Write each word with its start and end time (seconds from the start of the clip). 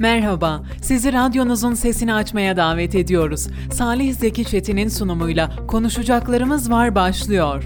Merhaba, 0.00 0.62
sizi 0.82 1.12
radyonuzun 1.12 1.74
sesini 1.74 2.14
açmaya 2.14 2.56
davet 2.56 2.94
ediyoruz. 2.94 3.48
Salih 3.72 4.14
Zeki 4.14 4.44
Çetin'in 4.44 4.88
sunumuyla 4.88 5.66
Konuşacaklarımız 5.66 6.70
Var 6.70 6.94
başlıyor. 6.94 7.64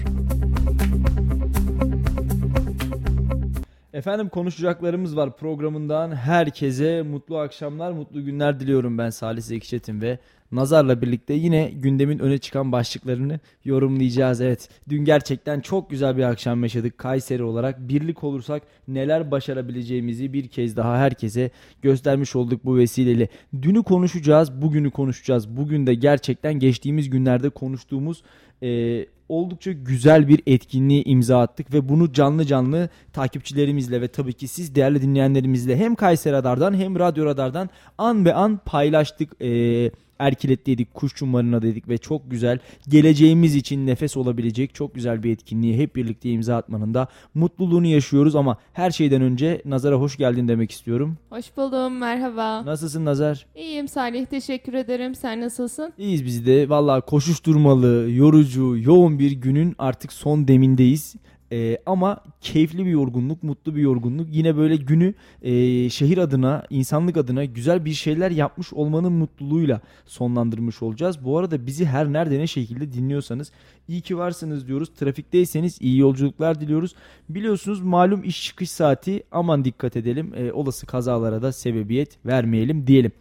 Efendim 3.93 4.29
konuşacaklarımız 4.29 5.17
var 5.17 5.37
programından 5.37 6.15
herkese 6.15 7.01
mutlu 7.01 7.37
akşamlar, 7.37 7.91
mutlu 7.91 8.25
günler 8.25 8.59
diliyorum 8.59 8.97
ben 8.97 9.09
Salih 9.09 9.41
Zeki 9.41 9.67
Çetin 9.67 10.01
ve 10.01 10.19
Nazar'la 10.51 11.01
birlikte 11.01 11.33
yine 11.33 11.71
gündemin 11.75 12.19
öne 12.19 12.37
çıkan 12.37 12.71
başlıklarını 12.71 13.39
yorumlayacağız. 13.65 14.41
Evet 14.41 14.69
dün 14.89 15.05
gerçekten 15.05 15.59
çok 15.59 15.89
güzel 15.89 16.17
bir 16.17 16.23
akşam 16.23 16.63
yaşadık 16.63 16.97
Kayseri 16.97 17.43
olarak. 17.43 17.89
Birlik 17.89 18.23
olursak 18.23 18.63
neler 18.87 19.31
başarabileceğimizi 19.31 20.33
bir 20.33 20.47
kez 20.47 20.77
daha 20.77 20.97
herkese 20.97 21.51
göstermiş 21.81 22.35
olduk 22.35 22.65
bu 22.65 22.77
vesileyle. 22.77 23.27
Dünü 23.61 23.83
konuşacağız, 23.83 24.61
bugünü 24.61 24.91
konuşacağız. 24.91 25.57
Bugün 25.57 25.87
de 25.87 25.93
gerçekten 25.93 26.53
geçtiğimiz 26.53 27.09
günlerde 27.09 27.49
konuştuğumuz 27.49 28.23
e, 28.63 29.05
oldukça 29.29 29.71
güzel 29.71 30.27
bir 30.27 30.41
etkinliği 30.47 31.03
imza 31.03 31.39
attık 31.39 31.73
ve 31.73 31.89
bunu 31.89 32.13
canlı 32.13 32.45
canlı 32.45 32.89
takipçilerimizle 33.13 34.01
ve 34.01 34.07
tabii 34.07 34.33
ki 34.33 34.47
siz 34.47 34.75
değerli 34.75 35.01
dinleyenlerimizle 35.01 35.77
hem 35.77 35.95
Kayseri 35.95 36.33
Radar'dan 36.33 36.73
hem 36.73 36.99
Radyo 36.99 37.25
Radar'dan 37.25 37.69
an 37.97 38.25
be 38.25 38.33
an 38.33 38.59
paylaştık. 38.65 39.41
Ee, 39.41 39.91
Erkilet 40.19 40.67
dedik, 40.67 40.93
Kuş 40.93 41.15
Çumarına 41.15 41.61
dedik 41.61 41.89
ve 41.89 41.97
çok 41.97 42.31
güzel 42.31 42.59
geleceğimiz 42.87 43.55
için 43.55 43.87
nefes 43.87 44.17
olabilecek 44.17 44.75
çok 44.75 44.95
güzel 44.95 45.23
bir 45.23 45.31
etkinliği 45.31 45.77
hep 45.77 45.95
birlikte 45.95 46.29
imza 46.29 46.55
atmanın 46.55 46.93
da 46.93 47.07
mutluluğunu 47.33 47.87
yaşıyoruz 47.87 48.35
ama 48.35 48.57
her 48.73 48.91
şeyden 48.91 49.21
önce 49.21 49.61
Nazar'a 49.65 49.95
hoş 49.95 50.17
geldin 50.17 50.47
demek 50.47 50.71
istiyorum. 50.71 51.17
Hoş 51.29 51.57
buldum, 51.57 51.97
merhaba. 51.97 52.65
Nasılsın 52.65 53.05
Nazar? 53.05 53.45
İyiyim 53.55 53.87
Salih, 53.87 54.25
teşekkür 54.25 54.73
ederim. 54.73 55.15
Sen 55.15 55.41
nasılsın? 55.41 55.93
İyiyiz 55.97 56.25
biz 56.25 56.45
de. 56.45 56.69
Valla 56.69 57.01
koşuşturmalı, 57.01 58.11
yorucu, 58.11 58.77
yoğun 58.77 59.19
bir 59.19 59.31
günün 59.31 59.75
artık 59.77 60.13
son 60.13 60.47
demindeyiz. 60.47 61.15
Ee, 61.55 61.77
ama 61.85 62.19
keyifli 62.41 62.85
bir 62.85 62.91
yorgunluk, 62.91 63.43
mutlu 63.43 63.75
bir 63.75 63.81
yorgunluk. 63.81 64.27
Yine 64.31 64.57
böyle 64.57 64.75
günü 64.75 65.13
e, 65.41 65.89
şehir 65.89 66.17
adına, 66.17 66.63
insanlık 66.69 67.17
adına 67.17 67.45
güzel 67.45 67.85
bir 67.85 67.93
şeyler 67.93 68.31
yapmış 68.31 68.73
olmanın 68.73 69.13
mutluluğuyla 69.13 69.81
sonlandırmış 70.05 70.81
olacağız. 70.81 71.25
Bu 71.25 71.37
arada 71.37 71.67
bizi 71.67 71.85
her 71.85 72.13
nerede 72.13 72.39
ne 72.39 72.47
şekilde 72.47 72.93
dinliyorsanız 72.93 73.51
iyi 73.87 74.01
ki 74.01 74.17
varsınız 74.17 74.67
diyoruz. 74.67 74.89
Trafikteyseniz 74.95 75.77
iyi 75.81 75.97
yolculuklar 75.97 76.61
diliyoruz. 76.61 76.95
Biliyorsunuz 77.29 77.81
malum 77.81 78.23
iş 78.23 78.43
çıkış 78.45 78.71
saati 78.71 79.23
aman 79.31 79.65
dikkat 79.65 79.95
edelim. 79.95 80.33
E, 80.35 80.51
olası 80.51 80.85
kazalara 80.85 81.41
da 81.41 81.51
sebebiyet 81.51 82.25
vermeyelim 82.25 82.87
diyelim. 82.87 83.11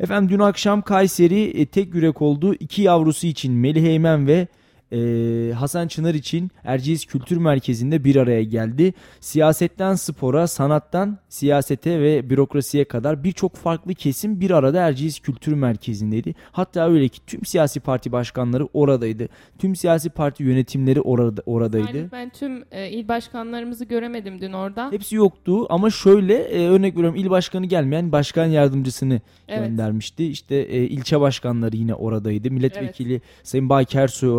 Efendim 0.00 0.30
dün 0.30 0.38
akşam 0.38 0.82
Kayseri 0.82 1.60
e, 1.60 1.66
tek 1.66 1.94
yürek 1.94 2.22
oldu. 2.22 2.54
İki 2.54 2.82
yavrusu 2.82 3.26
için 3.26 3.52
Melih 3.52 3.84
Eymen 3.84 4.26
ve 4.26 4.48
e, 4.92 5.52
Hasan 5.52 5.88
Çınar 5.88 6.14
için 6.14 6.50
Erciyes 6.64 7.04
Kültür 7.04 7.36
Merkezi'nde 7.36 8.04
bir 8.04 8.16
araya 8.16 8.42
geldi. 8.42 8.94
Siyasetten 9.20 9.94
spora, 9.94 10.46
sanattan 10.46 11.18
siyasete 11.28 12.00
ve 12.00 12.30
bürokrasiye 12.30 12.84
kadar 12.84 13.24
birçok 13.24 13.56
farklı 13.56 13.94
kesim 13.94 14.40
bir 14.40 14.50
arada 14.50 14.80
Erciyes 14.80 15.20
Kültür 15.20 15.52
Merkezi'ndeydi. 15.52 16.34
Hatta 16.52 16.88
öyle 16.88 17.08
ki 17.08 17.20
tüm 17.26 17.44
siyasi 17.44 17.80
parti 17.80 18.12
başkanları 18.12 18.68
oradaydı. 18.74 19.28
Tüm 19.58 19.76
siyasi 19.76 20.10
parti 20.10 20.42
yönetimleri 20.42 21.00
orada 21.00 21.42
oradaydı. 21.46 21.96
Yani 21.96 22.12
ben 22.12 22.30
tüm 22.30 22.64
e, 22.70 22.90
il 22.90 23.08
başkanlarımızı 23.08 23.84
göremedim 23.84 24.40
dün 24.40 24.52
orada. 24.52 24.92
Hepsi 24.92 25.16
yoktu 25.16 25.66
ama 25.70 25.90
şöyle 25.90 26.34
e, 26.34 26.68
örnek 26.68 26.96
veriyorum 26.96 27.16
il 27.16 27.30
başkanı 27.30 27.66
gelmeyen 27.66 28.12
başkan 28.12 28.46
yardımcısını 28.46 29.20
evet. 29.48 29.68
göndermişti. 29.68 30.26
İşte 30.26 30.54
e, 30.54 30.84
ilçe 30.84 31.20
başkanları 31.20 31.76
yine 31.76 31.94
oradaydı. 31.94 32.50
Milletvekili 32.50 33.12
evet. 33.12 33.22
Sayın 33.42 33.68
Bayker 33.68 34.02
Ersoy 34.02 34.30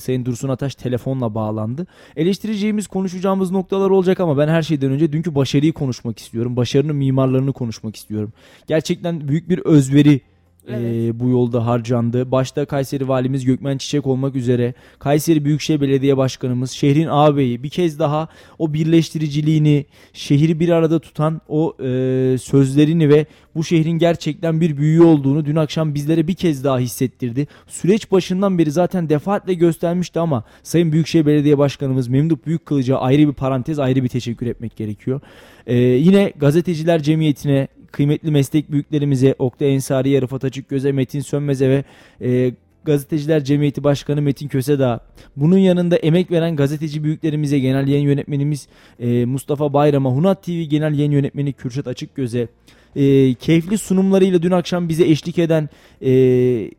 oradaydı. 0.00 0.04
Sayın 0.04 0.24
Dursun 0.24 0.48
Ataş 0.48 0.74
telefonla 0.74 1.34
bağlandı. 1.34 1.86
Eleştireceğimiz, 2.16 2.86
konuşacağımız 2.86 3.50
noktalar 3.50 3.90
olacak 3.90 4.20
ama 4.20 4.36
ben 4.38 4.48
her 4.48 4.62
şeyden 4.62 4.90
önce 4.90 5.12
dünkü 5.12 5.34
başarıyı 5.34 5.72
konuşmak 5.72 6.18
istiyorum. 6.18 6.56
Başarının 6.56 6.96
mimarlarını 6.96 7.52
konuşmak 7.52 7.96
istiyorum. 7.96 8.32
Gerçekten 8.66 9.28
büyük 9.28 9.48
bir 9.48 9.58
özveri 9.58 10.20
Evet. 10.68 11.14
E, 11.14 11.20
bu 11.20 11.28
yolda 11.28 11.66
harcandı. 11.66 12.30
Başta 12.30 12.64
Kayseri 12.64 13.08
Valimiz 13.08 13.44
Gökmen 13.44 13.78
Çiçek 13.78 14.06
olmak 14.06 14.36
üzere 14.36 14.74
Kayseri 14.98 15.44
Büyükşehir 15.44 15.80
Belediye 15.80 16.16
Başkanımız, 16.16 16.70
şehrin 16.70 17.06
ağabeyi 17.06 17.62
bir 17.62 17.68
kez 17.68 17.98
daha 17.98 18.28
o 18.58 18.72
birleştiriciliğini, 18.72 19.86
şehri 20.12 20.60
bir 20.60 20.68
arada 20.68 20.98
tutan 20.98 21.40
o 21.48 21.76
e, 21.80 22.36
sözlerini 22.38 23.08
ve 23.08 23.26
bu 23.54 23.64
şehrin 23.64 23.98
gerçekten 23.98 24.60
bir 24.60 24.76
büyüğü 24.76 25.02
olduğunu 25.02 25.44
dün 25.44 25.56
akşam 25.56 25.94
bizlere 25.94 26.28
bir 26.28 26.34
kez 26.34 26.64
daha 26.64 26.78
hissettirdi. 26.78 27.46
Süreç 27.66 28.12
başından 28.12 28.58
beri 28.58 28.70
zaten 28.70 29.08
defaatle 29.08 29.54
göstermişti 29.54 30.20
ama 30.20 30.44
Sayın 30.62 30.92
Büyükşehir 30.92 31.26
Belediye 31.26 31.58
Başkanımız 31.58 32.08
Memduh 32.08 32.36
Büyükkılıç'a 32.46 32.96
ayrı 32.96 33.28
bir 33.28 33.32
parantez, 33.32 33.78
ayrı 33.78 34.02
bir 34.04 34.08
teşekkür 34.08 34.46
etmek 34.46 34.76
gerekiyor. 34.76 35.20
Ee, 35.66 35.76
yine 35.76 36.32
Gazeteciler 36.36 37.02
Cemiyeti'ne 37.02 37.68
kıymetli 37.92 38.30
meslek 38.30 38.72
büyüklerimize 38.72 39.34
Oktay 39.38 39.74
Ensari'ye, 39.74 40.22
Rıfat 40.22 40.44
Açıkgöz'e, 40.44 40.92
Metin 40.92 41.20
Sönmez'e 41.20 41.68
ve 41.68 41.84
e, 42.26 42.52
Gazeteciler 42.84 43.44
Cemiyeti 43.44 43.84
Başkanı 43.84 44.22
Metin 44.22 44.48
Kösedağ, 44.48 45.00
bunun 45.36 45.58
yanında 45.58 45.96
emek 45.96 46.30
veren 46.30 46.56
gazeteci 46.56 47.04
büyüklerimize, 47.04 47.58
genel 47.58 47.88
yayın 47.88 48.04
yönetmenimiz 48.04 48.68
e, 49.00 49.24
Mustafa 49.24 49.72
Bayram'a, 49.72 50.10
Hunat 50.10 50.42
TV 50.42 50.62
genel 50.62 50.98
yayın 50.98 51.12
yönetmeni 51.12 51.52
Kürşat 51.52 51.86
Açıkgöz'e, 51.86 52.48
e, 52.96 53.34
keyifli 53.34 53.78
sunumlarıyla 53.78 54.42
dün 54.42 54.50
akşam 54.50 54.88
bize 54.88 55.04
eşlik 55.04 55.38
eden 55.38 55.68
e, 56.02 56.10
Murat, 56.10 56.70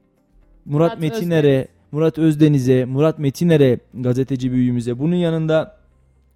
Murat 0.65 0.99
Metiner'e, 0.99 1.67
Murat 1.91 2.17
Özdeniz'e, 2.17 2.85
Murat 2.85 3.19
Metiner'e 3.19 3.79
gazeteci 3.93 4.51
büyüğümüze, 4.51 4.99
bunun 4.99 5.15
yanında 5.15 5.80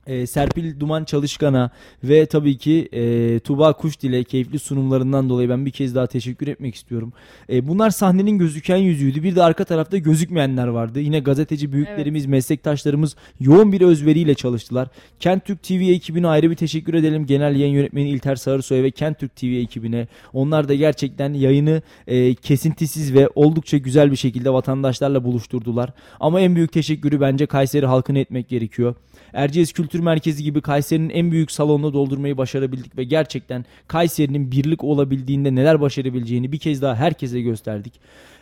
e, 0.08 0.28
Serpil 0.28 0.80
Duman 0.80 1.04
Çalışkan'a 1.04 1.70
ve 2.04 2.26
tabii 2.26 2.58
ki 2.58 2.90
e, 2.94 3.40
Tuba 3.40 3.74
Kuşdil'e 3.74 4.24
keyifli 4.24 4.60
sunumlarından 4.60 5.30
dolayı 5.30 5.50
ben 5.50 5.66
bir 5.66 5.72
kez 5.72 5.96
daha 5.96 6.08
teşekkür 6.08 6.48
etmek 6.48 6.76
istiyorum. 6.76 7.14
E, 7.50 7.68
bunlar 7.68 7.90
sahnenin 7.90 8.38
gözüken 8.38 8.78
yüzüydü. 8.78 9.24
Bir 9.24 9.36
de 9.36 9.44
arka 9.44 9.64
tarafta 9.64 9.98
gözükmeyenler 9.98 10.68
vardı. 10.68 11.00
Yine 11.00 11.20
gazeteci 11.20 11.72
büyüklerimiz, 11.72 12.24
evet. 12.24 12.32
meslektaşlarımız 12.32 13.16
yoğun 13.40 13.72
bir 13.72 13.82
özveriyle 13.82 14.36
çalıştılar. 14.36 14.88
Kent 15.20 15.46
Türk 15.46 15.64
TV 15.64 15.74
ekibine 15.74 16.28
ayrı 16.28 16.50
bir 16.50 16.56
teşekkür 16.56 16.94
edelim. 16.94 17.26
Genel 17.26 17.56
yayın 17.56 17.74
yönetmeni 17.74 18.10
İlter 18.10 18.36
Sarısoy 18.36 18.84
ve 18.84 18.92
Kent 18.92 19.20
Türk 19.20 19.36
TV 19.36 19.46
ekibine. 19.46 20.08
Onlar 20.34 20.68
da 20.68 20.76
gerçekten 20.76 21.34
yayını 21.34 21.82
e, 22.08 22.36
kesintisiz 22.36 23.14
ve 23.14 23.30
oldukça 23.36 23.78
güzel 23.78 24.12
bir 24.12 24.16
şekilde 24.16 24.54
vatandaşlarla 24.54 25.24
buluşturdular. 25.24 25.94
Ama 26.20 26.42
en 26.42 26.56
büyük 26.56 26.72
teşekkürü 26.72 27.22
bence 27.22 27.46
Kayseri 27.46 27.86
halkına 27.86 28.20
etmek 28.20 28.50
gerekiyor. 28.50 28.96
Erciyes 29.34 29.74
Kültür 29.74 29.95
Merkezi 30.00 30.44
gibi 30.44 30.62
Kayseri'nin 30.62 31.10
en 31.10 31.32
büyük 31.32 31.52
salonunu 31.52 31.94
doldurmayı 31.94 32.38
başarabildik 32.38 32.98
ve 32.98 33.04
gerçekten 33.04 33.66
Kayseri'nin 33.88 34.52
birlik 34.52 34.84
olabildiğinde 34.84 35.56
neler 35.56 35.82
başarabileceğini 35.82 36.52
bir 36.52 36.60
kez 36.60 36.82
daha 36.82 36.96
herkese 36.96 37.42
gösterdik. 37.42 37.94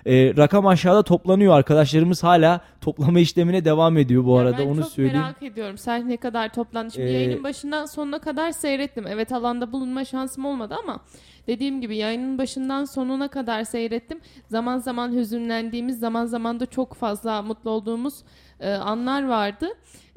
Ee, 0.06 0.34
rakam 0.38 0.68
aşağıda 0.68 1.04
toplanıyor 1.04 1.54
arkadaşlarımız 1.54 2.24
hala 2.24 2.62
toplama 2.82 3.20
işlemine 3.20 3.66
devam 3.66 3.98
ediyor 3.98 4.26
bu 4.26 4.38
arada 4.38 4.64
onu 4.64 4.86
söyleyeyim. 4.86 5.18
Ben 5.18 5.32
çok 5.32 5.42
merak 5.42 5.54
ediyorum 5.54 5.78
sen 5.78 6.10
ne 6.10 6.18
kadar 6.18 6.54
toplandı. 6.54 6.94
Şimdi 6.94 7.08
ee, 7.08 7.12
yayının 7.12 7.44
başından 7.44 7.86
sonuna 7.86 8.20
kadar 8.20 8.52
seyrettim. 8.52 9.08
Evet 9.08 9.32
alanda 9.32 9.72
bulunma 9.72 10.06
şansım 10.06 10.46
olmadı 10.46 10.76
ama 10.84 11.00
dediğim 11.48 11.82
gibi 11.82 11.98
yayının 11.98 12.38
başından 12.38 12.86
sonuna 12.86 13.28
kadar 13.28 13.64
seyrettim. 13.64 14.20
Zaman 14.48 14.78
zaman 14.78 15.12
hüzünlendiğimiz 15.12 16.00
zaman 16.00 16.26
zaman 16.26 16.60
da 16.60 16.66
çok 16.66 16.94
fazla 16.94 17.42
mutlu 17.42 17.70
olduğumuz 17.70 18.24
e, 18.60 18.72
anlar 18.72 19.28
vardı. 19.28 19.68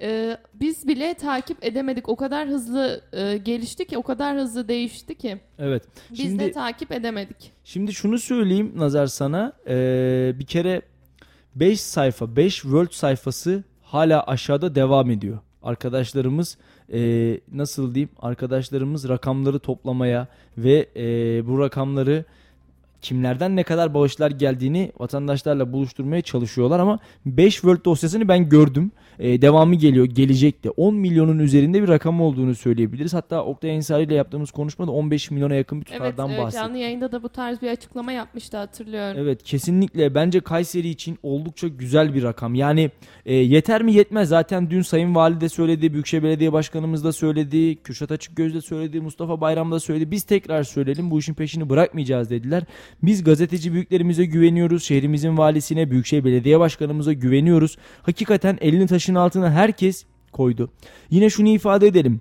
E, 0.01 0.37
biz 0.55 0.89
bile 0.89 1.15
takip 1.15 1.65
edemedik. 1.65 2.09
O 2.09 2.17
kadar 2.17 2.49
hızlı 2.49 3.01
e, 3.13 3.37
gelişti 3.39 3.85
ki, 3.85 3.99
o 3.99 4.03
kadar 4.03 4.37
hızlı 4.37 4.69
değişti 4.69 5.15
ki. 5.15 5.39
Evet. 5.59 5.83
Biz 6.11 6.19
şimdi, 6.19 6.39
de 6.39 6.53
takip 6.53 6.93
edemedik. 6.93 7.53
Şimdi 7.65 7.93
şunu 7.93 8.19
söyleyeyim 8.19 8.73
Nazar 8.77 9.07
sana. 9.07 9.53
E, 9.69 9.75
bir 10.39 10.47
kere 10.47 10.83
5 11.55 11.81
sayfa, 11.81 12.37
5 12.37 12.55
Word 12.55 12.91
sayfası 12.91 13.65
hala 13.83 14.23
aşağıda 14.23 14.75
devam 14.75 15.11
ediyor. 15.11 15.39
Arkadaşlarımız 15.63 16.59
e, 16.93 17.01
nasıl 17.53 17.95
diyeyim? 17.95 18.11
Arkadaşlarımız 18.19 19.09
rakamları 19.09 19.59
toplamaya 19.59 20.29
ve 20.59 20.89
e, 20.97 21.03
bu 21.47 21.61
rakamları 21.61 22.25
kimlerden 23.03 23.57
ne 23.57 23.63
kadar 23.63 23.95
bağışlar 23.95 24.31
geldiğini 24.31 24.93
vatandaşlarla 24.99 25.73
buluşturmaya 25.73 26.23
çalışıyorlar 26.23 26.81
ama 26.81 26.99
5 27.27 27.55
World 27.55 27.85
dosyasını 27.85 28.29
ben 28.29 28.49
gördüm. 28.49 28.93
Ee, 29.19 29.43
devamı 29.43 29.75
geliyor, 29.75 30.07
gelecek 30.07 30.65
de. 30.65 30.71
10 30.71 30.95
milyonun 30.95 31.39
üzerinde 31.39 31.83
bir 31.83 31.89
rakam 31.89 32.21
olduğunu 32.21 32.55
söyleyebiliriz. 32.55 33.15
Hatta 33.15 33.45
Oktay 33.45 33.77
Ensari 33.77 34.03
ile 34.03 34.15
yaptığımız 34.15 34.51
konuşmada 34.51 34.91
15 34.91 35.31
milyona 35.31 35.55
yakın 35.55 35.81
bir 35.81 35.85
tutardan 35.85 36.29
evet, 36.29 36.39
bahsetti. 36.39 36.43
Evet, 36.43 36.53
canlı 36.53 36.79
yayında 36.79 37.13
da 37.13 37.23
bu 37.23 37.29
tarz 37.29 37.63
bir 37.63 37.69
açıklama 37.69 38.13
yapmıştı 38.13 38.57
hatırlıyorum. 38.57 39.21
Evet, 39.21 39.43
kesinlikle 39.43 40.15
bence 40.15 40.41
Kayseri 40.41 40.89
için 40.89 41.19
oldukça 41.23 41.69
güzel 41.69 42.15
bir 42.15 42.23
rakam. 42.23 42.55
Yani 42.55 42.91
e, 43.27 43.35
yeter 43.35 43.83
mi 43.83 43.93
yetmez. 43.93 44.29
Zaten 44.29 44.71
dün 44.71 44.83
Sayın 44.83 45.15
Vali 45.15 45.41
de 45.41 45.49
söyledi, 45.49 45.93
Büyükşehir 45.93 46.23
Belediye 46.23 46.53
Başkanımız 46.53 47.05
da 47.05 47.13
söyledi, 47.13 47.77
Kürşat 47.77 48.11
Açıkgöz 48.11 48.55
de 48.55 48.61
söyledi, 48.61 49.01
Mustafa 49.01 49.41
Bayram 49.41 49.73
da 49.73 49.81
söyledi. 49.81 50.11
Biz 50.11 50.23
tekrar 50.23 50.63
söyleyelim 50.63 51.11
bu 51.11 51.19
işin 51.19 51.35
peşini 51.35 51.71
bırakmayacağız 51.71 52.31
dediler. 52.31 52.63
Biz 53.03 53.25
gazeteci 53.25 53.73
büyüklerimize 53.73 54.25
güveniyoruz. 54.25 54.85
Şehrimizin 54.85 55.39
valisine, 55.39 55.91
Büyükşehir 55.91 56.25
Belediye 56.25 56.61
Başkanımıza 56.61 57.13
güveniyoruz. 57.13 57.77
Hakikaten 58.03 58.59
elini 58.61 58.87
taşın 59.07 59.15
altına 59.15 59.51
herkes 59.51 60.05
koydu. 60.33 60.71
Yine 61.11 61.31
şunu 61.31 61.49
ifade 61.49 61.87
edelim. 61.87 62.21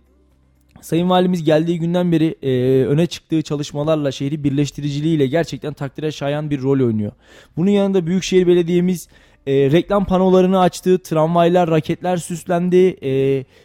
Sayın 0.81 1.09
Valimiz 1.09 1.43
geldiği 1.43 1.79
günden 1.79 2.11
beri 2.11 2.35
e, 2.41 2.85
öne 2.85 3.07
çıktığı 3.07 3.41
çalışmalarla 3.41 4.11
şehri 4.11 4.43
birleştiriciliğiyle 4.43 5.27
gerçekten 5.27 5.73
takdire 5.73 6.11
şayan 6.11 6.49
bir 6.49 6.61
rol 6.61 6.85
oynuyor. 6.85 7.11
Bunun 7.57 7.69
yanında 7.69 8.07
Büyükşehir 8.07 8.47
Belediye'miz 8.47 9.07
e, 9.47 9.53
reklam 9.71 10.05
panolarını 10.05 10.59
açtı, 10.59 10.99
tramvaylar, 10.99 11.69
raketler 11.69 12.17
süslendi, 12.17 12.97
e, 13.01 13.09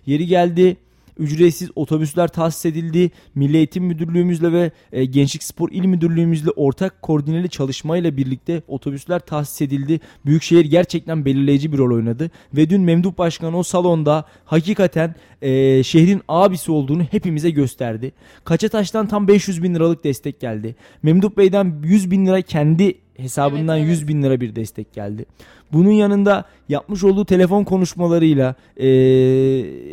yeri 0.06 0.26
geldi 0.26 0.76
ücretsiz 1.20 1.70
otobüsler 1.76 2.28
tahsis 2.28 2.66
edildi. 2.66 3.10
Milli 3.34 3.56
Eğitim 3.56 3.84
Müdürlüğümüzle 3.84 4.52
ve 4.52 4.70
e, 4.92 5.04
Gençlik 5.04 5.42
Spor 5.42 5.68
İl 5.72 5.84
Müdürlüğümüzle 5.84 6.50
ortak 6.50 7.02
koordineli 7.02 7.48
çalışmayla 7.48 8.16
birlikte 8.16 8.62
otobüsler 8.68 9.20
tahsis 9.20 9.62
edildi. 9.62 10.00
Büyükşehir 10.26 10.64
gerçekten 10.64 11.24
belirleyici 11.24 11.72
bir 11.72 11.78
rol 11.78 11.96
oynadı. 11.96 12.30
Ve 12.56 12.70
dün 12.70 12.80
Memduh 12.80 13.18
Başkan 13.18 13.54
o 13.54 13.62
salonda 13.62 14.24
hakikaten 14.44 15.14
e, 15.42 15.82
şehrin 15.82 16.22
abisi 16.28 16.72
olduğunu 16.72 17.02
hepimize 17.02 17.50
gösterdi. 17.50 18.12
Kaçataş'tan 18.44 19.06
tam 19.06 19.28
500 19.28 19.62
bin 19.62 19.74
liralık 19.74 20.04
destek 20.04 20.40
geldi. 20.40 20.76
Memduh 21.02 21.30
Bey'den 21.36 21.82
100 21.84 22.10
bin 22.10 22.26
lira 22.26 22.42
kendi 22.42 22.98
hesabından 23.16 23.78
evet, 23.78 23.86
evet. 23.86 23.98
100 23.98 24.08
bin 24.08 24.22
lira 24.22 24.40
bir 24.40 24.56
destek 24.56 24.92
geldi. 24.92 25.26
Bunun 25.72 25.90
yanında 25.90 26.44
yapmış 26.68 27.04
olduğu 27.04 27.24
telefon 27.24 27.64
konuşmalarıyla 27.64 28.54
e, 28.76 28.86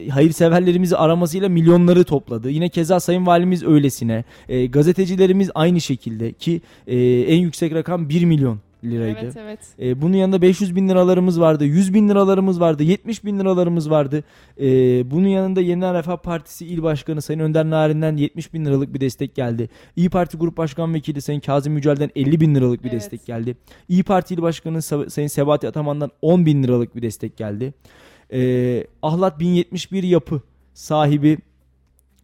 hayırseverlerimizi 0.10 0.98
aramasıyla 0.98 1.50
milyonları 1.50 2.04
topladı. 2.04 2.50
Yine 2.50 2.70
keza 2.70 3.00
Sayın 3.00 3.26
Valimiz 3.26 3.64
öylesine. 3.64 4.24
E, 4.50 4.66
gazetecilerimiz 4.66 5.50
aynı 5.56 5.82
şekilde 5.82 6.34
ki 6.34 6.62
e, 6.88 6.98
en 7.22 7.38
yüksek 7.38 7.74
rakam 7.74 8.10
1 8.10 8.26
milyon 8.26 8.60
liraydı. 8.84 9.20
Evet 9.24 9.38
evet. 9.38 9.60
E, 9.80 10.02
bunun 10.02 10.14
yanında 10.14 10.42
500 10.42 10.76
bin 10.76 10.90
liralarımız 10.90 11.42
vardı, 11.42 11.66
100 11.66 11.94
bin 11.94 12.10
liralarımız 12.10 12.60
vardı, 12.60 12.84
70 12.84 13.26
bin 13.26 13.40
liralarımız 13.40 13.90
vardı. 13.90 14.24
E, 14.60 14.66
bunun 15.12 15.28
yanında 15.28 15.62
Yeniden 15.62 15.94
Refah 15.94 16.18
Partisi 16.18 16.66
İl 16.66 16.84
Başkanı 16.84 17.22
Sayın 17.22 17.40
Önder 17.40 17.70
Narin'den 17.70 18.18
70 18.18 18.54
bin 18.54 18.66
liralık 18.66 18.94
bir 18.94 19.02
destek 19.02 19.36
geldi. 19.36 19.70
İyi 19.96 20.10
Parti 20.10 20.38
Grup 20.38 20.58
Başkan 20.58 20.94
Vekili 20.94 21.22
Sayın 21.22 21.40
Kazım 21.40 21.76
Yücel'den 21.76 22.10
50 22.16 22.42
bin 22.42 22.56
liralık 22.56 22.84
bir 22.84 22.90
evet. 22.90 23.02
destek 23.02 23.26
geldi. 23.26 23.58
İyi 23.90 24.04
Parti 24.04 24.34
İl 24.34 24.42
Başkanı 24.42 24.82
Sayın 24.82 25.28
Sebati 25.28 25.68
Ataman'dan 25.68 26.12
10 26.22 26.46
bin 26.46 26.64
liralık 26.64 26.96
bir 26.96 27.02
destek 27.02 27.38
geldi. 27.38 27.74
E, 28.34 28.84
Ahlat 29.02 29.40
1071 29.40 30.04
yapı 30.04 30.42
sahibi 30.74 31.38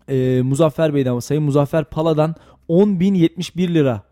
e, 0.09 0.41
Muzaffer 0.41 0.93
Bey'den 0.93 1.19
Sayın 1.19 1.43
Muzaffer 1.43 1.83
Pala'dan 1.83 2.35
10.071 2.69 3.73
lira 3.73 4.03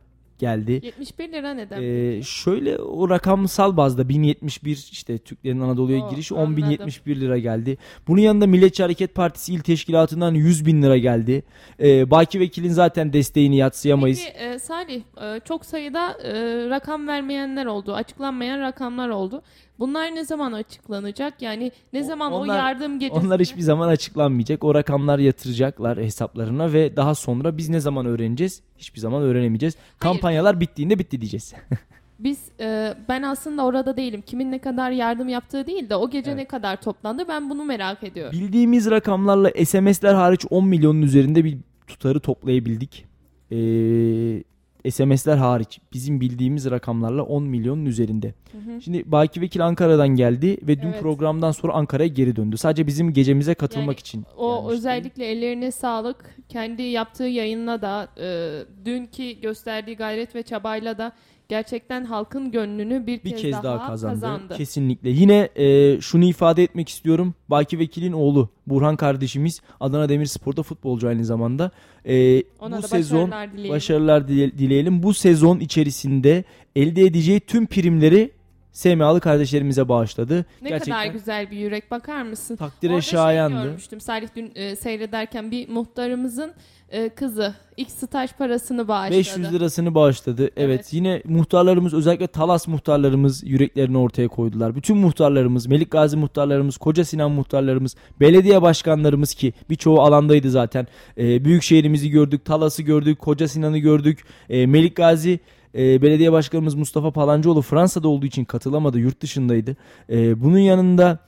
geldi. 0.41 0.71
71 0.83 1.31
lira 1.31 1.53
neden? 1.53 1.81
Ee, 1.81 2.21
şöyle 2.23 2.77
o 2.77 3.09
rakamsal 3.09 3.77
bazda 3.77 4.09
1071 4.09 4.89
işte 4.91 5.17
Türklerin 5.17 5.59
Anadolu'ya 5.59 6.09
girişi 6.09 6.33
10.071 6.33 7.19
lira 7.19 7.37
geldi. 7.37 7.77
Bunun 8.07 8.21
yanında 8.21 8.47
Milliyetçi 8.47 8.83
Hareket 8.83 9.15
Partisi 9.15 9.53
il 9.53 9.59
teşkilatından 9.59 10.33
100 10.33 10.65
bin 10.65 10.81
lira 10.81 10.97
geldi. 10.97 11.43
Ee, 11.79 12.11
Baki 12.11 12.39
Vekil'in 12.39 12.69
zaten 12.69 13.13
desteğini 13.13 13.57
yatsıyamayız. 13.57 14.21
Peki 14.25 14.37
e, 14.37 14.59
Salih 14.59 15.01
e, 15.21 15.39
çok 15.39 15.65
sayıda 15.65 16.17
e, 16.23 16.33
rakam 16.69 17.07
vermeyenler 17.07 17.65
oldu. 17.65 17.93
Açıklanmayan 17.93 18.59
rakamlar 18.59 19.09
oldu. 19.09 19.43
Bunlar 19.81 20.15
ne 20.15 20.25
zaman 20.25 20.51
açıklanacak? 20.51 21.41
Yani 21.41 21.71
ne 21.93 22.03
zaman 22.03 22.31
onlar, 22.33 22.55
o 22.55 22.57
yardım 22.57 22.99
gecesi? 22.99 23.25
Onlar 23.25 23.41
hiçbir 23.41 23.61
zaman 23.61 23.87
açıklanmayacak. 23.87 24.63
O 24.63 24.75
rakamlar 24.75 25.19
yatıracaklar 25.19 25.97
hesaplarına 25.97 26.73
ve 26.73 26.95
daha 26.95 27.15
sonra 27.15 27.57
biz 27.57 27.69
ne 27.69 27.79
zaman 27.79 28.05
öğreneceğiz? 28.05 28.61
Hiçbir 28.77 28.99
zaman 28.99 29.23
öğrenemeyeceğiz. 29.23 29.75
Hayır. 29.75 29.99
Kampanyalar 29.99 30.59
bittiğinde 30.59 30.99
bitti 30.99 31.21
diyeceğiz. 31.21 31.53
Biz 32.19 32.39
e, 32.59 32.93
ben 33.09 33.21
aslında 33.21 33.65
orada 33.65 33.97
değilim. 33.97 34.23
Kimin 34.25 34.51
ne 34.51 34.59
kadar 34.59 34.91
yardım 34.91 35.29
yaptığı 35.29 35.67
değil 35.67 35.89
de 35.89 35.95
o 35.95 36.09
gece 36.09 36.31
evet. 36.31 36.39
ne 36.39 36.45
kadar 36.45 36.81
toplandı 36.81 37.27
ben 37.27 37.49
bunu 37.49 37.63
merak 37.63 38.03
ediyorum. 38.03 38.39
Bildiğimiz 38.39 38.91
rakamlarla 38.91 39.51
SMS'ler 39.65 40.13
hariç 40.13 40.45
10 40.49 40.67
milyonun 40.67 41.01
üzerinde 41.01 41.43
bir 41.43 41.57
tutarı 41.87 42.19
toplayabildik. 42.19 43.05
Ee, 43.51 44.43
SMS'ler 44.89 45.37
hariç 45.37 45.79
bizim 45.93 46.21
bildiğimiz 46.21 46.71
rakamlarla 46.71 47.23
10 47.23 47.43
milyonun 47.43 47.85
üzerinde. 47.85 48.33
Hı 48.51 48.57
hı. 48.57 48.81
Şimdi 48.81 49.11
Baki 49.11 49.41
Vekil 49.41 49.65
Ankara'dan 49.65 50.07
geldi 50.07 50.57
ve 50.61 50.81
dün 50.81 50.87
evet. 50.87 51.01
programdan 51.01 51.51
sonra 51.51 51.73
Ankara'ya 51.73 52.07
geri 52.07 52.35
döndü. 52.35 52.57
Sadece 52.57 52.87
bizim 52.87 53.13
gecemize 53.13 53.53
katılmak 53.53 53.87
yani, 53.87 53.99
için. 53.99 54.25
O 54.37 54.55
gelmişti. 54.55 54.77
özellikle 54.77 55.25
ellerine 55.25 55.71
sağlık. 55.71 56.35
Kendi 56.49 56.81
yaptığı 56.81 57.23
yayınla 57.23 57.81
da 57.81 58.07
e, 58.17 58.59
dünkü 58.85 59.31
gösterdiği 59.31 59.95
gayret 59.95 60.35
ve 60.35 60.43
çabayla 60.43 60.97
da 60.97 61.11
gerçekten 61.51 62.05
halkın 62.05 62.51
gönlünü 62.51 63.07
bir, 63.07 63.23
bir 63.23 63.29
kez, 63.29 63.41
kez 63.41 63.53
daha, 63.53 63.63
daha 63.63 63.87
kazandı. 63.87 64.21
kazandı. 64.21 64.57
Kesinlikle. 64.57 65.09
Yine 65.09 65.49
e, 65.55 66.01
şunu 66.01 66.25
ifade 66.25 66.63
etmek 66.63 66.89
istiyorum. 66.89 67.33
Baki 67.49 67.79
Vekil'in 67.79 68.11
oğlu 68.11 68.49
Burhan 68.67 68.95
kardeşimiz 68.95 69.61
Adana 69.79 70.09
Demirspor'da 70.09 70.63
futbolcu 70.63 71.07
aynı 71.07 71.25
zamanda. 71.25 71.71
E, 72.05 72.43
Ona 72.59 72.77
bu 72.77 72.83
da 72.83 72.87
sezon 72.87 73.31
başarılar 73.31 73.51
dileyelim. 73.53 73.71
başarılar 73.75 74.27
dileyelim. 74.27 75.03
Bu 75.03 75.13
sezon 75.13 75.59
içerisinde 75.59 76.43
elde 76.75 77.01
edeceği 77.01 77.39
tüm 77.39 77.67
primleri 77.67 78.31
SMA'lı 78.71 79.19
kardeşlerimize 79.19 79.89
bağışladı. 79.89 80.45
Ne 80.61 80.69
Gerçekten 80.69 81.01
kadar 81.01 81.13
güzel 81.13 81.51
bir 81.51 81.57
yürek 81.57 81.91
bakar 81.91 82.23
mısın? 82.23 82.55
Takdire 82.55 82.91
Orada 82.91 83.01
şayandı. 83.01 83.55
Şey 83.55 83.63
görmüştüm 83.63 84.01
Salih 84.01 84.27
dün 84.35 84.51
e, 84.55 84.75
seyrederken 84.75 85.51
bir 85.51 85.69
muhtarımızın 85.69 86.53
e, 86.91 87.09
kızı 87.09 87.55
ilk 87.77 87.91
staj 87.91 88.33
parasını 88.33 88.87
bağışladı. 88.87 89.17
500 89.17 89.53
lirasını 89.53 89.95
bağışladı. 89.95 90.41
Evet. 90.41 90.53
evet. 90.57 90.93
Yine 90.93 91.21
muhtarlarımız 91.25 91.93
özellikle 91.93 92.27
Talas 92.27 92.67
muhtarlarımız 92.67 93.43
yüreklerini 93.43 93.97
ortaya 93.97 94.27
koydular. 94.27 94.75
Bütün 94.75 94.97
muhtarlarımız, 94.97 95.67
Melik 95.67 95.91
Gazi 95.91 96.17
muhtarlarımız, 96.17 96.77
Koca 96.77 97.05
Sinan 97.05 97.31
muhtarlarımız, 97.31 97.95
belediye 98.19 98.61
başkanlarımız 98.61 99.33
ki 99.33 99.53
birçoğu 99.69 100.01
alandaydı 100.01 100.51
zaten. 100.51 100.87
E, 101.17 101.45
büyük 101.45 101.63
şehrimizi 101.63 102.09
gördük, 102.09 102.45
Talas'ı 102.45 102.83
gördük, 102.83 103.19
Koca 103.19 103.47
Sinan'ı 103.47 103.77
gördük. 103.77 104.25
E, 104.49 104.65
Melik 104.65 104.95
Gazi 104.95 105.39
e, 105.75 106.01
belediye 106.01 106.31
başkanımız 106.31 106.75
Mustafa 106.75 107.11
Palancıoğlu 107.11 107.61
Fransa'da 107.61 108.07
olduğu 108.07 108.25
için 108.25 108.45
katılamadı, 108.45 108.99
yurt 108.99 109.21
dışındaydı. 109.21 109.75
E, 110.09 110.41
bunun 110.41 110.59
yanında 110.59 111.19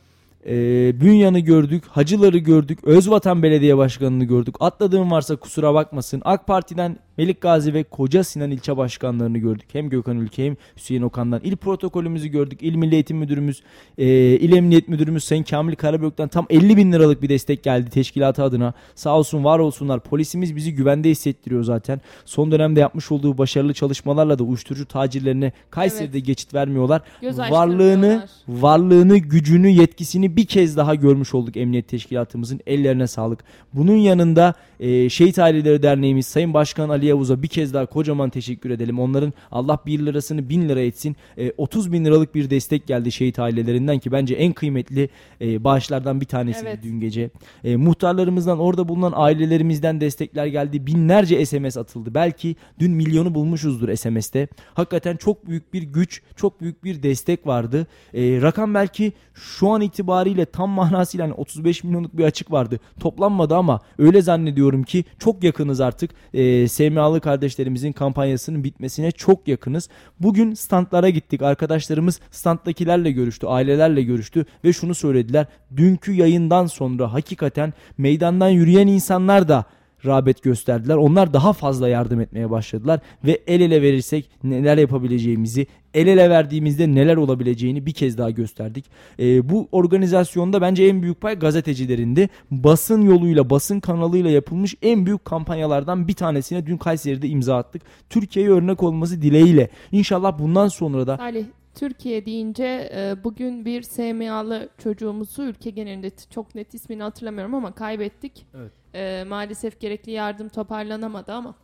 e, 0.48 0.56
Bünyan'ı 1.01 1.40
gördük, 1.40 1.84
Hacıları 1.88 2.38
gördük, 2.38 2.80
Özvatan 2.84 3.44
Belediye 3.44 3.78
Başkanı'nı 3.78 4.24
gördük. 4.24 4.56
Atladığım 4.60 5.12
varsa 5.12 5.36
kusura 5.36 5.74
bakmasın. 5.74 6.22
AK 6.25 6.48
Parti'den 6.48 6.98
Melik 7.18 7.42
Gazi 7.42 7.74
ve 7.74 7.84
Koca 7.84 8.24
Sinan 8.24 8.51
ilçe 8.51 8.78
başkanlarını 8.78 9.38
gördük. 9.38 9.67
Hem 9.74 9.89
Gökhan 9.89 10.17
Ülke 10.17 10.46
hem 10.46 10.56
Hüseyin 10.77 11.01
Okan'dan. 11.01 11.41
İl 11.44 11.56
protokolümüzü 11.56 12.27
gördük. 12.27 12.60
İl 12.62 12.75
Milli 12.75 12.94
Eğitim 12.94 13.17
Müdürümüz, 13.17 13.63
e, 13.98 14.06
İl 14.15 14.56
Emniyet 14.58 14.88
Müdürümüz 14.88 15.24
Sayın 15.24 15.44
Kamil 15.44 15.75
Karabök'ten 15.75 16.27
tam 16.27 16.46
50 16.50 16.77
bin 16.77 16.91
liralık 16.91 17.22
bir 17.22 17.29
destek 17.29 17.63
geldi 17.63 17.89
teşkilatı 17.89 18.44
adına. 18.44 18.74
Sağ 18.96 19.17
olsun 19.17 19.44
var 19.44 19.60
olsunlar. 19.60 20.00
Polisimiz 20.00 20.56
bizi 20.56 20.75
güvende 20.75 21.10
hissettiriyor 21.10 21.63
zaten. 21.63 22.01
Son 22.25 22.51
dönemde 22.51 22.79
yapmış 22.79 23.12
olduğu 23.12 23.38
başarılı 23.38 23.74
çalışmalarla 23.74 24.39
da 24.39 24.44
uyuşturucu 24.44 24.86
tacirlerine 24.86 25.51
Kayseri'de 25.70 26.17
evet. 26.17 26.27
geçit 26.27 26.53
vermiyorlar. 26.53 27.01
Göz 27.22 27.39
varlığını, 27.39 28.27
varlığını, 28.48 29.17
gücünü, 29.17 29.70
yetkisini 29.70 30.33
bir 30.36 30.46
kez 30.46 30.78
daha 30.78 30.96
görmüş 30.96 31.34
olduk 31.34 31.58
Emniyet 31.58 31.88
Teşkilatımızın. 31.88 32.60
Ellerine 32.68 33.08
sağlık. 33.08 33.44
Bunun 33.74 33.96
yanında 33.96 34.54
e, 34.80 35.10
Şehit 35.10 35.40
Aileleri 35.40 35.84
Derneğimiz 35.84 36.25
Sayın 36.25 36.54
Başkan 36.54 36.90
Ali 36.90 37.06
Yavuz'a 37.06 37.44
bir 37.44 37.48
kez 37.48 37.74
daha 37.74 37.86
kocaman 37.86 38.30
teşekkür 38.30 38.70
edelim. 38.70 39.00
Onların 39.00 39.34
Allah 39.52 39.80
1 39.86 40.00
lirasını 40.00 40.50
1000 40.50 40.70
lira 40.70 40.80
etsin. 40.80 41.16
E, 41.38 41.52
30 41.58 41.92
bin 41.92 42.06
liralık 42.06 42.36
bir 42.36 42.50
destek 42.50 42.88
geldi 42.88 43.12
şehit 43.12 43.40
ailelerinden 43.40 44.00
ki 44.00 44.12
bence 44.12 44.36
en 44.36 44.54
kıymetli 44.54 45.10
e, 45.42 45.63
bağışlardan 45.63 46.22
bir 46.22 46.25
tanesi 46.25 46.66
evet. 46.66 46.80
dün 46.84 47.00
gece. 47.00 47.30
E, 47.63 47.75
muhtarlarımızdan 47.75 48.60
orada 48.60 48.88
bulunan 48.88 49.13
ailelerimizden 49.16 50.02
destekler 50.02 50.46
geldi. 50.46 50.88
Binlerce 50.88 51.46
SMS 51.46 51.78
atıldı. 51.78 52.13
Belki 52.13 52.56
dün 52.80 52.92
milyonu 52.92 53.36
bulmuşuzdur 53.36 53.96
SMS'te. 53.96 54.48
Hakikaten 54.74 55.16
çok 55.16 55.48
büyük 55.48 55.74
bir 55.74 55.84
güç, 55.84 56.22
çok 56.36 56.62
büyük 56.62 56.84
bir 56.84 57.04
destek 57.04 57.48
vardı. 57.48 57.88
E, 58.13 58.42
rakam 58.42 58.74
belki 58.74 59.13
şu 59.34 59.70
an 59.70 59.82
itibariyle 59.82 60.23
tam 60.46 60.70
manasıyla 60.70 61.25
yani 61.25 61.34
35 61.34 61.84
milyonluk 61.84 62.18
bir 62.18 62.24
açık 62.24 62.51
vardı. 62.51 62.80
Toplanmadı 63.00 63.56
ama 63.56 63.80
öyle 63.98 64.22
zannediyorum 64.22 64.84
ki 64.84 65.06
çok 65.20 65.44
yakınız 65.44 65.82
artık. 65.82 66.12
E, 66.34 66.68
SMA 66.68 66.94
SMA'lı 66.94 67.22
kardeşlerimizin 67.22 67.92
kampanyasının 67.92 68.63
bitmesine 68.63 69.12
çok 69.12 69.48
yakınız. 69.48 69.89
Bugün 70.20 70.53
standlara 70.53 71.10
gittik. 71.10 71.42
Arkadaşlarımız 71.42 72.20
standdakilerle 72.32 73.12
görüştü, 73.12 73.48
ailelerle 73.48 74.03
görüştü 74.03 74.46
ve 74.63 74.74
şunu 74.74 74.96
söylediler. 74.96 75.46
Dünkü 75.77 76.13
yayından 76.13 76.65
sonra 76.65 77.13
hakikaten 77.13 77.74
meydandan 77.98 78.50
yürüyen 78.50 78.88
insanlar 78.88 79.48
da 79.48 79.65
rağbet 80.05 80.43
gösterdiler. 80.43 80.95
Onlar 80.95 81.33
daha 81.33 81.53
fazla 81.53 81.89
yardım 81.89 82.19
etmeye 82.19 82.50
başladılar 82.50 83.00
ve 83.25 83.41
el 83.48 83.62
ele 83.62 83.81
verirsek 83.81 84.29
neler 84.43 84.77
yapabileceğimizi, 84.77 85.67
el 85.93 86.07
ele 86.07 86.29
verdiğimizde 86.29 86.95
neler 86.95 87.15
olabileceğini 87.15 87.86
bir 87.86 87.93
kez 87.93 88.17
daha 88.17 88.29
gösterdik. 88.29 88.86
E, 89.19 89.50
bu 89.50 89.67
organizasyonda 89.72 90.62
bence 90.62 90.86
en 90.86 91.01
büyük 91.01 91.22
pay 91.22 91.36
gazetecilerindi. 91.36 92.29
Basın 92.51 93.01
yoluyla, 93.01 93.50
basın 93.50 93.79
kanalıyla 93.79 94.29
yapılmış 94.29 94.75
en 94.81 95.05
büyük 95.05 95.25
kampanyalardan 95.25 96.07
bir 96.07 96.13
tanesine 96.13 96.65
dün 96.65 96.77
Kayseri'de 96.77 97.27
imza 97.27 97.57
attık. 97.57 97.81
Türkiye'ye 98.10 98.51
örnek 98.51 98.83
olması 98.83 99.22
dileğiyle. 99.22 99.69
İnşallah 99.91 100.39
bundan 100.39 100.67
sonra 100.67 101.07
da 101.07 101.17
Salih 101.17 101.45
Türkiye 101.75 102.25
deyince 102.25 102.89
e, 102.94 103.24
bugün 103.24 103.65
bir 103.65 103.82
SMA'lı 103.82 104.70
çocuğumuzu 104.77 105.44
ülke 105.44 105.70
genelinde 105.70 106.12
çok 106.30 106.56
net 106.56 106.74
ismini 106.74 107.03
hatırlamıyorum 107.03 107.56
ama 107.56 107.72
kaybettik. 107.72 108.46
Evet. 108.56 108.72
E, 108.94 109.24
maalesef 109.27 109.80
gerekli 109.80 110.12
yardım 110.12 110.50
toparlanamadı 110.50 111.34
ama 111.34 111.56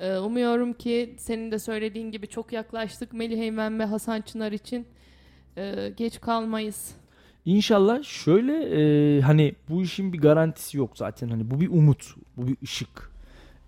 e, 0.00 0.16
umuyorum 0.16 0.72
ki 0.72 1.14
senin 1.18 1.50
de 1.50 1.58
söylediğin 1.58 2.10
gibi 2.10 2.26
çok 2.26 2.52
yaklaştık 2.52 3.12
Melih 3.12 3.38
Eymen 3.38 3.78
ve 3.78 3.84
Hasan 3.84 4.20
Çınar 4.20 4.52
için 4.52 4.86
e, 5.56 5.92
geç 5.96 6.20
kalmayız. 6.20 6.94
İnşallah 7.44 8.02
şöyle 8.02 8.52
e, 9.16 9.20
hani 9.20 9.54
bu 9.68 9.82
işin 9.82 10.12
bir 10.12 10.18
garantisi 10.18 10.78
yok 10.78 10.98
zaten 10.98 11.28
hani 11.28 11.50
bu 11.50 11.60
bir 11.60 11.68
umut 11.68 12.14
bu 12.36 12.46
bir 12.46 12.56
ışık 12.62 13.14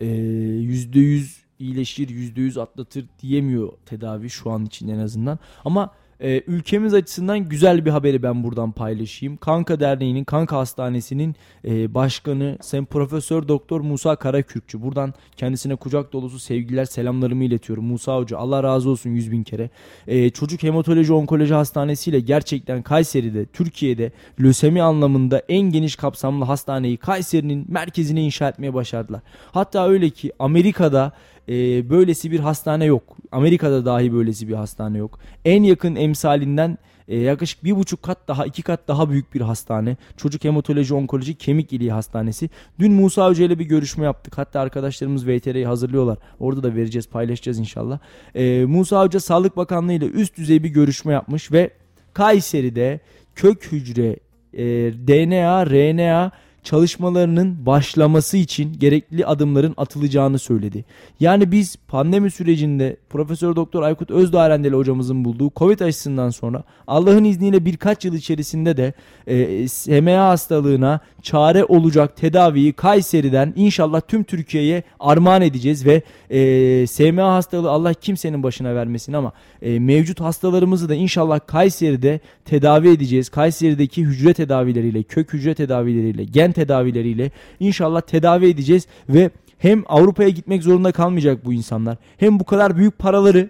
yüzde 0.01 0.99
yüz 0.99 1.46
iyileşir 1.59 2.09
yüzde 2.09 2.41
yüz 2.41 2.59
atlatır 2.59 3.05
diyemiyor 3.23 3.73
tedavi 3.87 4.31
şu 4.31 4.51
an 4.51 4.65
için 4.65 4.89
en 4.89 4.99
azından 4.99 5.39
ama 5.65 5.93
ee, 6.21 6.43
ülkemiz 6.47 6.95
açısından 6.95 7.39
güzel 7.39 7.85
bir 7.85 7.91
haberi 7.91 8.23
ben 8.23 8.45
buradan 8.45 8.73
paylaşayım. 8.73 9.37
Kanka 9.37 9.81
Derneği'nin, 9.81 10.25
Kanka 10.25 10.57
Hastanesi'nin 10.57 11.37
e, 11.65 11.95
başkanı 11.95 12.59
Sayın 12.61 12.85
Profesör 12.85 13.49
Doktor 13.49 13.81
Musa 13.81 14.17
Karakürkçü. 14.17 14.83
Buradan 14.83 15.15
kendisine 15.37 15.77
kucak 15.77 16.13
dolusu 16.13 16.39
sevgiler, 16.39 16.85
selamlarımı 16.85 17.45
iletiyorum. 17.45 17.85
Musa 17.85 18.17
Hoca 18.17 18.39
Allah 18.39 18.63
razı 18.63 18.91
olsun 18.91 19.11
yüz 19.11 19.33
bin 19.33 19.43
kere. 19.43 19.71
E, 20.07 20.31
Çocuk 20.31 20.63
Hematoloji 20.63 21.13
Onkoloji 21.13 21.55
Hastanesi 21.55 22.11
ile 22.11 22.21
gerçekten 22.21 22.83
Kayseri'de, 22.83 23.47
Türkiye'de 23.47 24.13
lösemi 24.41 24.83
anlamında 24.83 25.43
en 25.49 25.61
geniş 25.61 25.97
kapsamlı 25.97 26.45
hastaneyi 26.45 26.97
Kayseri'nin 26.97 27.67
merkezine 27.69 28.23
inşa 28.23 28.49
etmeye 28.49 28.75
başardılar. 28.75 29.21
Hatta 29.53 29.89
öyle 29.89 30.11
ki 30.11 30.33
Amerika'da 30.39 31.13
e, 31.49 31.91
böylesi 31.91 32.31
bir 32.31 32.41
hastane 32.41 32.85
yok. 32.85 33.17
Amerika'da 33.33 33.85
dahi 33.85 34.13
böylesi 34.13 34.49
bir 34.49 34.55
hastane 34.55 34.99
yok. 34.99 35.19
En 35.45 35.63
yakın 35.63 35.97
emsalinden 35.97 36.79
e, 37.09 37.19
yaklaşık 37.19 37.65
bir 37.65 37.77
buçuk 37.77 38.03
kat 38.03 38.19
daha 38.29 38.47
iki 38.47 38.63
kat 38.63 38.81
daha 38.89 39.11
büyük 39.11 39.35
bir 39.35 39.41
hastane. 39.41 39.97
Çocuk 40.17 40.45
Hematoloji 40.45 40.95
Onkoloji 40.95 41.35
Kemik 41.35 41.73
İliği 41.73 41.93
Hastanesi. 41.93 42.51
Dün 42.79 42.93
Musa 42.93 43.29
Hoca 43.29 43.45
ile 43.45 43.59
bir 43.59 43.65
görüşme 43.65 44.05
yaptık. 44.05 44.39
Hatta 44.39 44.61
arkadaşlarımız 44.61 45.27
VTR'yi 45.27 45.67
hazırlıyorlar. 45.67 46.19
Orada 46.41 46.63
da 46.63 46.75
vereceğiz 46.75 47.09
paylaşacağız 47.09 47.59
inşallah. 47.59 47.99
E, 48.35 48.65
Musa 48.65 49.05
Hoca 49.05 49.21
Sağlık 49.21 49.57
Bakanlığı 49.57 49.93
ile 49.93 50.07
üst 50.07 50.37
düzey 50.37 50.63
bir 50.63 50.69
görüşme 50.69 51.13
yapmış 51.13 51.53
ve 51.53 51.71
Kayseri'de 52.15 53.01
kök 53.35 53.73
hücre, 53.73 54.17
e, 54.53 54.65
DNA, 54.93 55.67
RNA 55.67 56.33
çalışmalarının 56.67 57.67
başlaması 57.67 58.37
için 58.37 58.79
gerekli 58.79 59.27
adımların 59.27 59.75
atılacağını 59.77 60.39
söyledi. 60.39 60.85
Yani 61.21 61.53
biz 61.53 61.77
pandemi 61.89 62.31
sürecinde 62.31 62.97
Profesör 63.11 63.57
Doktor 63.57 63.83
Aykut 63.83 64.11
Özdağrendeli 64.11 64.75
hocamızın 64.75 65.25
bulduğu 65.25 65.51
Covid 65.57 65.81
aşısından 65.81 66.31
sonra 66.31 66.63
Allah'ın 66.87 67.25
izniyle 67.25 67.65
birkaç 67.65 68.05
yıl 68.05 68.15
içerisinde 68.15 68.77
de 68.77 68.93
e, 69.27 69.69
SMA 69.69 70.29
hastalığına 70.29 71.01
çare 71.23 71.65
olacak 71.65 72.17
tedaviyi 72.17 72.73
Kayseri'den 72.73 73.53
inşallah 73.57 74.01
tüm 74.09 74.25
Türkiye'ye 74.25 74.83
armağan 75.01 75.43
edeceğiz 75.43 75.87
ve 75.87 76.03
e, 76.31 76.87
SMA 76.87 77.35
hastalığı 77.35 77.71
Allah 77.71 77.95
kimsenin 77.95 78.43
başına 78.43 78.75
vermesin 78.75 79.13
ama 79.13 79.33
e, 79.63 79.79
mevcut 79.79 80.21
hastalarımızı 80.21 80.89
da 80.89 80.95
inşallah 80.95 81.41
Kayseri'de 81.47 82.21
tedavi 82.45 82.89
edeceğiz. 82.89 83.29
Kayseri'deki 83.29 84.05
hücre 84.05 84.35
tedavileriyle, 84.35 85.03
kök 85.03 85.33
hücre 85.33 85.55
tedavileriyle, 85.55 86.25
gen 86.25 86.53
tedavileriyle 86.57 87.31
inşallah 87.61 88.01
tedavi 88.01 88.47
edeceğiz 88.49 88.87
ve 89.09 89.31
hem 89.59 89.85
Avrupa'ya 89.87 90.29
gitmek 90.29 90.63
zorunda 90.63 90.93
kalmayacak 90.93 91.45
bu 91.45 91.53
insanlar. 91.53 91.97
Hem 92.17 92.41
bu 92.41 92.45
kadar 92.45 92.77
büyük 92.77 92.99
paraları 92.99 93.49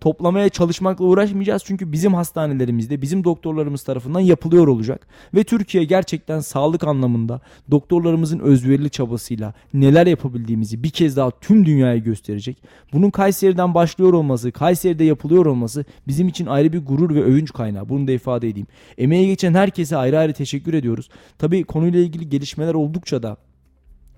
toplamaya 0.00 0.48
çalışmakla 0.48 1.04
uğraşmayacağız. 1.04 1.62
Çünkü 1.66 1.92
bizim 1.92 2.14
hastanelerimizde 2.14 3.02
bizim 3.02 3.24
doktorlarımız 3.24 3.82
tarafından 3.82 4.20
yapılıyor 4.20 4.68
olacak. 4.68 5.06
Ve 5.34 5.44
Türkiye 5.44 5.84
gerçekten 5.84 6.40
sağlık 6.40 6.84
anlamında 6.84 7.40
doktorlarımızın 7.70 8.38
özverili 8.38 8.90
çabasıyla 8.90 9.54
neler 9.74 10.06
yapabildiğimizi 10.06 10.82
bir 10.82 10.90
kez 10.90 11.16
daha 11.16 11.30
tüm 11.30 11.66
dünyaya 11.66 11.96
gösterecek. 11.96 12.62
Bunun 12.92 13.10
Kayseri'den 13.10 13.74
başlıyor 13.74 14.12
olması, 14.12 14.52
Kayseri'de 14.52 15.04
yapılıyor 15.04 15.46
olması 15.46 15.84
bizim 16.08 16.28
için 16.28 16.46
ayrı 16.46 16.72
bir 16.72 16.86
gurur 16.86 17.14
ve 17.14 17.22
övünç 17.22 17.52
kaynağı. 17.52 17.88
Bunu 17.88 18.06
da 18.06 18.12
ifade 18.12 18.48
edeyim. 18.48 18.66
Emeğe 18.98 19.26
geçen 19.26 19.54
herkese 19.54 19.96
ayrı 19.96 20.18
ayrı 20.18 20.32
teşekkür 20.32 20.74
ediyoruz. 20.74 21.08
Tabii 21.38 21.64
konuyla 21.64 22.00
ilgili 22.00 22.28
gelişmeler 22.28 22.74
oldukça 22.74 23.22
da 23.22 23.36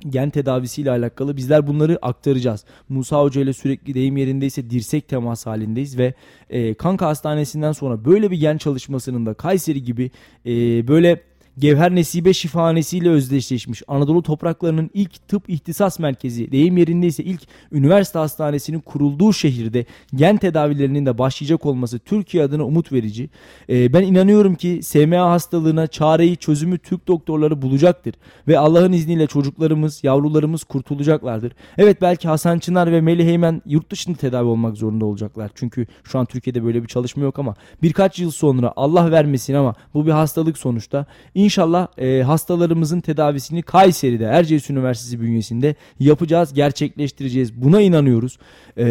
gen 0.08 0.30
tedavisiyle 0.30 0.90
alakalı 0.90 1.36
bizler 1.36 1.66
bunları 1.66 1.98
aktaracağız. 2.02 2.64
Musa 2.88 3.20
Hoca 3.22 3.40
ile 3.40 3.52
sürekli 3.52 3.94
deyim 3.94 4.16
yerindeyse 4.16 4.70
dirsek 4.70 5.08
temas 5.08 5.46
halindeyiz 5.46 5.98
ve 5.98 6.14
e, 6.50 6.74
Kanka 6.74 7.06
Hastanesi'nden 7.06 7.72
sonra 7.72 8.04
böyle 8.04 8.30
bir 8.30 8.40
gen 8.40 8.58
çalışmasının 8.58 9.26
da 9.26 9.34
Kayseri 9.34 9.82
gibi 9.82 10.10
e, 10.46 10.50
böyle 10.88 11.20
Gevher 11.58 11.94
Nesibe 11.94 12.32
Şifahanesi 12.32 12.98
ile 12.98 13.10
özdeşleşmiş 13.10 13.82
Anadolu 13.88 14.22
topraklarının 14.22 14.90
ilk 14.94 15.28
tıp 15.28 15.50
ihtisas 15.50 15.98
merkezi, 15.98 16.52
deyim 16.52 16.76
yerindeyse 16.76 17.24
ilk 17.24 17.40
üniversite 17.72 18.18
hastanesinin 18.18 18.80
kurulduğu 18.80 19.32
şehirde 19.32 19.86
gen 20.14 20.36
tedavilerinin 20.36 21.06
de 21.06 21.18
başlayacak 21.18 21.66
olması 21.66 21.98
Türkiye 21.98 22.44
adına 22.44 22.64
umut 22.64 22.92
verici. 22.92 23.30
Ee, 23.68 23.92
ben 23.92 24.02
inanıyorum 24.02 24.54
ki 24.54 24.80
SMA 24.82 25.30
hastalığına 25.30 25.86
çareyi, 25.86 26.36
çözümü 26.36 26.78
Türk 26.78 27.08
doktorları 27.08 27.62
bulacaktır. 27.62 28.14
Ve 28.48 28.58
Allah'ın 28.58 28.92
izniyle 28.92 29.26
çocuklarımız, 29.26 30.04
yavrularımız 30.04 30.64
kurtulacaklardır. 30.64 31.52
Evet 31.78 32.02
belki 32.02 32.28
Hasan 32.28 32.58
Çınar 32.58 32.92
ve 32.92 33.00
Melih 33.00 33.26
Heymen 33.26 33.62
yurt 33.66 33.90
dışında 33.90 34.16
tedavi 34.16 34.48
olmak 34.48 34.76
zorunda 34.76 35.04
olacaklar. 35.04 35.50
Çünkü 35.54 35.86
şu 36.04 36.18
an 36.18 36.26
Türkiye'de 36.26 36.64
böyle 36.64 36.82
bir 36.82 36.88
çalışma 36.88 37.22
yok 37.22 37.38
ama 37.38 37.54
birkaç 37.82 38.18
yıl 38.18 38.30
sonra 38.30 38.72
Allah 38.76 39.10
vermesin 39.10 39.54
ama 39.54 39.74
bu 39.94 40.06
bir 40.06 40.12
hastalık 40.12 40.58
sonuçta. 40.58 41.06
İnşallah 41.42 41.86
e, 41.98 42.22
hastalarımızın 42.22 43.00
tedavisini 43.00 43.62
Kayseri'de 43.62 44.24
Erciyes 44.24 44.70
Üniversitesi 44.70 45.20
bünyesinde 45.20 45.74
yapacağız, 46.00 46.54
gerçekleştireceğiz. 46.54 47.62
Buna 47.62 47.80
inanıyoruz. 47.80 48.38
E, 48.76 48.84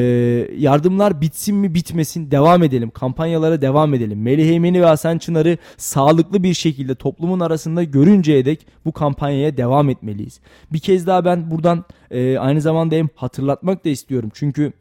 yardımlar 0.57 1.21
bitsin 1.21 1.55
mi 1.55 1.73
bitmesin 1.73 2.31
devam 2.31 2.63
edelim. 2.63 2.89
Kampanyalara 2.89 3.61
devam 3.61 3.93
edelim. 3.93 4.21
Melih 4.21 4.49
Eymeni 4.49 4.81
ve 4.81 4.85
Hasan 4.85 5.17
Çınar'ı 5.17 5.57
sağlıklı 5.77 6.43
bir 6.43 6.53
şekilde 6.53 6.95
toplumun 6.95 7.39
arasında 7.39 7.83
görünceye 7.83 8.45
dek 8.45 8.67
bu 8.85 8.91
kampanyaya 8.91 9.57
devam 9.57 9.89
etmeliyiz. 9.89 10.39
Bir 10.73 10.79
kez 10.79 11.07
daha 11.07 11.25
ben 11.25 11.51
buradan 11.51 11.85
e, 12.11 12.37
aynı 12.37 12.61
zamanda 12.61 12.95
hem 12.95 13.09
hatırlatmak 13.15 13.85
da 13.85 13.89
istiyorum. 13.89 14.29
Çünkü 14.33 14.73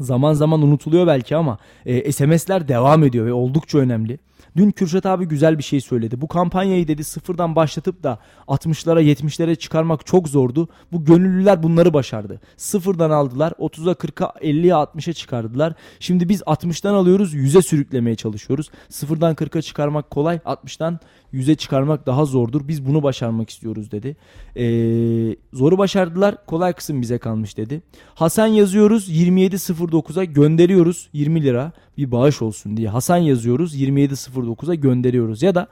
zaman 0.00 0.32
zaman 0.32 0.62
unutuluyor 0.62 1.06
belki 1.06 1.36
ama 1.36 1.58
e, 1.86 2.12
SMS'ler 2.12 2.68
devam 2.68 3.04
ediyor 3.04 3.26
ve 3.26 3.32
oldukça 3.32 3.78
önemli. 3.78 4.18
Dün 4.56 4.70
Kürşat 4.70 5.06
abi 5.06 5.24
güzel 5.24 5.58
bir 5.58 5.62
şey 5.62 5.80
söyledi. 5.80 6.20
Bu 6.20 6.28
kampanyayı 6.28 6.88
dedi 6.88 7.04
sıfırdan 7.04 7.56
başlatıp 7.56 8.02
da 8.02 8.18
60'lara 8.48 9.02
70'lere 9.02 9.56
çıkarmak 9.56 10.06
çok 10.06 10.28
zordu. 10.28 10.68
Bu 10.92 11.04
gönüllüler 11.04 11.62
bunları 11.62 11.94
başardı. 11.94 12.40
Sıfırdan 12.56 13.10
aldılar 13.10 13.52
30'a 13.52 13.92
40'a 13.92 14.26
50'ye 14.26 14.72
60'a 14.72 15.12
çıkardılar. 15.12 15.74
Şimdi 16.00 16.28
biz 16.28 16.40
60'tan 16.40 16.94
alıyoruz 16.94 17.34
100'e 17.34 17.62
sürüklemeye 17.62 18.16
çalışıyoruz. 18.16 18.70
Sıfırdan 18.88 19.34
40'a 19.34 19.62
çıkarmak 19.62 20.10
kolay 20.10 20.36
60'tan 20.36 20.98
yüze 21.32 21.54
çıkarmak 21.54 22.06
daha 22.06 22.24
zordur. 22.24 22.68
Biz 22.68 22.86
bunu 22.86 23.02
başarmak 23.02 23.50
istiyoruz 23.50 23.90
dedi. 23.90 24.16
Ee, 24.56 25.36
zoru 25.52 25.78
başardılar. 25.78 26.46
Kolay 26.46 26.72
kısım 26.72 27.02
bize 27.02 27.18
kalmış 27.18 27.56
dedi. 27.56 27.82
Hasan 28.14 28.46
yazıyoruz 28.46 29.10
27.09'a 29.10 30.24
gönderiyoruz 30.24 31.08
20 31.12 31.42
lira 31.42 31.72
bir 31.98 32.10
bağış 32.10 32.42
olsun 32.42 32.76
diye. 32.76 32.88
Hasan 32.88 33.16
yazıyoruz 33.16 33.80
27.09'a 33.80 34.74
gönderiyoruz. 34.74 35.42
Ya 35.42 35.54
da 35.54 35.68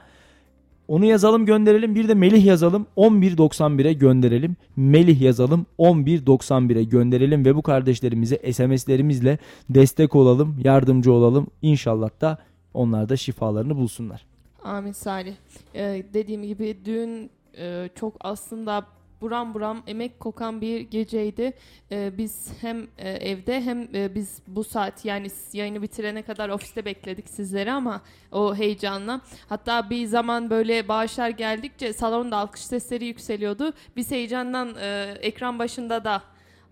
onu 0.88 1.04
yazalım 1.04 1.46
gönderelim. 1.46 1.94
Bir 1.94 2.08
de 2.08 2.14
Melih 2.14 2.44
yazalım 2.44 2.86
11.91'e 2.96 3.92
gönderelim. 3.92 4.56
Melih 4.76 5.20
yazalım 5.20 5.66
11.91'e 5.78 6.84
gönderelim 6.84 7.44
ve 7.44 7.54
bu 7.56 7.62
kardeşlerimize 7.62 8.52
SMS'lerimizle 8.52 9.38
destek 9.70 10.14
olalım, 10.14 10.60
yardımcı 10.64 11.12
olalım. 11.12 11.46
İnşallah 11.62 12.10
da 12.20 12.38
onlar 12.74 13.08
da 13.08 13.16
şifalarını 13.16 13.76
bulsunlar. 13.76 14.26
Amin 14.64 14.92
Salih. 14.92 15.34
Ee, 15.74 16.04
dediğim 16.14 16.42
gibi 16.42 16.76
dün 16.84 17.30
e, 17.58 17.88
çok 17.94 18.14
aslında 18.20 18.86
buram 19.20 19.54
buram 19.54 19.82
emek 19.86 20.20
kokan 20.20 20.60
bir 20.60 20.80
geceydi. 20.80 21.52
Ee, 21.92 22.12
biz 22.18 22.52
hem 22.60 22.86
e, 22.98 23.10
evde 23.10 23.60
hem 23.60 23.88
e, 23.94 24.14
biz 24.14 24.42
bu 24.46 24.64
saat 24.64 25.04
yani 25.04 25.28
yayını 25.52 25.82
bitirene 25.82 26.22
kadar 26.22 26.48
ofiste 26.48 26.84
bekledik 26.84 27.28
sizleri 27.28 27.72
ama 27.72 28.02
o 28.32 28.54
heyecanla. 28.54 29.20
Hatta 29.48 29.90
bir 29.90 30.06
zaman 30.06 30.50
böyle 30.50 30.88
bağışlar 30.88 31.28
geldikçe 31.28 31.92
salonda 31.92 32.36
alkış 32.36 32.60
sesleri 32.62 33.04
yükseliyordu. 33.06 33.72
Biz 33.96 34.10
heyecandan 34.10 34.74
e, 34.80 35.14
ekran 35.20 35.58
başında 35.58 36.04
da 36.04 36.22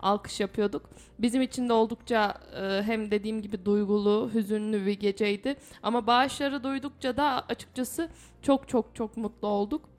alkış 0.00 0.40
yapıyorduk. 0.40 0.90
Bizim 1.18 1.42
için 1.42 1.68
de 1.68 1.72
oldukça 1.72 2.34
e, 2.56 2.82
hem 2.82 3.10
dediğim 3.10 3.42
gibi 3.42 3.64
duygulu, 3.64 4.30
hüzünlü 4.34 4.86
bir 4.86 5.00
geceydi. 5.00 5.56
Ama 5.82 6.06
bağışları 6.06 6.64
duydukça 6.64 7.16
da 7.16 7.44
açıkçası 7.48 8.08
çok 8.42 8.68
çok 8.68 8.94
çok 8.94 9.16
mutlu 9.16 9.48
olduk. 9.48 9.93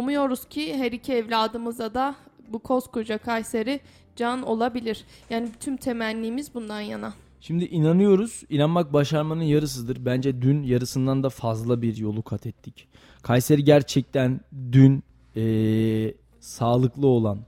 Umuyoruz 0.00 0.44
ki 0.44 0.78
her 0.78 0.92
iki 0.92 1.12
evladımıza 1.12 1.94
da 1.94 2.14
bu 2.48 2.58
koskoca 2.58 3.18
Kayseri 3.18 3.80
can 4.16 4.42
olabilir. 4.42 5.04
Yani 5.30 5.48
tüm 5.60 5.76
temennimiz 5.76 6.54
bundan 6.54 6.80
yana. 6.80 7.14
Şimdi 7.40 7.64
inanıyoruz. 7.64 8.42
İnanmak 8.48 8.92
başarmanın 8.92 9.42
yarısıdır. 9.42 10.04
Bence 10.04 10.42
dün 10.42 10.62
yarısından 10.62 11.22
da 11.22 11.28
fazla 11.28 11.82
bir 11.82 11.96
yolu 11.96 12.22
kat 12.22 12.46
ettik. 12.46 12.88
Kayseri 13.22 13.64
gerçekten 13.64 14.40
dün 14.72 15.02
ee, 15.36 16.14
sağlıklı 16.40 17.06
olan, 17.06 17.38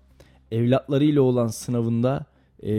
evlatlarıyla 0.51 1.23
olan 1.23 1.47
sınavında 1.47 2.25
e, 2.63 2.73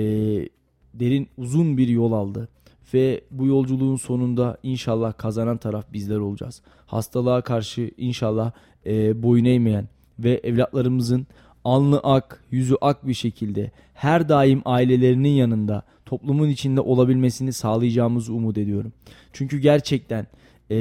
derin 0.93 1.29
uzun 1.37 1.77
bir 1.77 1.87
yol 1.87 2.11
aldı. 2.11 2.49
Ve 2.93 3.23
bu 3.31 3.47
yolculuğun 3.47 3.95
sonunda 3.95 4.57
inşallah 4.63 5.17
kazanan 5.17 5.57
taraf 5.57 5.93
bizler 5.93 6.17
olacağız. 6.17 6.61
Hastalığa 6.85 7.41
karşı 7.41 7.91
inşallah 7.97 8.51
e, 8.85 9.23
boyun 9.23 9.45
eğmeyen 9.45 9.87
ve 10.19 10.41
evlatlarımızın 10.43 11.27
alnı 11.65 11.99
ak, 11.99 12.43
yüzü 12.51 12.75
ak 12.81 13.07
bir 13.07 13.13
şekilde 13.13 13.71
her 13.93 14.29
daim 14.29 14.61
ailelerinin 14.65 15.29
yanında 15.29 15.83
toplumun 16.05 16.49
içinde 16.49 16.81
olabilmesini 16.81 17.53
sağlayacağımızı 17.53 18.33
umut 18.33 18.57
ediyorum. 18.57 18.93
Çünkü 19.33 19.59
gerçekten 19.59 20.27
e, 20.71 20.77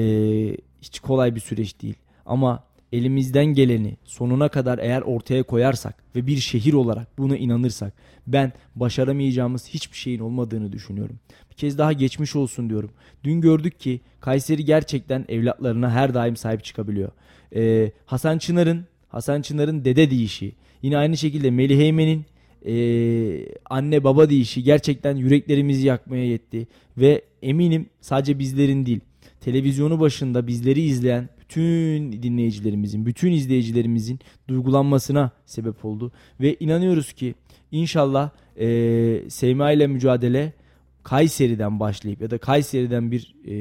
hiç 0.83 1.01
kolay 1.01 1.35
bir 1.35 1.41
süreç 1.41 1.83
değil. 1.83 1.95
Ama 2.27 2.65
elimizden 2.93 3.47
geleni 3.47 3.97
sonuna 4.05 4.49
kadar 4.49 4.79
eğer 4.79 5.03
ortaya 5.03 5.43
koyarsak 5.43 5.95
ve 6.17 6.27
bir 6.27 6.37
şehir 6.37 6.73
olarak 6.73 7.19
buna 7.19 7.37
inanırsak 7.37 7.93
ben 8.27 8.53
başaramayacağımız 8.77 9.69
hiçbir 9.69 9.97
şeyin 9.97 10.21
olmadığını 10.21 10.73
düşünüyorum. 10.73 11.17
Bir 11.51 11.57
kez 11.57 11.79
daha 11.79 11.93
geçmiş 11.93 12.37
olsun 12.37 12.71
diyorum. 12.71 12.91
Dün 13.25 13.41
gördük 13.41 13.81
ki 13.81 14.01
Kayseri 14.21 14.65
gerçekten 14.65 15.25
evlatlarına 15.29 15.91
her 15.91 16.15
daim 16.15 16.37
sahip 16.37 16.65
çıkabiliyor. 16.65 17.11
Ee, 17.55 17.93
Hasan 18.07 18.39
Çınar'ın 18.39 18.85
Hasan 19.09 19.43
Çınar'ın 19.43 19.85
dede 19.85 20.11
deyişi 20.11 20.53
yine 20.83 20.99
aynı 20.99 21.17
şekilde 21.17 21.51
Melih 21.51 21.79
Eymen'in 21.79 22.25
e, 22.67 22.75
anne 23.71 24.05
baba 24.05 24.31
deyişi 24.31 24.63
gerçekten 24.63 25.17
yüreklerimizi 25.17 25.87
yakmaya 25.87 26.25
yetti 26.27 26.67
ve 26.99 27.23
eminim 27.43 27.87
sadece 28.01 28.39
bizlerin 28.39 28.87
değil 28.87 29.01
televizyonu 29.41 30.01
başında 30.01 30.47
bizleri 30.47 30.81
izleyen 30.81 31.29
bütün 31.41 32.23
dinleyicilerimizin, 32.23 33.07
bütün 33.07 33.33
izleyicilerimizin 33.33 34.21
duygulanmasına 34.49 35.31
sebep 35.47 35.85
oldu. 35.85 36.13
Ve 36.41 36.57
inanıyoruz 36.61 37.13
ki 37.13 37.35
inşallah 37.73 38.31
e, 38.61 39.31
Seyma 39.31 39.73
ile 39.73 39.87
mücadele 39.87 40.53
Kayseri'den 41.03 41.81
başlayıp 41.81 42.21
ya 42.21 42.31
da 42.31 42.39
Kayseri'den 42.39 43.11
bir 43.11 43.35
e, 43.47 43.55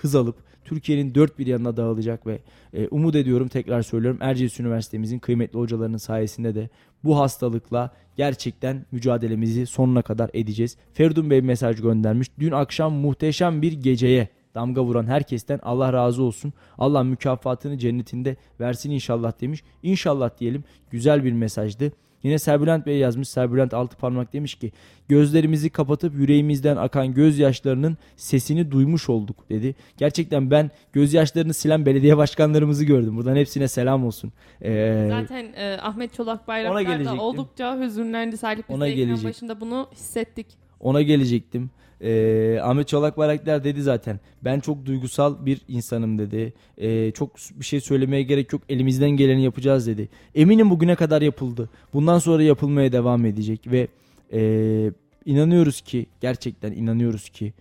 hız 0.00 0.14
alıp 0.14 0.36
Türkiye'nin 0.64 1.14
dört 1.14 1.38
bir 1.38 1.46
yanına 1.46 1.76
dağılacak 1.76 2.26
ve 2.26 2.38
e, 2.72 2.88
umut 2.88 3.14
ediyorum 3.14 3.48
tekrar 3.48 3.82
söylüyorum 3.82 4.18
Erciyes 4.22 4.60
Üniversitemizin 4.60 5.18
kıymetli 5.18 5.58
hocalarının 5.58 5.96
sayesinde 5.96 6.54
de 6.54 6.68
bu 7.04 7.18
hastalıkla 7.18 7.90
gerçekten 8.16 8.86
mücadelemizi 8.92 9.66
sonuna 9.66 10.02
kadar 10.02 10.30
edeceğiz. 10.34 10.76
Feridun 10.92 11.30
Bey 11.30 11.40
mesaj 11.40 11.80
göndermiş. 11.80 12.28
Dün 12.38 12.52
akşam 12.52 12.92
muhteşem 12.92 13.62
bir 13.62 13.72
geceye 13.72 14.28
damga 14.54 14.84
vuran 14.84 15.06
herkesten 15.06 15.60
Allah 15.62 15.92
razı 15.92 16.22
olsun. 16.22 16.52
Allah 16.78 17.02
mükafatını 17.02 17.78
cennetinde 17.78 18.36
versin 18.60 18.90
inşallah 18.90 19.40
demiş. 19.40 19.62
İnşallah 19.82 20.30
diyelim 20.38 20.64
güzel 20.90 21.24
bir 21.24 21.32
mesajdı. 21.32 21.92
Yine 22.24 22.38
Serbülent 22.38 22.86
Bey 22.86 22.98
yazmış. 22.98 23.28
Serbülent 23.28 23.74
altı 23.74 23.96
parmak 23.96 24.32
demiş 24.32 24.54
ki 24.54 24.72
gözlerimizi 25.08 25.70
kapatıp 25.70 26.14
yüreğimizden 26.14 26.76
akan 26.76 27.14
gözyaşlarının 27.14 27.96
sesini 28.16 28.70
duymuş 28.70 29.08
olduk 29.08 29.50
dedi. 29.50 29.74
Gerçekten 29.96 30.50
ben 30.50 30.70
gözyaşlarını 30.92 31.54
silen 31.54 31.86
belediye 31.86 32.16
başkanlarımızı 32.16 32.84
gördüm. 32.84 33.16
Buradan 33.16 33.36
hepsine 33.36 33.68
selam 33.68 34.06
olsun. 34.06 34.32
Ee, 34.62 35.06
Zaten 35.10 35.52
e, 35.56 35.78
Ahmet 35.82 36.14
Çolak 36.14 36.48
Bayraktar 36.48 37.04
da 37.04 37.14
oldukça 37.22 37.80
hüzünlendi. 37.80 38.36
Salih 38.36 38.62
biz 38.70 39.22
de 39.22 39.28
başında 39.28 39.60
bunu 39.60 39.88
hissettik. 39.92 40.46
Ona 40.80 41.02
gelecektim. 41.02 41.70
Ee, 42.00 42.58
Ahmet 42.62 42.88
Çolak 42.88 43.18
Bayraktar 43.18 43.64
dedi 43.64 43.82
zaten. 43.82 44.20
Ben 44.44 44.60
çok 44.60 44.86
duygusal 44.86 45.46
bir 45.46 45.60
insanım 45.68 46.18
dedi. 46.18 46.52
Ee, 46.78 47.10
çok 47.10 47.36
bir 47.54 47.64
şey 47.64 47.80
söylemeye 47.80 48.22
gerek 48.22 48.52
yok. 48.52 48.62
Elimizden 48.68 49.10
geleni 49.10 49.44
yapacağız 49.44 49.86
dedi. 49.86 50.08
Eminim 50.34 50.70
bugüne 50.70 50.94
kadar 50.94 51.22
yapıldı. 51.22 51.70
Bundan 51.94 52.18
sonra 52.18 52.42
yapılmaya 52.42 52.92
devam 52.92 53.26
edecek 53.26 53.60
ve 53.66 53.88
e, 54.32 54.92
inanıyoruz 55.24 55.80
ki 55.80 56.06
gerçekten 56.20 56.72
inanıyoruz 56.72 57.28
ki 57.28 57.52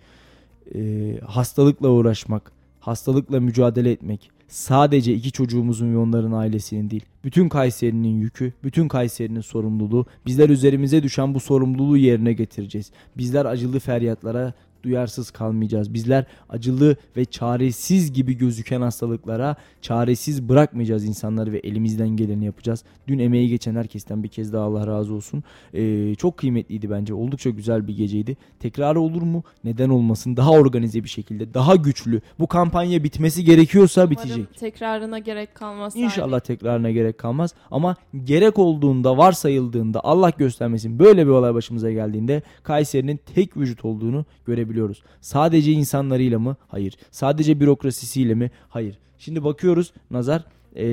e, 0.76 0.80
hastalıkla 1.26 1.90
uğraşmak, 1.90 2.52
hastalıkla 2.80 3.40
mücadele 3.40 3.92
etmek 3.92 4.33
sadece 4.54 5.14
iki 5.14 5.32
çocuğumuzun 5.32 5.94
ve 5.94 5.98
onların 5.98 6.32
ailesinin 6.32 6.90
değil. 6.90 7.06
Bütün 7.24 7.50
Kayseri'nin 7.50 8.20
yükü, 8.20 8.54
bütün 8.64 8.88
Kayseri'nin 8.88 9.42
sorumluluğu. 9.42 10.06
Bizler 10.26 10.50
üzerimize 10.50 11.04
düşen 11.04 11.34
bu 11.34 11.40
sorumluluğu 11.40 11.98
yerine 11.98 12.34
getireceğiz. 12.34 12.92
Bizler 13.18 13.46
acılı 13.46 13.80
feryatlara 13.80 14.54
duyarsız 14.84 15.32
kalmayacağız. 15.32 15.94
Bizler 15.94 16.26
acılı 16.50 16.96
ve 17.18 17.26
çaresiz 17.26 18.14
gibi 18.14 18.38
gözüken 18.38 18.82
hastalıklara 18.82 19.56
çaresiz 19.82 20.50
bırakmayacağız 20.50 21.06
insanları 21.06 21.52
ve 21.52 21.58
elimizden 21.60 22.10
geleni 22.10 22.46
yapacağız. 22.46 22.84
Dün 23.08 23.20
emeği 23.20 23.50
geçen 23.50 23.76
herkesten 23.76 24.24
bir 24.24 24.28
kez 24.28 24.54
daha 24.54 24.64
Allah 24.64 24.88
razı 24.88 25.14
olsun. 25.14 25.44
Ee, 25.74 26.16
çok 26.16 26.38
kıymetliydi 26.38 26.90
bence. 26.90 27.14
Oldukça 27.14 27.50
güzel 27.50 27.88
bir 27.88 27.98
geceydi. 27.98 28.38
Tekrarı 28.60 29.00
olur 29.02 29.22
mu? 29.22 29.44
Neden 29.64 29.90
olmasın? 29.90 30.38
Daha 30.38 30.52
organize 30.52 31.04
bir 31.04 31.10
şekilde, 31.10 31.54
daha 31.54 31.76
güçlü. 31.76 32.22
Bu 32.40 32.48
kampanya 32.48 33.04
bitmesi 33.04 33.44
gerekiyorsa 33.46 34.02
Umarım 34.02 34.12
bitecek. 34.12 34.58
tekrarına 34.58 35.20
gerek 35.20 35.56
kalmaz. 35.56 35.96
İnşallah 35.96 36.38
abi. 36.38 36.44
tekrarına 36.44 36.92
gerek 36.92 37.18
kalmaz. 37.18 37.54
Ama 37.72 37.96
gerek 38.24 38.60
olduğunda, 38.60 39.18
varsayıldığında 39.18 40.04
Allah 40.04 40.30
göstermesin 40.30 41.00
böyle 41.00 41.26
bir 41.26 41.32
olay 41.32 41.54
başımıza 41.54 41.92
geldiğinde 41.92 42.42
Kayseri'nin 42.64 43.20
tek 43.36 43.58
vücut 43.58 43.86
olduğunu 43.86 44.26
görebiliriz 44.46 44.73
görebiliyoruz. 44.74 45.04
Sadece 45.22 45.72
insanlarıyla 45.72 46.40
mı? 46.40 46.56
Hayır. 46.68 46.98
Sadece 47.12 47.60
bürokrasisiyle 47.60 48.36
mi? 48.36 48.52
Hayır. 48.70 48.98
Şimdi 49.18 49.44
bakıyoruz 49.44 49.94
nazar 50.12 50.46
e, 50.76 50.86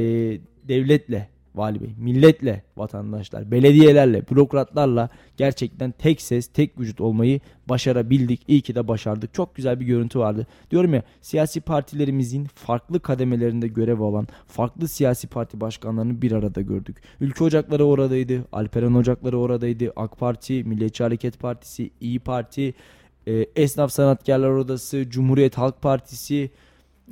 devletle 0.69 1.29
vali 1.55 1.81
bey, 1.81 1.95
milletle 1.99 2.63
vatandaşlar, 2.77 3.51
belediyelerle, 3.51 4.23
bürokratlarla 4.31 5.09
gerçekten 5.37 5.93
tek 5.93 6.21
ses, 6.21 6.47
tek 6.47 6.81
vücut 6.81 7.01
olmayı 7.01 7.41
başarabildik. 7.69 8.41
İyi 8.49 8.61
ki 8.61 8.75
de 8.75 8.89
başardık. 8.89 9.35
Çok 9.35 9.55
güzel 9.55 9.81
bir 9.81 9.87
görüntü 9.87 10.19
vardı. 10.19 10.47
Diyorum 10.71 10.95
ya 10.95 11.03
siyasi 11.21 11.61
partilerimizin 11.61 12.45
farklı 12.45 13.01
kademelerinde 13.01 13.69
görev 13.69 14.01
alan 14.01 14.29
farklı 14.47 14.89
siyasi 14.89 15.27
parti 15.27 15.61
başkanlarını 15.61 16.23
bir 16.23 16.33
arada 16.33 16.61
gördük. 16.61 16.97
Ülke 17.21 17.45
Ocakları 17.45 17.85
oradaydı, 17.85 18.45
Alperen 18.53 18.95
Ocakları 18.95 19.39
oradaydı, 19.39 19.93
AK 19.97 20.19
Parti, 20.19 20.65
Milliyetçi 20.65 21.03
Hareket 21.03 21.39
Partisi, 21.39 21.91
İyi 22.01 22.21
Parti, 22.21 22.75
e, 23.31 23.47
Esnaf 23.57 23.93
Sanatkarlar 23.93 24.51
Odası, 24.51 25.11
Cumhuriyet 25.11 25.59
Halk 25.59 25.83
Partisi, 25.83 26.51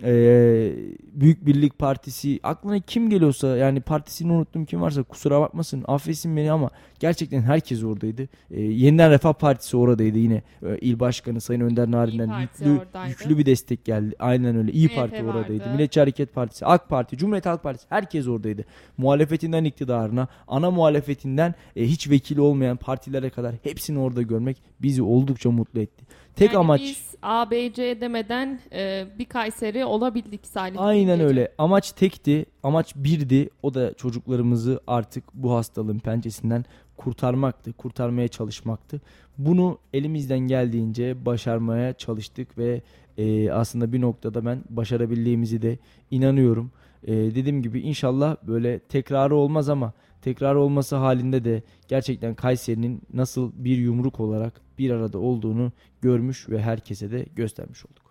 e, 0.03 0.73
Büyük 1.13 1.47
Birlik 1.47 1.79
Partisi 1.79 2.41
aklına 2.43 2.81
kim 2.81 3.11
geliyorsa 3.11 3.57
yani 3.57 3.81
partisini 3.81 4.33
unuttum 4.33 4.65
kim 4.65 4.81
varsa 4.81 5.03
kusura 5.03 5.41
bakmasın 5.41 5.85
affetsin 5.89 6.37
beni 6.37 6.53
ama 6.53 6.71
gerçekten 7.01 7.43
herkes 7.43 7.85
oradaydı. 7.85 8.29
E, 8.51 8.61
Yeniden 8.61 9.11
Refah 9.11 9.33
Partisi 9.33 9.77
oradaydı 9.77 10.19
yine 10.19 10.43
e, 10.63 10.79
il 10.81 11.01
başkanı 11.01 11.41
Sayın 11.41 11.61
Önder 11.61 11.91
Narin'den 11.91 12.41
yüklü, 12.41 12.81
yüklü 13.09 13.39
bir 13.39 13.47
destek 13.47 13.85
geldi. 13.85 14.15
Aynen 14.19 14.57
öyle 14.57 14.73
İyi 14.73 14.89
Parti 14.89 15.25
oradaydı. 15.25 15.61
Vardı. 15.61 15.71
Milliyetçi 15.71 16.01
Hareket 16.01 16.35
Partisi, 16.35 16.67
AK 16.67 16.89
Parti, 16.89 17.17
Cumhuriyet 17.17 17.47
Halk 17.47 17.63
Partisi 17.63 17.87
herkes 17.89 18.29
oradaydı. 18.29 18.65
Muhalefetinden 18.97 19.65
iktidarına, 19.65 20.29
ana 20.49 20.71
muhalefetinden 20.71 21.55
e, 21.77 21.85
hiç 21.85 22.11
vekili 22.11 22.41
olmayan 22.41 22.77
partilere 22.77 23.31
kadar 23.31 23.55
hepsini 23.63 23.99
orada 23.99 24.23
görmek 24.23 24.63
bizi 24.83 25.03
oldukça 25.03 25.51
mutlu 25.51 25.81
etti. 25.81 26.05
Tek 26.39 26.53
yani 26.53 26.59
amaç 26.59 26.81
biz 26.81 27.15
A, 27.23 27.51
B, 27.51 27.73
C 27.73 28.01
demeden 28.01 28.61
e, 28.73 29.07
bir 29.19 29.25
Kayseri 29.25 29.85
olabildik 29.85 30.47
Salih. 30.47 30.81
Aynen 30.81 31.21
öyle. 31.21 31.53
Amaç 31.59 31.93
tekti. 31.93 32.47
Amaç 32.63 32.97
birdi. 32.97 33.51
O 33.63 33.75
da 33.75 33.95
çocuklarımızı 33.95 34.81
artık 34.87 35.25
bu 35.35 35.53
hastalığın 35.53 35.99
pençesinden 35.99 36.65
kurtarmaktı. 36.97 37.73
Kurtarmaya 37.73 38.29
çalışmaktı. 38.29 39.01
Bunu 39.39 39.79
elimizden 39.93 40.39
geldiğince 40.39 41.27
başarmaya 41.27 41.93
çalıştık 41.93 42.59
ve 42.59 42.83
e, 43.19 43.51
aslında 43.51 43.93
bir 43.93 44.01
noktada 44.01 44.47
ben 44.47 44.65
başarabildiğimizi 44.71 45.63
de 45.63 45.79
inanıyorum. 46.11 46.71
E, 47.05 47.13
dediğim 47.13 47.63
gibi 47.63 47.81
inşallah 47.81 48.37
böyle 48.43 48.79
tekrarı 48.79 49.37
olmaz 49.37 49.69
ama 49.69 49.93
tekrar 50.23 50.55
olması 50.55 50.97
halinde 50.97 51.45
de 51.45 51.63
gerçekten 51.89 52.35
Kayseri'nin 52.35 53.03
nasıl 53.15 53.53
bir 53.55 53.77
yumruk 53.77 54.21
olarak 54.21 54.61
bir 54.79 54.91
arada 54.91 55.19
olduğunu 55.19 55.73
görmüş 56.01 56.49
ve 56.49 56.63
herkese 56.63 57.11
de 57.11 57.27
göstermiş 57.37 57.87
olduk. 57.87 58.09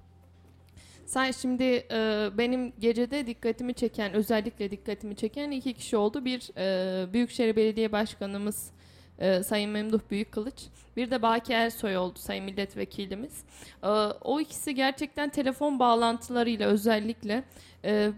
Sen 1.05 1.31
şimdi 1.31 1.63
e, 1.63 2.29
benim 2.37 2.73
gecede 2.79 3.27
dikkatimi 3.27 3.73
çeken, 3.73 4.13
özellikle 4.13 4.71
dikkatimi 4.71 5.15
çeken 5.15 5.51
iki 5.51 5.73
kişi 5.73 5.97
oldu. 5.97 6.25
Bir 6.25 6.49
e, 6.57 7.13
Büyükşehir 7.13 7.55
Belediye 7.55 7.91
Başkanımız 7.91 8.71
e, 9.19 9.43
Sayın 9.43 9.71
Memduh 9.71 9.99
Büyükkılıç. 10.11 10.63
Bir 10.97 11.11
de 11.11 11.21
Baki 11.21 11.53
Ersoy 11.53 11.97
oldu 11.97 12.19
Sayın 12.19 12.45
Milletvekilimiz. 12.45 13.43
E, 13.83 13.87
o 14.21 14.39
ikisi 14.39 14.75
gerçekten 14.75 15.29
telefon 15.29 15.79
bağlantılarıyla 15.79 16.67
özellikle 16.67 17.43
e, 17.85 18.11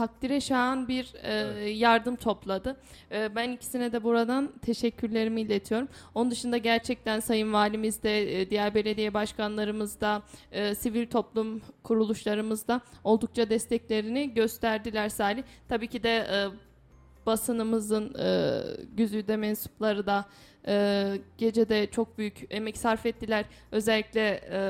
takdire 0.00 0.40
şayan 0.40 0.88
bir 0.88 1.14
e, 1.14 1.32
evet. 1.32 1.80
yardım 1.80 2.16
topladı. 2.16 2.76
E, 3.12 3.34
ben 3.34 3.50
ikisine 3.50 3.92
de 3.92 4.04
buradan 4.04 4.52
teşekkürlerimi 4.62 5.40
iletiyorum. 5.40 5.88
Onun 6.14 6.30
dışında 6.30 6.56
gerçekten 6.56 7.20
Sayın 7.20 7.52
Valimiz 7.52 8.02
de, 8.02 8.40
e, 8.40 8.50
diğer 8.50 8.74
belediye 8.74 9.14
başkanlarımız 9.14 10.00
da, 10.00 10.22
e, 10.52 10.74
sivil 10.74 11.06
toplum 11.06 11.62
kuruluşlarımız 11.82 12.68
da 12.68 12.80
oldukça 13.04 13.50
desteklerini 13.50 14.34
gösterdiler 14.34 15.08
Salih. 15.08 15.42
Tabii 15.68 15.88
ki 15.88 16.02
de 16.02 16.16
e, 16.16 16.38
basınımızın 17.26 18.14
e, 18.14 18.60
güzide 18.96 19.36
mensupları 19.36 20.06
da 20.06 20.24
e, 20.66 21.06
gecede 21.38 21.90
çok 21.90 22.18
büyük 22.18 22.46
emek 22.50 22.78
sarf 22.78 23.06
ettiler. 23.06 23.44
Özellikle 23.72 24.40
e, 24.50 24.60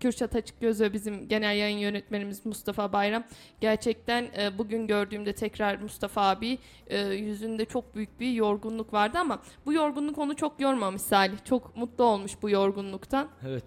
Kürşat 0.00 0.36
Açıkgöz 0.36 0.80
ve 0.80 0.92
bizim 0.92 1.28
genel 1.28 1.56
yayın 1.56 1.78
yönetmenimiz 1.78 2.46
Mustafa 2.46 2.92
Bayram. 2.92 3.24
Gerçekten 3.60 4.22
e, 4.38 4.58
bugün 4.58 4.86
gördüğümde 4.86 5.32
tekrar 5.32 5.78
Mustafa 5.78 6.28
abi 6.28 6.58
e, 6.86 6.98
yüzünde 7.00 7.64
çok 7.64 7.94
büyük 7.94 8.20
bir 8.20 8.32
yorgunluk 8.32 8.92
vardı 8.92 9.18
ama 9.18 9.42
bu 9.66 9.72
yorgunluk 9.72 10.18
onu 10.18 10.36
çok 10.36 10.60
yormamış 10.60 11.02
Salih. 11.02 11.36
Çok 11.44 11.76
mutlu 11.76 12.04
olmuş 12.04 12.32
bu 12.42 12.50
yorgunluktan. 12.50 13.28
Evet. 13.46 13.64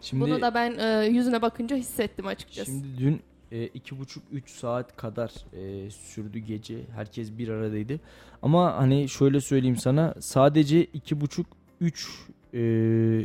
Şimdi, 0.00 0.22
Bunu 0.24 0.40
da 0.40 0.54
ben 0.54 0.78
e, 0.78 1.06
yüzüne 1.06 1.42
bakınca 1.42 1.76
hissettim 1.76 2.26
açıkçası. 2.26 2.70
Şimdi 2.70 2.98
dün 2.98 3.22
e, 3.52 3.66
iki 3.66 3.98
buçuk 3.98 4.22
üç 4.32 4.50
saat 4.50 4.96
kadar 4.96 5.32
e, 5.52 5.90
sürdü 5.90 6.38
gece. 6.38 6.78
Herkes 6.94 7.38
bir 7.38 7.48
aradaydı. 7.48 8.00
Ama 8.42 8.76
hani 8.76 9.08
şöyle 9.08 9.40
söyleyeyim 9.40 9.76
sana 9.76 10.14
sadece 10.20 10.84
iki 10.84 11.20
buçuk 11.20 11.46
üç 11.80 12.08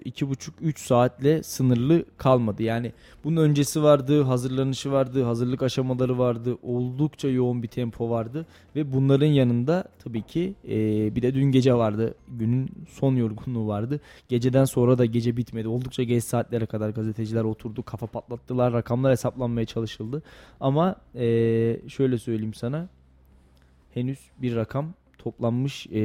iki 0.05 0.29
buçuk 0.29 0.55
üç 0.61 0.79
saatle 0.79 1.43
sınırlı 1.43 2.05
kalmadı. 2.17 2.63
Yani 2.63 2.91
bunun 3.23 3.37
öncesi 3.37 3.83
vardı, 3.83 4.23
hazırlanışı 4.23 4.91
vardı, 4.91 5.23
hazırlık 5.23 5.63
aşamaları 5.63 6.19
vardı. 6.19 6.57
Oldukça 6.63 7.27
yoğun 7.27 7.63
bir 7.63 7.67
tempo 7.67 8.09
vardı. 8.09 8.45
Ve 8.75 8.93
bunların 8.93 9.25
yanında 9.25 9.83
tabii 10.03 10.21
ki 10.21 10.53
e, 10.67 10.75
bir 11.15 11.21
de 11.21 11.33
dün 11.33 11.51
gece 11.51 11.73
vardı. 11.73 12.15
Günün 12.27 12.69
son 12.89 13.15
yorgunluğu 13.15 13.67
vardı. 13.67 13.99
Geceden 14.29 14.65
sonra 14.65 14.97
da 14.97 15.05
gece 15.05 15.37
bitmedi. 15.37 15.67
Oldukça 15.67 16.03
geç 16.03 16.23
saatlere 16.23 16.65
kadar 16.65 16.89
gazeteciler 16.89 17.43
oturdu. 17.43 17.83
Kafa 17.83 18.07
patlattılar. 18.07 18.73
Rakamlar 18.73 19.11
hesaplanmaya 19.11 19.65
çalışıldı. 19.65 20.23
Ama 20.59 20.95
e, 21.15 21.25
şöyle 21.87 22.17
söyleyeyim 22.17 22.53
sana. 22.53 22.89
Henüz 23.93 24.19
bir 24.41 24.55
rakam 24.55 24.93
toplanmış 25.17 25.87
e, 25.87 25.99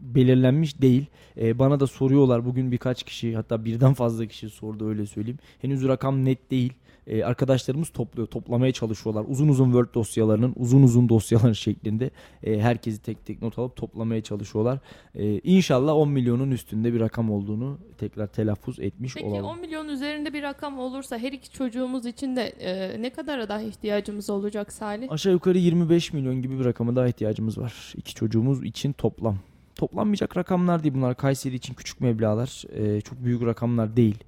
belirlenmiş 0.00 0.82
değil. 0.82 1.06
E, 1.36 1.58
bana 1.58 1.80
da 1.80 1.86
soruyorlar 1.86 2.44
bugün 2.44 2.72
birkaç 2.72 3.02
kişi 3.02 3.36
hatta 3.36 3.64
birden 3.64 3.94
fazla 3.94 4.26
kişi 4.26 4.48
sordu 4.48 4.88
öyle 4.88 5.06
söyleyeyim. 5.06 5.38
Henüz 5.60 5.88
rakam 5.88 6.24
net 6.24 6.50
değil. 6.50 6.72
E, 7.08 7.24
arkadaşlarımız 7.24 7.88
topluyor, 7.88 8.28
toplamaya 8.28 8.72
çalışıyorlar. 8.72 9.24
Uzun 9.28 9.48
uzun 9.48 9.64
Word 9.64 9.94
dosyalarının, 9.94 10.52
uzun 10.56 10.82
uzun 10.82 11.08
dosyaların 11.08 11.52
şeklinde 11.52 12.10
e, 12.42 12.60
herkesi 12.60 13.02
tek 13.02 13.26
tek 13.26 13.42
not 13.42 13.58
alıp 13.58 13.76
toplamaya 13.76 14.22
çalışıyorlar. 14.22 14.78
E, 15.14 15.38
inşallah 15.38 15.92
10 15.92 16.08
milyonun 16.10 16.50
üstünde 16.50 16.94
bir 16.94 17.00
rakam 17.00 17.30
olduğunu 17.30 17.78
tekrar 17.98 18.26
telaffuz 18.26 18.80
etmiş 18.80 19.14
Peki, 19.14 19.26
olalım. 19.26 19.42
Peki 19.42 19.58
10 19.58 19.60
milyon 19.60 19.88
üzerinde 19.88 20.32
bir 20.32 20.42
rakam 20.42 20.78
olursa 20.78 21.18
her 21.18 21.32
iki 21.32 21.50
çocuğumuz 21.50 22.06
için 22.06 22.36
de 22.36 22.42
e, 22.42 23.02
ne 23.02 23.10
kadara 23.10 23.48
daha 23.48 23.62
ihtiyacımız 23.62 24.30
olacak 24.30 24.72
Salih? 24.72 25.12
Aşağı 25.12 25.32
yukarı 25.32 25.58
25 25.58 26.12
milyon 26.12 26.42
gibi 26.42 26.58
bir 26.58 26.64
rakama 26.64 26.96
daha 26.96 27.08
ihtiyacımız 27.08 27.58
var. 27.58 27.92
İki 27.96 28.14
çocuğumuz 28.14 28.64
için 28.64 28.92
toplam. 28.92 29.38
Toplanmayacak 29.78 30.36
rakamlar 30.36 30.82
değil 30.82 30.94
bunlar. 30.94 31.16
Kayseri 31.16 31.54
için 31.54 31.74
küçük 31.74 32.00
meblağlar. 32.00 32.64
E, 32.72 33.00
çok 33.00 33.24
büyük 33.24 33.42
rakamlar 33.42 33.96
değil. 33.96 34.24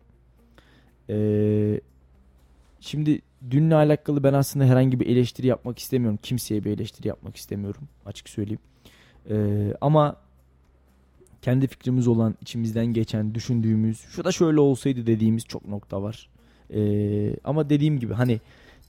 E, 1.09 1.81
şimdi 2.81 3.21
dünle 3.51 3.75
alakalı 3.75 4.25
ben 4.25 4.33
aslında 4.33 4.65
herhangi 4.65 5.01
bir 5.01 5.07
eleştiri 5.07 5.47
yapmak 5.47 5.79
istemiyorum. 5.79 6.19
Kimseye 6.23 6.65
bir 6.65 6.71
eleştiri 6.71 7.09
yapmak 7.09 7.37
istemiyorum. 7.37 7.83
Açık 8.07 8.29
söyleyeyim. 8.29 8.61
E, 9.31 9.37
ama 9.81 10.17
kendi 11.43 11.67
fikrimiz 11.67 12.09
olan, 12.09 12.35
içimizden 12.41 12.87
geçen, 12.87 13.35
düşündüğümüz, 13.35 14.01
şu 14.01 14.25
da 14.25 14.33
şöyle 14.33 14.61
olsaydı 14.61 15.07
dediğimiz 15.07 15.45
çok 15.45 15.69
nokta 15.69 16.03
var. 16.03 16.29
E, 16.75 16.81
ama 17.45 17.71
dediğim 17.71 18.01
gibi 18.01 18.15
hani 18.15 18.41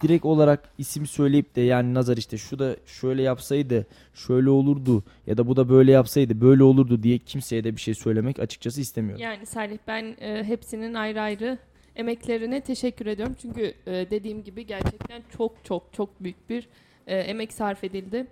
direkt 0.01 0.25
olarak 0.25 0.69
isim 0.77 1.07
söyleyip 1.07 1.55
de 1.55 1.61
yani 1.61 1.93
nazar 1.93 2.17
işte 2.17 2.37
şu 2.37 2.59
da 2.59 2.75
şöyle 2.85 3.21
yapsaydı 3.21 3.87
şöyle 4.13 4.49
olurdu 4.49 5.03
ya 5.27 5.37
da 5.37 5.47
bu 5.47 5.55
da 5.55 5.69
böyle 5.69 5.91
yapsaydı 5.91 6.41
böyle 6.41 6.63
olurdu 6.63 7.03
diye 7.03 7.17
kimseye 7.17 7.63
de 7.63 7.75
bir 7.75 7.81
şey 7.81 7.93
söylemek 7.93 8.39
açıkçası 8.39 8.81
istemiyorum. 8.81 9.21
Yani 9.21 9.45
Salih 9.45 9.77
ben 9.87 10.15
e, 10.21 10.43
hepsinin 10.43 10.93
ayrı 10.93 11.21
ayrı 11.21 11.57
emeklerine 11.95 12.61
teşekkür 12.61 13.05
ediyorum. 13.05 13.35
Çünkü 13.41 13.73
e, 13.87 13.91
dediğim 14.11 14.43
gibi 14.43 14.65
gerçekten 14.65 15.21
çok 15.37 15.65
çok 15.65 15.93
çok 15.93 16.23
büyük 16.23 16.49
bir 16.49 16.67
e, 17.07 17.17
emek 17.17 17.53
sarf 17.53 17.83
edildi. 17.83 18.27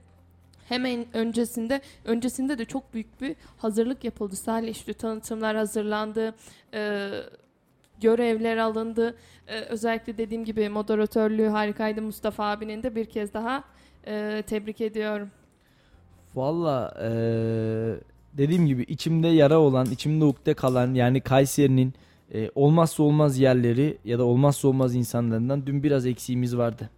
Hemen 0.70 1.06
öncesinde 1.14 1.82
öncesinde 2.06 2.58
de 2.58 2.66
çok 2.66 2.94
büyük 2.94 3.22
bir 3.22 3.36
hazırlık 3.58 4.04
yapıldı. 4.04 4.36
Salih 4.36 4.72
işte 4.72 4.94
tanıtımlar 4.94 5.56
hazırlandı. 5.56 6.36
E, 6.74 7.10
görevler 8.02 8.58
alındı. 8.58 9.16
Ee, 9.48 9.60
özellikle 9.60 10.18
dediğim 10.18 10.46
gibi 10.46 10.70
moderatörlüğü 10.70 11.48
harikaydı 11.48 12.02
Mustafa 12.02 12.52
abinin 12.52 12.84
de 12.84 12.96
bir 12.96 13.06
kez 13.06 13.34
daha 13.34 13.64
e, 14.08 14.44
tebrik 14.48 14.82
ediyorum. 14.82 15.30
Valla 16.36 16.94
e, 17.02 17.10
dediğim 18.34 18.68
gibi 18.68 18.84
içimde 18.84 19.28
yara 19.28 19.60
olan, 19.60 19.86
içimde 19.86 20.26
ukde 20.26 20.54
kalan 20.54 20.94
yani 20.94 21.22
Kayseri'nin 21.22 21.94
e, 22.34 22.50
olmazsa 22.56 23.04
olmaz 23.04 23.40
yerleri 23.40 23.98
ya 24.06 24.20
da 24.20 24.24
olmazsa 24.24 24.68
olmaz 24.68 24.96
insanlarından 24.96 25.66
dün 25.66 25.84
biraz 25.84 26.06
eksiğimiz 26.06 26.58
vardı. 26.58 26.90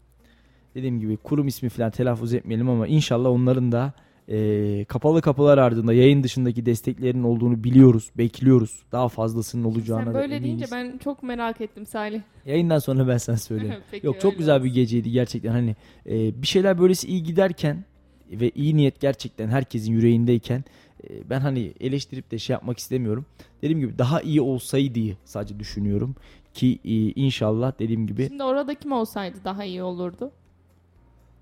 Dediğim 0.76 1.00
gibi 1.00 1.18
kurum 1.18 1.48
ismi 1.48 1.70
falan 1.70 1.92
telaffuz 1.92 2.34
etmeyelim 2.34 2.70
ama 2.70 2.88
inşallah 2.88 3.30
onların 3.30 3.72
da 3.72 3.94
e, 4.32 4.86
kapalı 4.86 5.22
kapılar 5.22 5.58
ardında 5.58 5.94
yayın 5.94 6.24
dışındaki 6.24 6.66
desteklerin 6.66 7.24
olduğunu 7.24 7.64
biliyoruz, 7.64 8.10
bekliyoruz. 8.18 8.84
Daha 8.92 9.10
fazlasının 9.10 9.64
olacağına 9.64 10.04
Sen 10.04 10.14
böyle 10.14 10.44
deyince 10.44 10.66
ben 10.72 10.98
çok 10.98 11.24
merak 11.24 11.62
ettim 11.62 11.86
Salih. 11.86 12.22
Yayından 12.46 12.80
sonra 12.80 13.08
ben 13.08 13.18
sana 13.18 13.38
söyleyeyim. 13.38 13.76
Peki, 13.92 14.08
Yok 14.08 14.22
çok 14.22 14.38
güzel 14.38 14.56
olsun. 14.56 14.66
bir 14.66 14.74
geceydi 14.74 15.12
gerçekten. 15.12 15.52
Hani 15.52 15.76
e, 16.06 16.42
bir 16.42 16.48
şeyler 16.48 16.80
böylesi 16.80 17.08
iyi 17.08 17.24
giderken 17.24 17.86
ve 18.32 18.50
iyi 18.50 18.78
niyet 18.78 19.00
gerçekten 19.00 19.48
herkesin 19.48 19.94
yüreğindeyken 19.94 20.64
e, 21.10 21.30
ben 21.30 21.40
hani 21.40 21.74
eleştirip 21.80 22.32
de 22.32 22.38
şey 22.40 22.54
yapmak 22.54 22.80
istemiyorum. 22.80 23.26
Dediğim 23.62 23.80
gibi 23.80 23.98
daha 23.98 24.22
iyi 24.22 24.42
olsaydı 24.42 25.18
sadece 25.26 25.60
düşünüyorum 25.60 26.16
ki 26.54 26.80
e, 26.86 26.94
inşallah 26.96 27.80
dediğim 27.80 28.08
gibi. 28.08 28.28
Şimdi 28.28 28.44
orada 28.44 28.74
kim 28.74 28.92
olsaydı 28.92 29.38
daha 29.44 29.64
iyi 29.64 29.84
olurdu? 29.84 30.32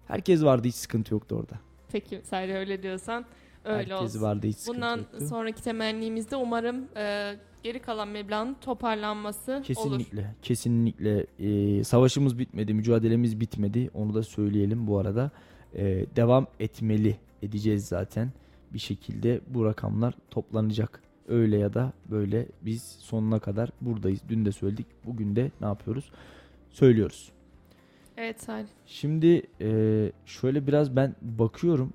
Herkes 0.07 0.43
vardı 0.43 0.67
hiç 0.67 0.75
sıkıntı 0.75 1.13
yoktu 1.13 1.35
orada. 1.35 1.68
Peki 1.91 2.21
sadece 2.23 2.53
öyle 2.55 2.83
diyorsan 2.83 3.25
öyle 3.65 3.77
Herkes 3.77 4.01
olsun. 4.01 4.21
vardı 4.21 4.47
hiç 4.47 4.67
Bundan 4.67 4.97
yoktu. 4.97 5.27
sonraki 5.29 5.63
temennimiz 5.63 6.31
de 6.31 6.35
umarım 6.35 6.85
e, 6.97 7.35
geri 7.63 7.79
kalan 7.79 8.07
meblağın 8.07 8.53
toparlanması 8.61 9.61
kesinlikle, 9.65 10.19
olur. 10.21 10.27
Kesinlikle. 10.41 11.25
Ee, 11.39 11.83
savaşımız 11.83 12.39
bitmedi, 12.39 12.73
mücadelemiz 12.73 13.39
bitmedi. 13.39 13.89
Onu 13.93 14.13
da 14.13 14.23
söyleyelim 14.23 14.87
bu 14.87 14.97
arada. 14.99 15.31
Ee, 15.75 16.05
devam 16.15 16.47
etmeli 16.59 17.17
edeceğiz 17.43 17.85
zaten. 17.87 18.31
Bir 18.73 18.79
şekilde 18.79 19.41
bu 19.47 19.65
rakamlar 19.65 20.13
toplanacak. 20.31 21.01
Öyle 21.27 21.57
ya 21.57 21.73
da 21.73 21.93
böyle 22.11 22.45
biz 22.61 22.83
sonuna 22.83 23.39
kadar 23.39 23.69
buradayız. 23.81 24.19
Dün 24.29 24.45
de 24.45 24.51
söyledik. 24.51 24.85
Bugün 25.05 25.35
de 25.35 25.51
ne 25.61 25.67
yapıyoruz? 25.67 26.11
Söylüyoruz. 26.69 27.31
Evet 28.21 28.43
Salih. 28.43 28.67
Şimdi 28.85 29.41
e, 29.61 30.11
şöyle 30.25 30.67
biraz 30.67 30.95
ben 30.95 31.15
bakıyorum. 31.21 31.93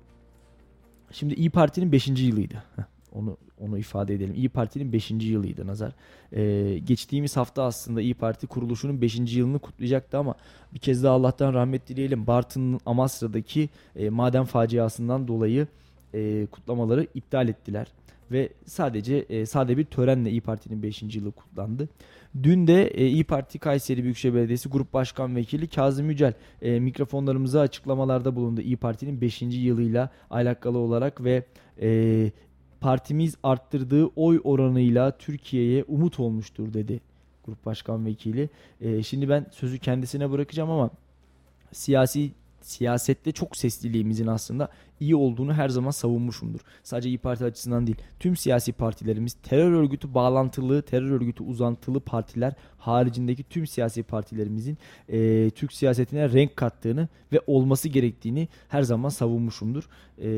Şimdi 1.11 1.33
İyi 1.33 1.49
Parti'nin 1.49 1.91
5. 1.91 2.07
yılıydı. 2.07 2.63
onu 3.11 3.37
onu 3.59 3.77
ifade 3.77 4.13
edelim. 4.13 4.33
İyi 4.35 4.49
Parti'nin 4.49 4.93
5. 4.93 5.11
yılıydı 5.11 5.67
Nazar. 5.67 5.91
Ee, 6.33 6.79
geçtiğimiz 6.85 7.37
hafta 7.37 7.63
aslında 7.63 8.01
İyi 8.01 8.13
Parti 8.13 8.47
kuruluşunun 8.47 9.01
5. 9.01 9.35
yılını 9.35 9.59
kutlayacaktı 9.59 10.17
ama 10.17 10.35
bir 10.73 10.79
kez 10.79 11.03
daha 11.03 11.13
Allah'tan 11.13 11.53
rahmet 11.53 11.87
dileyelim. 11.87 12.27
Bartın'ın 12.27 12.79
Amasra'daki 12.85 13.69
e, 13.95 14.09
maden 14.09 14.45
faciasından 14.45 15.27
dolayı 15.27 15.67
e, 16.13 16.45
kutlamaları 16.51 17.07
iptal 17.13 17.47
ettiler. 17.47 17.87
Ve 18.31 18.49
sadece 18.65 19.15
e, 19.15 19.45
sade 19.45 19.77
bir 19.77 19.83
törenle 19.83 20.29
İyi 20.29 20.41
Parti'nin 20.41 20.83
5. 20.83 21.15
yılı 21.15 21.31
kutlandı. 21.31 21.89
Dün 22.43 22.67
de 22.67 22.87
e, 22.87 23.07
İyi 23.07 23.23
Parti 23.23 23.59
Kayseri 23.59 24.03
Büyükşehir 24.03 24.33
Belediyesi 24.33 24.69
Grup 24.69 24.93
Başkan 24.93 25.35
Vekili 25.35 25.67
Kazım 25.67 26.09
Yücel 26.09 26.33
e, 26.61 26.79
mikrofonlarımıza 26.79 27.61
açıklamalarda 27.61 28.35
bulundu. 28.35 28.61
İyi 28.61 28.77
Parti'nin 28.77 29.21
5. 29.21 29.41
yılıyla 29.41 30.09
alakalı 30.29 30.77
olarak 30.77 31.23
ve 31.23 31.43
e, 31.81 32.31
partimiz 32.81 33.35
arttırdığı 33.43 34.05
oy 34.05 34.41
oranıyla 34.43 35.17
Türkiye'ye 35.17 35.83
umut 35.83 36.19
olmuştur 36.19 36.73
dedi 36.73 37.01
Grup 37.45 37.65
Başkan 37.65 38.05
Vekili. 38.05 38.49
E, 38.81 39.03
şimdi 39.03 39.29
ben 39.29 39.45
sözü 39.51 39.79
kendisine 39.79 40.31
bırakacağım 40.31 40.69
ama 40.69 40.89
siyasi 41.71 42.31
siyasette 42.65 43.31
çok 43.31 43.57
sesliliğimizin 43.57 44.27
aslında 44.27 44.69
iyi 44.99 45.15
olduğunu 45.15 45.53
her 45.53 45.69
zaman 45.69 45.91
savunmuşumdur. 45.91 46.59
Sadece 46.83 47.09
İyi 47.09 47.17
Parti 47.17 47.45
açısından 47.45 47.87
değil. 47.87 47.97
Tüm 48.19 48.35
siyasi 48.35 48.71
partilerimiz 48.71 49.33
terör 49.33 49.71
örgütü 49.71 50.13
bağlantılı, 50.13 50.81
terör 50.81 51.11
örgütü 51.11 51.43
uzantılı 51.43 51.99
partiler 51.99 52.53
haricindeki 52.77 53.43
tüm 53.43 53.67
siyasi 53.67 54.03
partilerimizin 54.03 54.77
e, 55.09 55.49
Türk 55.49 55.73
siyasetine 55.73 56.33
renk 56.33 56.55
kattığını 56.55 57.07
ve 57.31 57.41
olması 57.47 57.89
gerektiğini 57.89 58.47
her 58.67 58.81
zaman 58.81 59.09
savunmuşumdur. 59.09 59.89
E, 60.21 60.29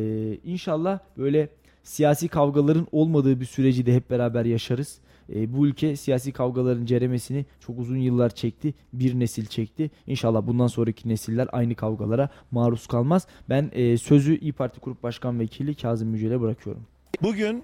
inşallah 0.44 1.00
böyle 1.18 1.50
siyasi 1.84 2.28
kavgaların 2.28 2.88
olmadığı 2.92 3.40
bir 3.40 3.46
süreci 3.46 3.86
de 3.86 3.96
hep 3.96 4.10
beraber 4.10 4.46
yaşarız. 4.46 5.00
E, 5.36 5.54
bu 5.54 5.68
ülke 5.68 5.96
siyasi 5.96 6.32
kavgaların 6.32 6.86
ceremesini 6.86 7.46
çok 7.60 7.80
uzun 7.80 7.98
yıllar 7.98 8.30
çekti. 8.30 8.74
Bir 8.94 9.20
nesil 9.20 9.46
çekti. 9.46 9.92
İnşallah 10.08 10.48
bundan 10.48 10.68
sonraki 10.68 11.10
nesiller 11.10 11.48
aynı 11.52 11.76
kavgalara 11.76 12.30
maruz 12.52 12.88
kalmaz. 12.88 13.28
Ben 13.50 13.72
e, 13.74 13.98
sözü 13.98 14.38
İyi 14.40 14.54
Parti 14.54 14.80
Grup 14.80 15.04
Başkan 15.04 15.40
Vekili 15.40 15.76
Kazım 15.76 16.14
Yücel'e 16.16 16.42
bırakıyorum. 16.42 16.84
Bugün 17.22 17.64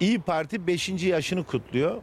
İyi 0.00 0.18
Parti 0.18 0.66
5. 0.66 0.88
yaşını 0.88 1.44
kutluyor. 1.44 2.02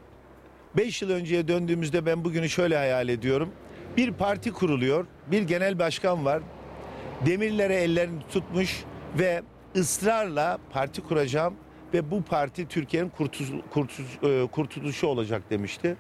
5 0.78 1.02
yıl 1.02 1.10
önceye 1.10 1.48
döndüğümüzde 1.48 2.06
ben 2.06 2.24
bugünü 2.26 2.50
şöyle 2.50 2.78
hayal 2.78 3.10
ediyorum. 3.10 3.50
Bir 3.98 4.12
parti 4.12 4.52
kuruluyor, 4.52 5.06
bir 5.32 5.42
genel 5.42 5.80
başkan 5.80 6.26
var. 6.26 6.44
Demirlere 7.26 7.76
ellerini 7.76 8.20
tutmuş 8.32 8.84
ve 9.20 9.42
ısrarla 9.76 10.58
parti 10.74 11.02
kuracağım 11.02 11.54
ve 11.96 12.12
bu 12.12 12.22
parti 12.24 12.68
Türkiye'nin 12.68 13.10
kurtuluş, 13.10 13.50
kurtuluş, 13.74 14.10
e, 14.24 14.48
kurtuluşu 14.52 15.08
olacak 15.08 15.42
demişti. 15.50 15.96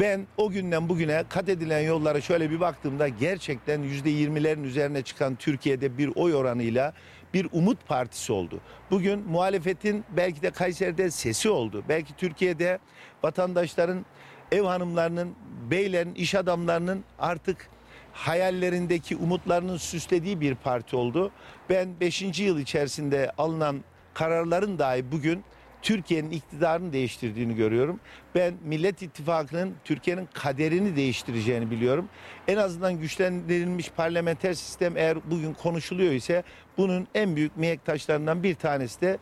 Ben 0.00 0.26
o 0.36 0.50
günden 0.50 0.88
bugüne 0.88 1.24
kat 1.28 1.48
edilen 1.48 1.80
yollara 1.80 2.20
şöyle 2.20 2.50
bir 2.50 2.60
baktığımda 2.60 3.08
gerçekten 3.08 3.80
%20'lerin 3.80 4.62
üzerine 4.62 5.02
çıkan 5.02 5.34
Türkiye'de 5.34 5.98
bir 5.98 6.10
oy 6.14 6.34
oranıyla 6.34 6.92
bir 7.34 7.48
umut 7.52 7.86
partisi 7.86 8.32
oldu. 8.32 8.60
Bugün 8.90 9.20
muhalefetin 9.20 10.04
belki 10.16 10.42
de 10.42 10.50
Kayseri'de 10.50 11.10
sesi 11.10 11.50
oldu. 11.50 11.84
Belki 11.88 12.16
Türkiye'de 12.16 12.78
vatandaşların, 13.22 14.06
ev 14.52 14.62
hanımlarının, 14.62 15.34
beylerin, 15.70 16.14
iş 16.14 16.34
adamlarının 16.34 17.04
artık 17.18 17.68
hayallerindeki 18.12 19.16
umutlarının 19.16 19.76
süslediği 19.76 20.40
bir 20.40 20.54
parti 20.54 20.96
oldu. 20.96 21.30
Ben 21.68 22.00
5. 22.00 22.40
yıl 22.40 22.58
içerisinde 22.58 23.32
alınan 23.38 23.84
kararların 24.14 24.78
dahi 24.78 25.12
bugün 25.12 25.44
Türkiye'nin 25.82 26.30
iktidarını 26.30 26.92
değiştirdiğini 26.92 27.56
görüyorum. 27.56 28.00
Ben 28.34 28.54
Millet 28.64 29.02
İttifakı'nın 29.02 29.74
Türkiye'nin 29.84 30.28
kaderini 30.34 30.96
değiştireceğini 30.96 31.70
biliyorum. 31.70 32.08
En 32.48 32.56
azından 32.56 33.00
güçlendirilmiş 33.00 33.90
parlamenter 33.90 34.54
sistem 34.54 34.96
eğer 34.96 35.18
bugün 35.30 35.54
konuşuluyor 35.54 36.12
ise 36.12 36.42
bunun 36.78 37.08
en 37.14 37.36
büyük 37.36 37.56
mihenk 37.56 37.84
taşlarından 37.84 38.42
bir 38.42 38.54
tanesi 38.54 39.00
de 39.00 39.18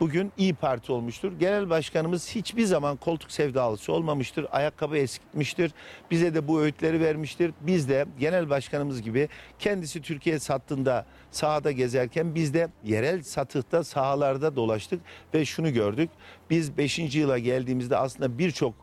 bugün 0.00 0.32
İyi 0.38 0.54
Parti 0.54 0.92
olmuştur. 0.92 1.32
Genel 1.40 1.70
başkanımız 1.70 2.34
hiçbir 2.34 2.64
zaman 2.64 2.96
koltuk 2.96 3.32
sevdalısı 3.32 3.92
olmamıştır. 3.92 4.46
Ayakkabı 4.50 4.96
eskitmiştir. 4.98 5.72
Bize 6.10 6.34
de 6.34 6.48
bu 6.48 6.60
öğütleri 6.60 7.00
vermiştir. 7.00 7.52
Biz 7.60 7.88
de 7.88 8.06
genel 8.18 8.50
başkanımız 8.50 9.02
gibi 9.02 9.28
kendisi 9.58 10.02
Türkiye 10.02 10.38
sattığında 10.38 11.06
sahada 11.30 11.72
gezerken 11.72 12.34
biz 12.34 12.54
de 12.54 12.68
yerel 12.84 13.22
satıhta 13.22 13.84
sahalarda 13.84 14.56
dolaştık 14.56 15.00
ve 15.34 15.44
şunu 15.44 15.72
gördük. 15.72 16.10
Biz 16.50 16.78
5. 16.78 16.98
yıla 16.98 17.38
geldiğimizde 17.38 17.96
aslında 17.96 18.38
birçok 18.38 18.74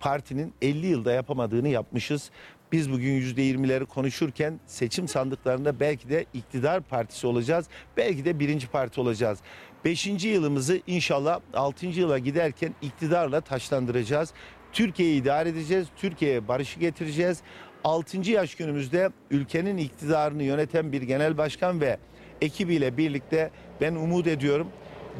partinin 0.00 0.52
50 0.62 0.86
yılda 0.86 1.12
yapamadığını 1.12 1.68
yapmışız. 1.68 2.30
Biz 2.72 2.92
bugün 2.92 3.20
%20'leri 3.20 3.86
konuşurken 3.86 4.60
seçim 4.66 5.08
sandıklarında 5.08 5.80
belki 5.80 6.08
de 6.08 6.26
iktidar 6.34 6.80
partisi 6.80 7.26
olacağız. 7.26 7.66
Belki 7.96 8.24
de 8.24 8.38
birinci 8.38 8.68
parti 8.68 9.00
olacağız. 9.00 9.38
Beşinci 9.84 10.28
yılımızı 10.28 10.80
inşallah 10.86 11.40
altıncı 11.54 12.00
yıla 12.00 12.18
giderken 12.18 12.74
iktidarla 12.82 13.40
taşlandıracağız. 13.40 14.32
Türkiye'yi 14.72 15.22
idare 15.22 15.48
edeceğiz. 15.48 15.86
Türkiye'ye 15.96 16.48
barışı 16.48 16.80
getireceğiz. 16.80 17.42
Altıncı 17.84 18.32
yaş 18.32 18.54
günümüzde 18.54 19.10
ülkenin 19.30 19.76
iktidarını 19.76 20.42
yöneten 20.42 20.92
bir 20.92 21.02
genel 21.02 21.38
başkan 21.38 21.80
ve 21.80 21.98
ekibiyle 22.40 22.96
birlikte 22.96 23.50
ben 23.80 23.94
umut 23.94 24.26
ediyorum. 24.26 24.68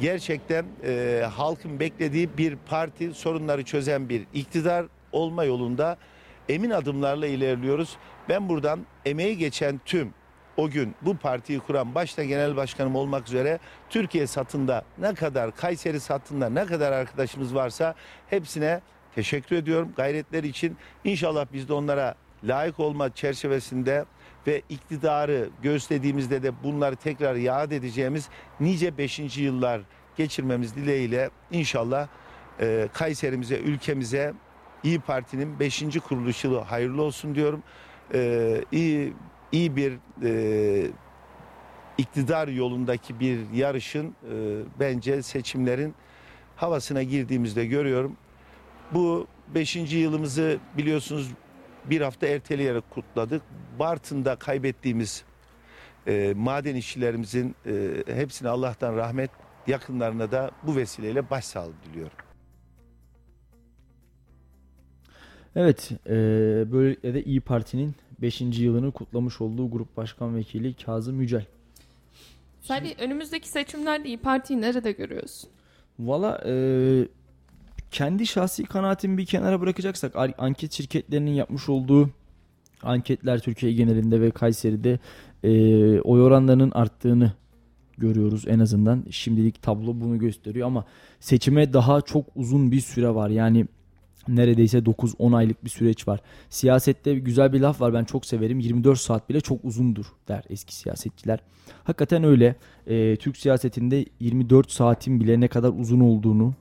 Gerçekten 0.00 0.66
e, 0.84 1.22
halkın 1.32 1.80
beklediği 1.80 2.38
bir 2.38 2.56
parti 2.56 3.14
sorunları 3.14 3.64
çözen 3.64 4.08
bir 4.08 4.22
iktidar 4.34 4.86
olma 5.12 5.44
yolunda 5.44 5.96
emin 6.48 6.70
adımlarla 6.70 7.26
ilerliyoruz. 7.26 7.96
Ben 8.28 8.48
buradan 8.48 8.86
emeği 9.04 9.38
geçen 9.38 9.80
tüm 9.84 10.14
o 10.58 10.70
gün 10.70 10.94
bu 11.02 11.16
partiyi 11.16 11.60
kuran 11.60 11.94
başta 11.94 12.24
genel 12.24 12.56
başkanım 12.56 12.96
olmak 12.96 13.28
üzere 13.28 13.58
Türkiye 13.90 14.26
satında 14.26 14.84
ne 14.98 15.14
kadar 15.14 15.56
Kayseri 15.56 16.00
satında 16.00 16.48
ne 16.48 16.66
kadar 16.66 16.92
arkadaşımız 16.92 17.54
varsa 17.54 17.94
hepsine 18.30 18.80
teşekkür 19.14 19.56
ediyorum 19.56 19.92
gayretleri 19.96 20.48
için. 20.48 20.76
İnşallah 21.04 21.46
biz 21.52 21.68
de 21.68 21.72
onlara 21.72 22.14
layık 22.44 22.80
olma 22.80 23.14
çerçevesinde 23.14 24.04
ve 24.46 24.62
iktidarı 24.68 25.48
gösterdiğimizde 25.62 26.42
de 26.42 26.62
bunları 26.62 26.96
tekrar 26.96 27.34
yad 27.34 27.70
edeceğimiz 27.70 28.28
nice 28.60 28.98
5. 28.98 29.38
yıllar 29.38 29.80
geçirmemiz 30.16 30.76
dileğiyle 30.76 31.30
inşallah 31.50 32.08
e, 32.60 32.88
Kayserimize, 32.92 33.58
ülkemize 33.58 34.34
İyi 34.84 35.00
Parti'nin 35.00 35.60
5. 35.60 35.84
kuruluş 36.08 36.44
yılı 36.44 36.58
hayırlı 36.58 37.02
olsun 37.02 37.34
diyorum. 37.34 37.62
E, 38.14 38.64
iyi 38.72 39.14
iyi 39.52 39.76
bir 39.76 39.98
e, 40.22 40.90
iktidar 41.98 42.48
yolundaki 42.48 43.20
bir 43.20 43.50
yarışın 43.50 44.06
e, 44.06 44.12
bence 44.80 45.22
seçimlerin 45.22 45.94
havasına 46.56 47.02
girdiğimizde 47.02 47.66
görüyorum. 47.66 48.16
Bu 48.92 49.26
beşinci 49.54 49.96
yılımızı 49.96 50.58
biliyorsunuz 50.76 51.30
bir 51.84 52.00
hafta 52.00 52.26
erteleyerek 52.26 52.90
kutladık. 52.90 53.42
Bartın'da 53.78 54.36
kaybettiğimiz 54.36 55.24
e, 56.06 56.34
maden 56.36 56.74
işçilerimizin 56.74 57.56
e, 57.66 58.04
hepsine 58.14 58.48
Allah'tan 58.48 58.96
rahmet, 58.96 59.30
yakınlarına 59.66 60.30
da 60.30 60.50
bu 60.62 60.76
vesileyle 60.76 61.30
başsağlığı 61.30 61.72
diliyorum. 61.84 62.27
Evet, 65.60 65.90
e, 66.06 66.12
böylelikle 66.72 67.14
de 67.14 67.24
İyi 67.24 67.40
Parti'nin 67.40 67.94
5. 68.22 68.40
yılını 68.40 68.92
kutlamış 68.92 69.40
olduğu 69.40 69.70
Grup 69.70 69.96
Başkan 69.96 70.36
Vekili 70.36 70.74
Kazım 70.74 71.20
Yücel. 71.20 71.44
Salih 72.60 73.00
önümüzdeki 73.00 73.48
seçimlerde 73.48 74.08
İyi 74.08 74.18
Parti'yi 74.18 74.60
nerede 74.60 74.92
görüyorsun? 74.92 75.50
Valla 75.98 76.42
e, 76.46 76.54
kendi 77.90 78.26
şahsi 78.26 78.64
kanaatimi 78.64 79.18
bir 79.18 79.26
kenara 79.26 79.60
bırakacaksak 79.60 80.16
anket 80.38 80.72
şirketlerinin 80.72 81.30
yapmış 81.30 81.68
olduğu 81.68 82.10
anketler 82.82 83.38
Türkiye 83.38 83.72
genelinde 83.72 84.20
ve 84.20 84.30
Kayseri'de 84.30 84.98
e, 85.42 85.50
oy 86.00 86.22
oranlarının 86.22 86.70
arttığını 86.70 87.32
görüyoruz 87.98 88.44
en 88.48 88.58
azından. 88.58 89.04
Şimdilik 89.10 89.62
tablo 89.62 90.00
bunu 90.00 90.18
gösteriyor 90.18 90.66
ama 90.66 90.84
seçime 91.20 91.72
daha 91.72 92.00
çok 92.00 92.24
uzun 92.36 92.72
bir 92.72 92.80
süre 92.80 93.14
var. 93.14 93.30
Yani 93.30 93.66
neredeyse 94.28 94.78
9-10 94.78 95.36
aylık 95.36 95.64
bir 95.64 95.70
süreç 95.70 96.08
var. 96.08 96.20
Siyasette 96.50 97.14
güzel 97.14 97.52
bir 97.52 97.60
laf 97.60 97.80
var 97.80 97.94
ben 97.94 98.04
çok 98.04 98.26
severim. 98.26 98.60
24 98.60 98.98
saat 98.98 99.28
bile 99.28 99.40
çok 99.40 99.64
uzundur 99.64 100.06
der 100.28 100.44
eski 100.50 100.74
siyasetçiler. 100.74 101.38
Hakikaten 101.84 102.24
öyle. 102.24 102.56
Ee, 102.86 103.16
Türk 103.16 103.36
siyasetinde 103.36 104.04
24 104.20 104.70
saatin 104.70 105.20
bile 105.20 105.40
ne 105.40 105.48
kadar 105.48 105.72
uzun 105.78 106.00
olduğunu 106.00 106.54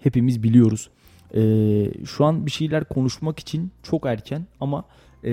hepimiz 0.00 0.42
biliyoruz. 0.42 0.90
Ee, 1.34 1.90
şu 2.06 2.24
an 2.24 2.46
bir 2.46 2.50
şeyler 2.50 2.84
konuşmak 2.84 3.38
için 3.38 3.70
çok 3.82 4.06
erken 4.06 4.46
ama 4.60 4.84
e, 5.24 5.32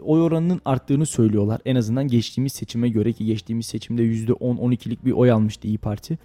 oy 0.00 0.20
oranının 0.20 0.60
arttığını 0.64 1.06
söylüyorlar. 1.06 1.60
En 1.64 1.76
azından 1.76 2.08
geçtiğimiz 2.08 2.52
seçime 2.52 2.88
göre 2.88 3.12
ki 3.12 3.26
geçtiğimiz 3.26 3.66
seçimde 3.66 4.02
%10-12'lik 4.02 5.04
bir 5.04 5.12
oy 5.12 5.30
almıştı 5.30 5.68
İyi 5.68 5.78
Parti. 5.78 6.18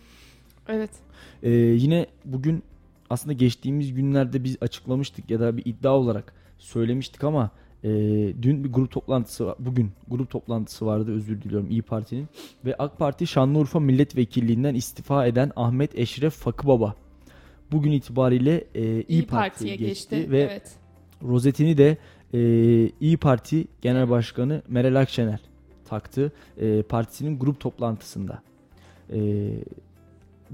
Evet. 0.67 0.89
Ee, 1.43 1.49
yine 1.49 2.05
bugün 2.25 2.63
aslında 3.11 3.33
geçtiğimiz 3.33 3.93
günlerde 3.93 4.43
biz 4.43 4.57
açıklamıştık 4.61 5.31
ya 5.31 5.39
da 5.39 5.57
bir 5.57 5.65
iddia 5.65 5.97
olarak 5.97 6.33
söylemiştik 6.57 7.23
ama 7.23 7.51
e, 7.83 7.89
dün 8.41 8.63
bir 8.63 8.73
grup 8.73 8.91
toplantısı 8.91 9.55
bugün 9.59 9.91
grup 10.07 10.29
toplantısı 10.29 10.85
vardı 10.85 11.11
özür 11.15 11.41
diliyorum 11.41 11.69
İyi 11.69 11.81
Parti'nin 11.81 12.27
ve 12.65 12.75
AK 12.75 12.97
Parti 12.97 13.27
Şanlıurfa 13.27 13.79
milletvekilliğinden 13.79 14.75
istifa 14.75 15.25
eden 15.25 15.51
Ahmet 15.55 15.99
Eşref 15.99 16.33
Fakıbaba 16.33 16.95
bugün 17.71 17.91
itibariyle 17.91 18.63
e, 18.75 18.83
İyi, 18.83 19.05
İyi 19.07 19.27
Parti'ye, 19.27 19.49
Parti'ye 19.49 19.75
geçti, 19.75 20.15
geçti 20.15 20.31
ve 20.31 20.39
evet. 20.41 20.75
rozetini 21.23 21.77
de 21.77 21.97
e, 22.33 22.39
İyi 22.99 23.17
Parti 23.17 23.67
Genel 23.81 24.09
Başkanı 24.09 24.61
Meral 24.67 24.95
Akşener 24.95 25.39
taktı 25.85 26.31
e, 26.57 26.81
partisinin 26.81 27.39
grup 27.39 27.59
toplantısında. 27.59 28.41
E, 29.09 29.19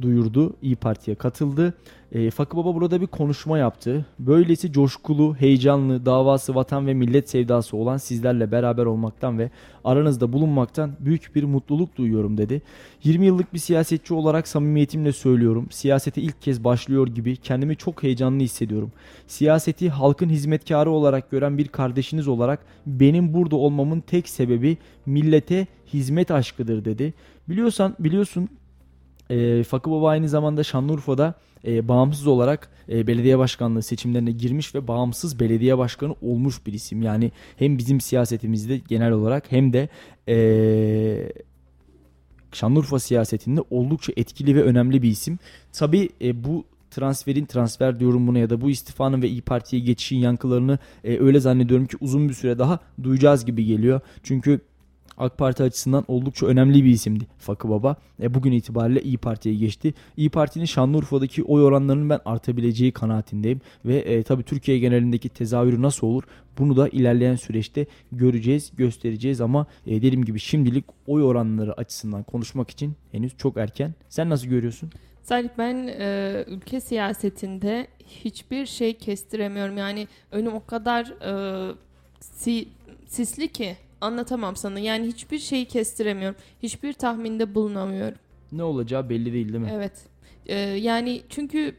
duyurdu. 0.01 0.53
İyi 0.61 0.75
Parti'ye 0.75 1.15
katıldı. 1.15 1.73
E, 2.11 2.31
Fakı 2.31 2.57
Baba 2.57 2.75
burada 2.75 3.01
bir 3.01 3.07
konuşma 3.07 3.57
yaptı. 3.57 4.05
Böylesi 4.19 4.71
coşkulu, 4.71 5.35
heyecanlı, 5.35 6.05
davası 6.05 6.55
vatan 6.55 6.87
ve 6.87 6.93
millet 6.93 7.29
sevdası 7.29 7.77
olan 7.77 7.97
sizlerle 7.97 8.51
beraber 8.51 8.85
olmaktan 8.85 9.39
ve 9.39 9.49
aranızda 9.83 10.33
bulunmaktan 10.33 10.91
büyük 10.99 11.35
bir 11.35 11.43
mutluluk 11.43 11.95
duyuyorum 11.97 12.37
dedi. 12.37 12.61
20 13.03 13.25
yıllık 13.25 13.53
bir 13.53 13.59
siyasetçi 13.59 14.13
olarak 14.13 14.47
samimiyetimle 14.47 15.11
söylüyorum. 15.11 15.67
Siyasete 15.71 16.21
ilk 16.21 16.41
kez 16.41 16.63
başlıyor 16.63 17.07
gibi 17.07 17.35
kendimi 17.35 17.75
çok 17.75 18.03
heyecanlı 18.03 18.43
hissediyorum. 18.43 18.91
Siyaseti 19.27 19.89
halkın 19.89 20.29
hizmetkarı 20.29 20.91
olarak 20.91 21.31
gören 21.31 21.57
bir 21.57 21.67
kardeşiniz 21.67 22.27
olarak 22.27 22.65
benim 22.85 23.33
burada 23.33 23.55
olmamın 23.55 23.99
tek 23.99 24.29
sebebi 24.29 24.77
millete 25.05 25.67
hizmet 25.93 26.31
aşkıdır 26.31 26.85
dedi. 26.85 27.13
Biliyorsan 27.49 27.95
biliyorsun 27.99 28.49
e, 29.29 29.63
Fakı 29.63 29.91
Baba 29.91 30.09
aynı 30.09 30.29
zamanda 30.29 30.63
Şanlıurfa'da 30.63 31.33
e, 31.65 31.87
bağımsız 31.87 32.27
olarak 32.27 32.69
e, 32.89 33.07
belediye 33.07 33.37
başkanlığı 33.37 33.81
seçimlerine 33.81 34.31
girmiş 34.31 34.75
ve 34.75 34.87
bağımsız 34.87 35.39
belediye 35.39 35.77
başkanı 35.77 36.15
olmuş 36.21 36.65
bir 36.65 36.73
isim. 36.73 37.01
Yani 37.01 37.31
hem 37.57 37.77
bizim 37.77 38.01
siyasetimizde 38.01 38.77
genel 38.77 39.11
olarak 39.11 39.51
hem 39.51 39.73
de 39.73 39.89
e, 40.27 40.37
Şanlıurfa 42.51 42.99
siyasetinde 42.99 43.61
oldukça 43.69 44.13
etkili 44.17 44.55
ve 44.55 44.63
önemli 44.63 45.01
bir 45.01 45.09
isim. 45.09 45.39
Tabi 45.73 46.09
e, 46.21 46.43
bu 46.43 46.65
transferin 46.91 47.45
transfer 47.45 47.99
diyorum 47.99 48.27
buna 48.27 48.39
ya 48.39 48.49
da 48.49 48.61
bu 48.61 48.69
istifanın 48.69 49.21
ve 49.21 49.29
İyi 49.29 49.41
Parti'ye 49.41 49.81
geçişin 49.81 50.17
yankılarını 50.17 50.79
e, 51.03 51.19
öyle 51.19 51.39
zannediyorum 51.39 51.87
ki 51.87 51.97
uzun 52.01 52.29
bir 52.29 52.33
süre 52.33 52.59
daha 52.59 52.79
duyacağız 53.03 53.45
gibi 53.45 53.65
geliyor. 53.65 54.01
Çünkü 54.23 54.61
AK 55.17 55.37
Parti 55.37 55.63
açısından 55.63 56.05
oldukça 56.07 56.45
önemli 56.45 56.83
bir 56.83 56.89
isimdi 56.89 57.27
Fakı 57.37 57.69
Baba. 57.69 57.95
E, 58.21 58.33
bugün 58.33 58.51
itibariyle 58.51 59.01
İyi 59.01 59.17
Parti'ye 59.17 59.55
geçti. 59.55 59.93
İyi 60.17 60.29
Parti'nin 60.29 60.65
Şanlıurfa'daki 60.65 61.43
oy 61.43 61.63
oranlarının 61.63 62.09
ben 62.09 62.19
artabileceği 62.25 62.91
kanaatindeyim. 62.91 63.61
Ve 63.85 63.97
e, 63.97 64.23
tabii 64.23 64.43
Türkiye 64.43 64.79
genelindeki 64.79 65.29
tezahürü 65.29 65.81
nasıl 65.81 66.07
olur 66.07 66.23
bunu 66.57 66.77
da 66.77 66.87
ilerleyen 66.87 67.35
süreçte 67.35 67.85
göreceğiz, 68.11 68.71
göstereceğiz 68.77 69.41
ama 69.41 69.65
e, 69.87 69.95
dediğim 69.95 70.25
gibi 70.25 70.39
şimdilik 70.39 70.85
oy 71.07 71.23
oranları 71.23 71.73
açısından 71.73 72.23
konuşmak 72.23 72.69
için 72.69 72.93
henüz 73.11 73.37
çok 73.37 73.57
erken. 73.57 73.93
Sen 74.09 74.29
nasıl 74.29 74.47
görüyorsun? 74.47 74.91
Salih 75.23 75.49
ben 75.57 75.87
e, 75.87 76.43
ülke 76.47 76.81
siyasetinde 76.81 77.87
hiçbir 78.07 78.65
şey 78.65 78.93
kestiremiyorum. 78.93 79.77
Yani 79.77 80.07
önüm 80.31 80.53
o 80.53 80.65
kadar 80.65 81.05
e, 81.05 81.73
si, 82.19 82.67
sisli 83.07 83.47
ki 83.47 83.77
anlatamam 84.01 84.55
sana. 84.55 84.79
Yani 84.79 85.07
hiçbir 85.07 85.39
şeyi 85.39 85.65
kestiremiyorum. 85.65 86.37
Hiçbir 86.63 86.93
tahminde 86.93 87.55
bulunamıyorum. 87.55 88.17
Ne 88.51 88.63
olacağı 88.63 89.09
belli 89.09 89.33
değil 89.33 89.53
değil 89.53 89.63
mi? 89.63 89.71
Evet. 89.73 90.05
Ee, 90.45 90.55
yani 90.59 91.21
çünkü 91.29 91.75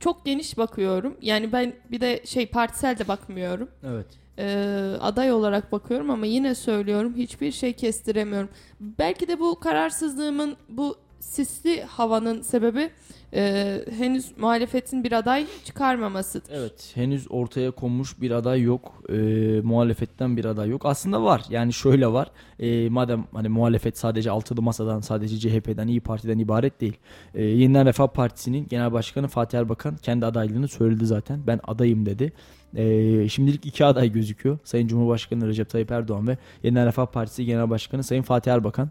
çok 0.00 0.24
geniş 0.24 0.58
bakıyorum. 0.58 1.16
Yani 1.22 1.52
ben 1.52 1.72
bir 1.90 2.00
de 2.00 2.20
şey 2.24 2.46
partisel 2.46 2.98
de 2.98 3.08
bakmıyorum. 3.08 3.68
Evet. 3.84 4.06
Ee, 4.38 4.96
aday 5.00 5.32
olarak 5.32 5.72
bakıyorum 5.72 6.10
ama 6.10 6.26
yine 6.26 6.54
söylüyorum 6.54 7.14
hiçbir 7.16 7.52
şey 7.52 7.72
kestiremiyorum. 7.72 8.48
Belki 8.80 9.28
de 9.28 9.40
bu 9.40 9.60
kararsızlığımın 9.60 10.56
bu 10.68 10.96
sisli 11.26 11.82
havanın 11.82 12.42
sebebi 12.42 12.90
e, 13.34 13.84
henüz 13.98 14.38
muhalefetin 14.38 15.04
bir 15.04 15.12
aday 15.12 15.46
çıkarmamasıdır. 15.64 16.52
Evet 16.54 16.92
henüz 16.94 17.26
ortaya 17.30 17.70
konmuş 17.70 18.20
bir 18.20 18.30
aday 18.30 18.62
yok. 18.62 19.02
E, 19.08 19.14
muhalefetten 19.60 20.36
bir 20.36 20.44
aday 20.44 20.68
yok. 20.68 20.86
Aslında 20.86 21.22
var 21.22 21.42
yani 21.50 21.72
şöyle 21.72 22.06
var. 22.06 22.30
E, 22.60 22.88
madem 22.88 23.24
hani 23.32 23.48
muhalefet 23.48 23.98
sadece 23.98 24.30
altılı 24.30 24.62
masadan 24.62 25.00
sadece 25.00 25.38
CHP'den 25.38 25.88
İyi 25.88 26.00
Parti'den 26.00 26.38
ibaret 26.38 26.80
değil. 26.80 26.96
E, 27.34 27.44
Yeniden 27.44 27.86
Refah 27.86 28.06
Partisi'nin 28.06 28.68
genel 28.68 28.92
başkanı 28.92 29.28
Fatih 29.28 29.58
Erbakan 29.58 29.96
kendi 29.96 30.26
adaylığını 30.26 30.68
söyledi 30.68 31.06
zaten. 31.06 31.40
Ben 31.46 31.60
adayım 31.64 32.06
dedi. 32.06 32.32
E, 32.76 33.28
şimdilik 33.28 33.66
iki 33.66 33.84
aday 33.84 34.12
gözüküyor. 34.12 34.58
Sayın 34.64 34.88
Cumhurbaşkanı 34.88 35.48
Recep 35.48 35.70
Tayyip 35.70 35.90
Erdoğan 35.90 36.28
ve 36.28 36.38
Yeniden 36.62 36.86
Refah 36.86 37.06
Partisi 37.06 37.44
Genel 37.44 37.70
Başkanı 37.70 38.04
Sayın 38.04 38.22
Fatih 38.22 38.52
Erbakan 38.52 38.90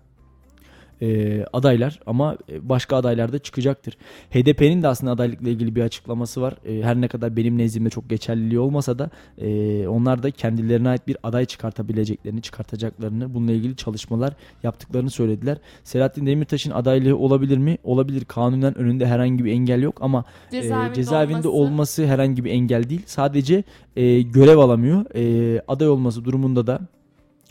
e, 1.02 1.46
adaylar 1.54 2.00
ama 2.06 2.38
e, 2.52 2.70
başka 2.70 2.96
adaylar 2.96 3.34
da 3.34 3.40
çıkacaktır. 3.40 3.98
HDP'nin 4.32 4.84
de 4.84 4.88
aslında 4.88 5.12
adaylıkla 5.12 5.50
ilgili 5.50 5.76
bir 5.76 5.82
açıklaması 5.82 6.42
var. 6.42 6.54
E, 6.66 6.82
her 6.82 7.02
ne 7.02 7.08
kadar 7.08 7.38
benim 7.38 7.58
nezdimde 7.58 7.90
çok 7.90 8.10
geçerliliği 8.10 8.60
olmasa 8.60 9.00
da 9.00 9.10
e, 9.38 9.88
onlar 9.88 10.24
da 10.24 10.32
kendilerine 10.32 10.90
ait 10.90 11.08
bir 11.08 11.18
aday 11.24 11.46
çıkartabileceklerini, 11.46 12.42
çıkartacaklarını, 12.42 13.34
bununla 13.34 13.52
ilgili 13.52 13.76
çalışmalar 13.76 14.34
yaptıklarını 14.64 15.10
söylediler. 15.10 15.58
Selahattin 15.84 16.26
Demirtaş'ın 16.26 16.72
adaylığı 16.72 17.18
olabilir 17.18 17.58
mi? 17.58 17.78
Olabilir. 17.84 18.26
Kanunen 18.26 18.78
önünde 18.78 19.08
herhangi 19.08 19.46
bir 19.46 19.52
engel 19.52 19.82
yok 19.82 19.98
ama 20.02 20.26
cezaevinde, 20.52 20.92
e, 20.92 20.94
cezaevinde 20.94 21.48
olması... 21.48 21.50
olması 21.50 22.06
herhangi 22.06 22.46
bir 22.46 22.52
engel 22.52 22.90
değil. 22.90 23.04
Sadece 23.06 23.64
e, 23.96 24.22
görev 24.22 24.58
alamıyor. 24.58 25.06
E, 25.16 25.62
aday 25.68 25.90
olması 25.90 26.26
durumunda 26.26 26.68
da 26.68 26.80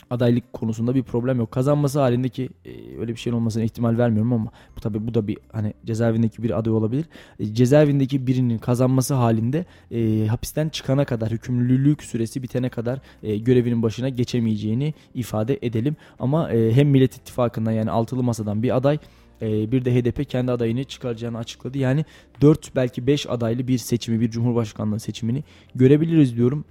adaylık 0.09 0.53
konusunda 0.53 0.95
bir 0.95 1.03
problem 1.03 1.37
yok. 1.37 1.51
Kazanması 1.51 1.99
halindeki 1.99 2.49
e, 2.65 2.99
öyle 2.99 3.11
bir 3.11 3.19
şeyin 3.19 3.35
olmasına 3.35 3.63
ihtimal 3.63 3.97
vermiyorum 3.97 4.33
ama 4.33 4.51
bu 4.77 4.81
tabi 4.81 5.07
bu 5.07 5.13
da 5.13 5.27
bir 5.27 5.37
hani 5.51 5.73
cezaevindeki 5.85 6.43
bir 6.43 6.59
aday 6.59 6.73
olabilir. 6.73 7.05
E, 7.39 7.53
cezaevindeki 7.53 8.27
birinin 8.27 8.57
kazanması 8.57 9.13
halinde 9.13 9.65
e, 9.91 10.27
hapisten 10.27 10.69
çıkana 10.69 11.05
kadar 11.05 11.31
hükümlülük 11.31 12.03
süresi 12.03 12.43
bitene 12.43 12.69
kadar 12.69 12.99
e, 13.23 13.37
görevinin 13.37 13.83
başına 13.83 14.09
geçemeyeceğini 14.09 14.93
ifade 15.13 15.59
edelim. 15.61 15.95
Ama 16.19 16.51
e, 16.51 16.73
hem 16.73 16.89
Millet 16.89 17.15
İttifakı'ndan 17.15 17.71
yani 17.71 17.91
altılı 17.91 18.23
masadan 18.23 18.63
bir 18.63 18.75
aday 18.75 18.97
e, 19.41 19.71
bir 19.71 19.85
de 19.85 19.95
HDP 19.95 20.29
kendi 20.29 20.51
adayını 20.51 20.83
çıkaracağını 20.83 21.37
açıkladı. 21.37 21.77
Yani 21.77 22.05
4 22.41 22.75
belki 22.75 23.07
5 23.07 23.29
adaylı 23.29 23.67
bir 23.67 23.77
seçimi, 23.77 24.19
bir 24.21 24.29
cumhurbaşkanlığı 24.31 24.99
seçimini 24.99 25.43
görebiliriz 25.75 26.35
diyorum. 26.35 26.65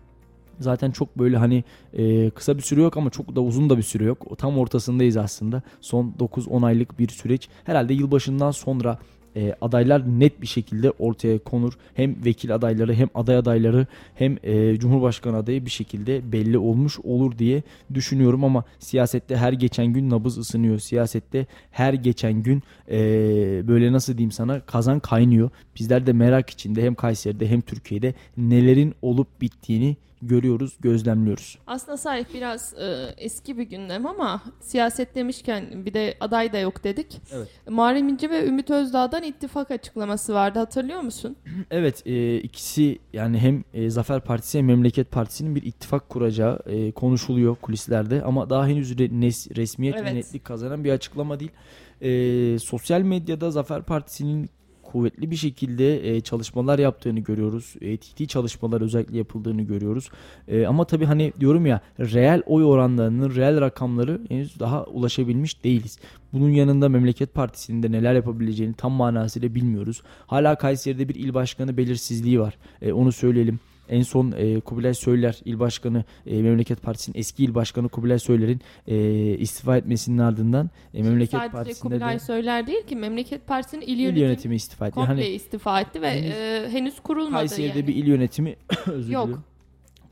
Zaten 0.60 0.90
çok 0.90 1.18
böyle 1.18 1.36
hani 1.36 1.64
e, 1.92 2.30
kısa 2.30 2.56
bir 2.56 2.62
süre 2.62 2.82
yok 2.82 2.96
ama 2.96 3.10
çok 3.10 3.36
da 3.36 3.40
uzun 3.40 3.70
da 3.70 3.76
bir 3.76 3.82
süre 3.82 4.04
yok. 4.04 4.38
Tam 4.38 4.58
ortasındayız 4.58 5.16
aslında. 5.16 5.62
Son 5.80 6.14
9-10 6.18 6.66
aylık 6.66 6.98
bir 6.98 7.08
süreç. 7.08 7.48
Herhalde 7.64 7.94
yılbaşından 7.94 8.50
sonra 8.50 8.98
e, 9.36 9.54
adaylar 9.60 10.20
net 10.20 10.42
bir 10.42 10.46
şekilde 10.46 10.90
ortaya 10.90 11.38
konur. 11.38 11.72
Hem 11.94 12.24
vekil 12.24 12.54
adayları 12.54 12.94
hem 12.94 13.08
aday 13.14 13.36
adayları 13.36 13.86
hem 14.14 14.36
e, 14.42 14.78
cumhurbaşkanı 14.78 15.36
adayı 15.36 15.66
bir 15.66 15.70
şekilde 15.70 16.32
belli 16.32 16.58
olmuş 16.58 16.98
olur 17.00 17.38
diye 17.38 17.62
düşünüyorum 17.94 18.44
ama 18.44 18.64
siyasette 18.78 19.36
her 19.36 19.52
geçen 19.52 19.86
gün 19.86 20.10
nabız 20.10 20.38
ısınıyor. 20.38 20.78
Siyasette 20.78 21.46
her 21.70 21.94
geçen 21.94 22.42
gün 22.42 22.62
e, 22.90 22.98
böyle 23.68 23.92
nasıl 23.92 24.18
diyeyim 24.18 24.32
sana 24.32 24.60
kazan 24.60 25.00
kaynıyor. 25.00 25.50
Bizler 25.76 26.06
de 26.06 26.12
merak 26.12 26.50
içinde 26.50 26.82
hem 26.82 26.94
Kayseri'de 26.94 27.48
hem 27.50 27.60
Türkiye'de 27.60 28.14
nelerin 28.36 28.94
olup 29.02 29.40
bittiğini 29.40 29.96
görüyoruz, 30.22 30.76
gözlemliyoruz. 30.80 31.58
Aslında 31.66 31.96
sahip 31.96 32.34
biraz 32.34 32.74
e, 32.74 33.14
eski 33.16 33.58
bir 33.58 33.62
gündem 33.62 34.06
ama 34.06 34.42
siyaset 34.60 35.14
demişken 35.14 35.86
bir 35.86 35.94
de 35.94 36.14
aday 36.20 36.52
da 36.52 36.58
yok 36.58 36.84
dedik. 36.84 37.20
Evet. 37.32 37.48
Muharrem 37.68 38.08
İnce 38.08 38.30
ve 38.30 38.46
Ümit 38.46 38.70
Özdağ'dan 38.70 39.22
ittifak 39.22 39.70
açıklaması 39.70 40.34
vardı 40.34 40.58
hatırlıyor 40.58 41.00
musun? 41.00 41.36
Evet 41.70 42.06
e, 42.06 42.36
ikisi 42.38 42.98
yani 43.12 43.38
hem 43.38 43.64
e, 43.74 43.90
Zafer 43.90 44.20
Partisi 44.20 44.58
hem 44.58 44.66
Memleket 44.66 45.10
Partisi'nin 45.10 45.54
bir 45.54 45.62
ittifak 45.62 46.08
kuracağı 46.08 46.58
e, 46.66 46.92
konuşuluyor 46.92 47.56
kulislerde 47.56 48.22
ama 48.22 48.50
daha 48.50 48.66
henüz 48.66 48.98
re, 48.98 49.20
nes, 49.20 49.50
resmiyet 49.56 49.96
evet. 49.96 50.06
ve 50.06 50.14
netlik 50.14 50.44
kazanan 50.44 50.84
bir 50.84 50.92
açıklama 50.92 51.40
değil. 51.40 51.50
E, 52.00 52.58
sosyal 52.58 53.00
medyada 53.00 53.50
Zafer 53.50 53.82
Partisi'nin 53.82 54.50
kuvvetli 54.94 55.30
bir 55.30 55.36
şekilde 55.36 56.16
e, 56.16 56.20
çalışmalar 56.20 56.78
yaptığını 56.78 57.20
görüyoruz. 57.20 57.74
E, 57.80 57.96
TT 57.96 58.28
çalışmalar 58.28 58.80
özellikle 58.80 59.18
yapıldığını 59.18 59.62
görüyoruz. 59.62 60.10
E, 60.48 60.66
ama 60.66 60.84
tabii 60.84 61.04
hani 61.04 61.32
diyorum 61.40 61.66
ya 61.66 61.80
reel 62.00 62.42
oy 62.46 62.64
oranlarının 62.64 63.34
reel 63.34 63.60
rakamları 63.60 64.20
henüz 64.28 64.60
daha 64.60 64.84
ulaşabilmiş 64.84 65.64
değiliz. 65.64 65.98
Bunun 66.32 66.50
yanında 66.50 66.88
Memleket 66.88 67.34
Partisi'nin 67.34 67.82
de 67.82 67.92
neler 67.92 68.14
yapabileceğini 68.14 68.74
tam 68.74 68.92
manasıyla 68.92 69.54
bilmiyoruz. 69.54 70.02
Hala 70.26 70.54
Kayseri'de 70.54 71.08
bir 71.08 71.14
il 71.14 71.34
başkanı 71.34 71.76
belirsizliği 71.76 72.40
var. 72.40 72.58
E, 72.82 72.92
onu 72.92 73.12
söyleyelim. 73.12 73.60
En 73.88 74.02
son 74.02 74.32
e, 74.36 74.60
Kubilay 74.60 74.94
Söyler 74.94 75.40
il 75.44 75.58
başkanı 75.58 76.04
e, 76.26 76.42
Memleket 76.42 76.82
Partisi'nin 76.82 77.18
eski 77.18 77.44
il 77.44 77.54
başkanı 77.54 77.88
Kubilay 77.88 78.18
Söyler'in 78.18 78.60
e, 78.86 78.96
istifa 79.38 79.76
etmesinin 79.76 80.18
ardından 80.18 80.70
e, 80.94 81.02
Memleket 81.02 81.30
Sadece 81.30 81.52
Partisi'nde 81.52 81.94
Kubilay 81.94 82.14
de, 82.14 82.18
Söyler 82.18 82.66
değil 82.66 82.86
ki 82.86 82.96
Memleket 82.96 83.46
Partisi'nin 83.46 83.80
il, 83.80 83.98
il 83.98 84.16
yönetimi 84.16 84.54
istifa 84.54 84.86
etti. 84.86 84.94
Komple 84.94 85.12
hani, 85.12 85.26
istifa 85.26 85.80
etti 85.80 86.02
ve 86.02 86.10
henüz, 86.10 86.30
e, 86.30 86.68
henüz 86.70 87.00
kurulmadı 87.00 87.32
Kayseri'de 87.32 87.78
yani. 87.78 87.86
bir 87.86 87.94
il 87.94 88.06
yönetimi 88.06 88.56
özür 88.86 89.12
Yok. 89.12 89.53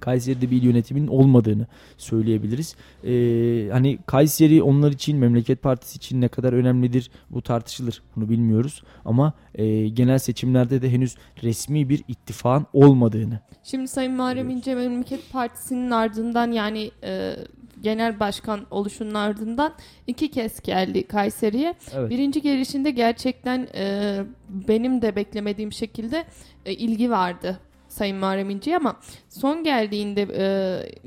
Kayseri'de 0.02 0.50
bir 0.50 0.56
il 0.56 0.62
yönetiminin 0.62 1.06
olmadığını 1.06 1.66
söyleyebiliriz. 1.96 2.76
Ee, 3.04 3.68
hani 3.72 3.98
Kayseri 4.06 4.62
onlar 4.62 4.92
için 4.92 5.18
memleket 5.18 5.62
partisi 5.62 5.96
için 5.96 6.20
ne 6.20 6.28
kadar 6.28 6.52
önemlidir 6.52 7.10
bu 7.30 7.42
tartışılır. 7.42 8.02
Bunu 8.16 8.28
bilmiyoruz 8.28 8.82
ama 9.04 9.32
e, 9.54 9.88
genel 9.88 10.18
seçimlerde 10.18 10.82
de 10.82 10.90
henüz 10.90 11.16
resmi 11.42 11.88
bir 11.88 12.04
ittifakın 12.08 12.66
olmadığını. 12.72 13.40
Şimdi 13.62 13.88
Sayın 13.88 14.12
Muharrem 14.12 14.50
İnce 14.50 14.74
Memleket 14.74 15.32
Partisi'nin 15.32 15.90
ardından 15.90 16.52
yani 16.52 16.90
e, 17.04 17.36
genel 17.82 18.20
başkan 18.20 18.66
oluşunun 18.70 19.14
ardından 19.14 19.72
iki 20.06 20.30
kez 20.30 20.60
geldi 20.60 21.06
Kayseri'ye. 21.06 21.74
Evet. 21.94 22.10
Birinci 22.10 22.42
gelişinde 22.42 22.90
gerçekten 22.90 23.68
e, 23.74 24.20
benim 24.48 25.02
de 25.02 25.16
beklemediğim 25.16 25.72
şekilde 25.72 26.24
e, 26.66 26.72
ilgi 26.72 27.10
vardı 27.10 27.58
Sayın 27.92 28.16
Muharrem 28.16 28.50
İnce 28.50 28.76
ama 28.76 28.96
son 29.28 29.64
geldiğinde 29.64 30.28
e, 30.36 30.44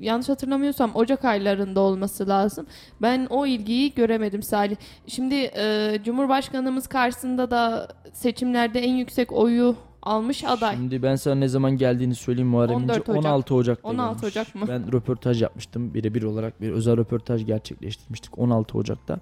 yanlış 0.06 0.30
hatırlamıyorsam 0.30 0.92
Ocak 0.96 1.26
aylarında 1.26 1.80
olması 1.80 2.28
lazım. 2.28 2.66
Ben 3.02 3.28
o 3.30 3.46
ilgiyi 3.46 3.94
göremedim 3.94 4.44
Salih. 4.44 4.76
Şimdi 5.08 5.36
e, 5.36 5.98
Cumhurbaşkanımız 6.06 6.88
karşısında 6.88 7.52
da 7.52 7.88
seçimlerde 8.14 8.80
en 8.80 8.94
yüksek 8.94 9.32
oyu 9.32 9.76
almış 10.02 10.44
aday. 10.44 10.76
Şimdi 10.76 11.04
ben 11.04 11.16
sana 11.16 11.36
ne 11.36 11.48
zaman 11.48 11.78
geldiğini 11.78 12.16
söyleyeyim 12.16 12.50
Muharrem 12.50 12.80
İnce. 12.80 12.94
14 12.94 13.10
Ocak. 13.10 13.26
16 13.26 13.56
Ocak'ta 13.56 13.90
16 13.90 14.22
gelmiş. 14.22 14.36
Ocak 14.36 14.56
mı? 14.56 14.66
Ben 14.68 14.92
röportaj 14.92 15.42
yapmıştım. 15.42 15.94
Birebir 15.94 16.24
olarak 16.24 16.62
bir 16.62 16.72
özel 16.72 16.98
röportaj 16.98 17.46
gerçekleştirmiştik 17.46 18.40
16 18.40 18.78
Ocak'ta. 18.78 19.20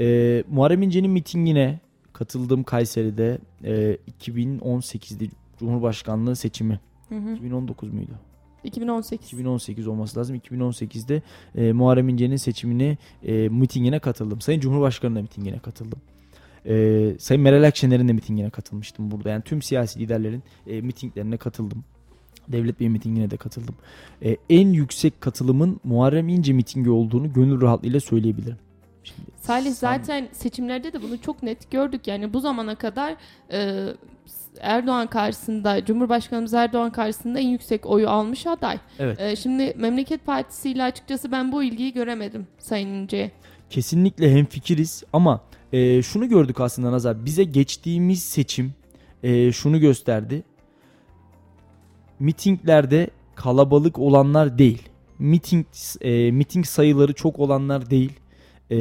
Ee, 0.00 0.44
Muharrem 0.50 0.82
İnce'nin 0.82 1.10
mitingine 1.10 1.80
katıldım 2.12 2.64
Kayseri'de 2.64 3.38
e, 3.64 3.96
2018'de 4.20 5.24
Cumhurbaşkanlığı 5.58 6.36
seçimi. 6.36 6.80
Hı 7.12 7.18
hı. 7.18 7.32
2019 7.32 7.92
muydu? 7.92 8.12
2018. 8.64 9.26
2018 9.26 9.86
olması 9.86 10.18
lazım. 10.18 10.36
2018'de 10.36 11.22
e, 11.54 11.72
Muharrem 11.72 12.08
İnce'nin 12.08 12.36
seçimini 12.36 12.98
e, 13.22 13.48
mitingine 13.48 13.98
katıldım. 13.98 14.40
Sayın 14.40 14.60
Cumhurbaşkanı'nın 14.60 15.16
da 15.18 15.22
mitingine 15.22 15.58
katıldım. 15.58 15.98
E, 16.66 17.16
Sayın 17.18 17.42
Meral 17.42 17.62
Akşener'in 17.62 18.08
de 18.08 18.12
mitingine 18.12 18.50
katılmıştım 18.50 19.10
burada. 19.10 19.30
Yani 19.30 19.42
tüm 19.42 19.62
siyasi 19.62 20.00
liderlerin 20.00 20.42
e, 20.66 20.80
mitinglerine 20.80 21.36
katıldım. 21.36 21.84
Devlet 22.48 22.80
Bey 22.80 22.88
mitingine 22.88 23.30
de 23.30 23.36
katıldım. 23.36 23.74
E, 24.24 24.36
en 24.50 24.68
yüksek 24.68 25.20
katılımın 25.20 25.80
Muharrem 25.84 26.28
İnce 26.28 26.52
mitingi 26.52 26.90
olduğunu 26.90 27.32
gönül 27.32 27.60
rahatlığıyla 27.60 28.00
söyleyebilirim. 28.00 28.56
Şimdi, 29.04 29.30
Salih 29.42 29.72
zaten 29.72 30.28
seçimlerde 30.32 30.92
de 30.92 31.02
bunu 31.02 31.20
çok 31.20 31.42
net 31.42 31.70
gördük. 31.70 32.06
Yani 32.06 32.34
bu 32.34 32.40
zamana 32.40 32.74
kadar 32.74 33.16
e, 33.52 33.86
Erdoğan 34.60 35.06
karşısında, 35.06 35.84
Cumhurbaşkanımız 35.84 36.54
Erdoğan 36.54 36.92
karşısında 36.92 37.38
en 37.38 37.48
yüksek 37.48 37.86
oyu 37.86 38.08
almış 38.08 38.46
aday. 38.46 38.78
Evet. 38.98 39.20
E, 39.20 39.36
şimdi 39.36 39.74
Memleket 39.76 40.26
Partisi 40.26 40.70
ile 40.70 40.82
açıkçası 40.82 41.32
ben 41.32 41.52
bu 41.52 41.62
ilgiyi 41.62 41.92
göremedim 41.92 42.46
Sayın 42.58 42.88
İnce'ye. 42.88 43.30
Kesinlikle 43.70 44.32
hemfikiriz 44.32 45.04
ama 45.12 45.40
e, 45.72 46.02
şunu 46.02 46.28
gördük 46.28 46.60
aslında 46.60 46.92
Nazar. 46.92 47.24
Bize 47.24 47.44
geçtiğimiz 47.44 48.22
seçim 48.22 48.74
e, 49.22 49.52
şunu 49.52 49.80
gösterdi. 49.80 50.42
Mitinglerde 52.20 53.10
kalabalık 53.34 53.98
olanlar 53.98 54.58
değil. 54.58 54.88
Miting 55.18 55.66
e, 56.00 56.30
miting 56.30 56.66
sayıları 56.66 57.12
çok 57.12 57.38
olanlar 57.38 57.90
değil. 57.90 58.12
E, 58.72 58.76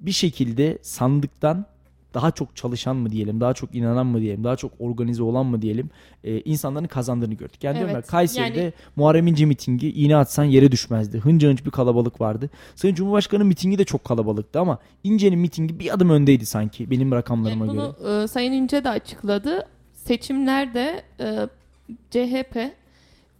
bir 0.00 0.12
şekilde 0.12 0.78
sandıktan 0.82 1.66
daha 2.14 2.30
çok 2.30 2.56
çalışan 2.56 2.96
mı 2.96 3.10
diyelim, 3.10 3.40
daha 3.40 3.54
çok 3.54 3.74
inanan 3.74 4.06
mı 4.06 4.20
diyelim, 4.20 4.44
daha 4.44 4.56
çok 4.56 4.72
organize 4.78 5.22
olan 5.22 5.46
mı 5.46 5.62
diyelim 5.62 5.90
e, 6.24 6.40
insanların 6.40 6.86
kazandığını 6.86 7.34
gördük. 7.34 7.64
Yani 7.64 7.78
evet, 7.78 7.88
diyorum 7.88 7.96
ya 7.96 8.02
Kayseri'de 8.02 8.60
yani... 8.60 8.72
Muharrem 8.96 9.26
İnce 9.26 9.46
mitingi 9.46 9.92
iğne 9.92 10.16
atsan 10.16 10.44
yere 10.44 10.72
düşmezdi. 10.72 11.18
Hınca 11.18 11.48
hınç 11.48 11.64
bir 11.64 11.70
kalabalık 11.70 12.20
vardı. 12.20 12.50
Sayın 12.74 12.94
Cumhurbaşkanı 12.94 13.44
mitingi 13.44 13.78
de 13.78 13.84
çok 13.84 14.04
kalabalıktı 14.04 14.60
ama 14.60 14.78
İnce'nin 15.04 15.38
mitingi 15.38 15.78
bir 15.78 15.94
adım 15.94 16.10
öndeydi 16.10 16.46
sanki 16.46 16.90
benim 16.90 17.12
rakamlarıma 17.12 17.66
yani 17.66 17.76
bunu, 17.76 17.96
göre. 18.02 18.22
E, 18.22 18.28
Sayın 18.28 18.52
İnce 18.52 18.84
de 18.84 18.88
açıkladı. 18.88 19.66
Seçimlerde 19.94 21.02
e, 21.20 21.48
CHP 22.10 22.81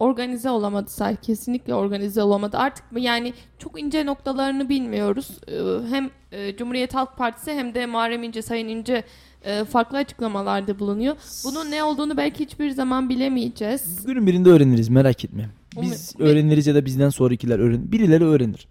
organize 0.03 0.51
olamadı 0.51 0.91
say 0.91 1.17
kesinlikle 1.17 1.75
organize 1.75 2.23
olamadı. 2.23 2.57
Artık 2.57 2.85
yani 2.97 3.33
çok 3.59 3.81
ince 3.81 4.07
noktalarını 4.07 4.69
bilmiyoruz. 4.69 5.29
Ee, 5.49 5.89
hem 5.91 6.11
e, 6.33 6.57
Cumhuriyet 6.57 6.95
Halk 6.95 7.17
Partisi 7.17 7.53
hem 7.53 7.75
de 7.75 7.87
Muharrem 7.87 8.23
İnce 8.23 8.43
Sayın 8.43 8.69
İnce 8.69 9.05
e, 9.45 9.65
farklı 9.65 9.99
açıklamalarda 9.99 10.79
bulunuyor. 10.79 11.17
Bunun 11.45 11.71
ne 11.71 11.85
olduğunu 11.85 12.17
belki 12.17 12.45
hiçbir 12.45 12.71
zaman 12.71 13.09
bilemeyeceğiz. 13.09 14.07
Günün 14.07 14.27
birinde 14.27 14.51
öğreniriz 14.51 14.89
merak 14.89 15.25
etme. 15.25 15.49
Biz 15.83 16.15
um, 16.19 16.27
öğreniriz 16.27 16.67
ya 16.67 16.75
da 16.75 16.85
bizden 16.85 17.09
sonrakiler 17.09 17.59
öğren 17.59 17.93
birileri 17.93 18.25
öğrenir. 18.25 18.69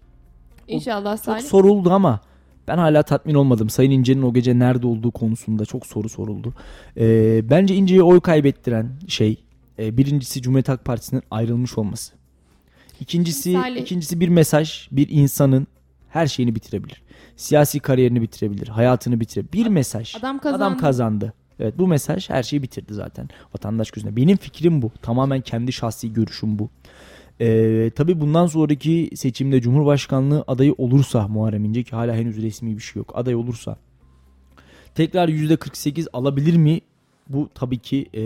İnşallah 0.68 1.16
Salih. 1.16 1.40
Çok 1.40 1.48
soruldu 1.48 1.90
ama 1.90 2.20
ben 2.68 2.78
hala 2.78 3.02
tatmin 3.02 3.34
olmadım. 3.34 3.70
Sayın 3.70 3.90
İnce'nin 3.90 4.22
o 4.22 4.34
gece 4.34 4.58
nerede 4.58 4.86
olduğu 4.86 5.10
konusunda 5.10 5.64
çok 5.64 5.86
soru 5.86 6.08
soruldu. 6.08 6.54
Ee, 6.96 7.50
bence 7.50 7.74
İnce'ye 7.74 8.02
oy 8.02 8.20
kaybettiren 8.20 8.90
şey 9.08 9.44
e, 9.82 9.96
birincisi 9.96 10.42
Cumhuriyet 10.42 10.68
Halk 10.68 10.84
Partisi'nin 10.84 11.22
ayrılmış 11.30 11.78
olması. 11.78 12.12
İkincisi, 13.00 13.48
Misali. 13.48 13.78
ikincisi 13.78 14.20
bir 14.20 14.28
mesaj 14.28 14.88
bir 14.92 15.08
insanın 15.08 15.66
her 16.08 16.26
şeyini 16.26 16.54
bitirebilir. 16.54 17.02
Siyasi 17.36 17.80
kariyerini 17.80 18.22
bitirebilir, 18.22 18.68
hayatını 18.68 19.20
bitirebilir. 19.20 19.52
Bir 19.52 19.66
mesaj. 19.66 20.16
Adam 20.16 20.38
kazandı. 20.38 20.64
Adam 20.64 20.78
kazandı. 20.78 21.32
Evet 21.58 21.78
bu 21.78 21.86
mesaj 21.86 22.30
her 22.30 22.42
şeyi 22.42 22.62
bitirdi 22.62 22.94
zaten 22.94 23.28
vatandaş 23.54 23.90
gözünde. 23.90 24.16
Benim 24.16 24.36
fikrim 24.36 24.82
bu. 24.82 24.90
Tamamen 25.02 25.40
kendi 25.40 25.72
şahsi 25.72 26.12
görüşüm 26.12 26.58
bu. 26.58 26.70
Ee, 27.40 27.90
tabii 27.96 28.20
bundan 28.20 28.46
sonraki 28.46 29.10
seçimde 29.14 29.60
Cumhurbaşkanlığı 29.60 30.44
adayı 30.46 30.74
olursa 30.78 31.28
Muharrem 31.28 31.64
İnce 31.64 31.82
ki 31.82 31.96
hala 31.96 32.14
henüz 32.14 32.42
resmi 32.42 32.76
bir 32.76 32.82
şey 32.82 33.00
yok. 33.00 33.12
Aday 33.14 33.34
olursa 33.34 33.76
tekrar 34.94 35.28
%48 35.28 36.06
alabilir 36.12 36.56
mi? 36.56 36.80
Bu 37.28 37.48
tabii 37.54 37.78
ki 37.78 38.06
e, 38.14 38.22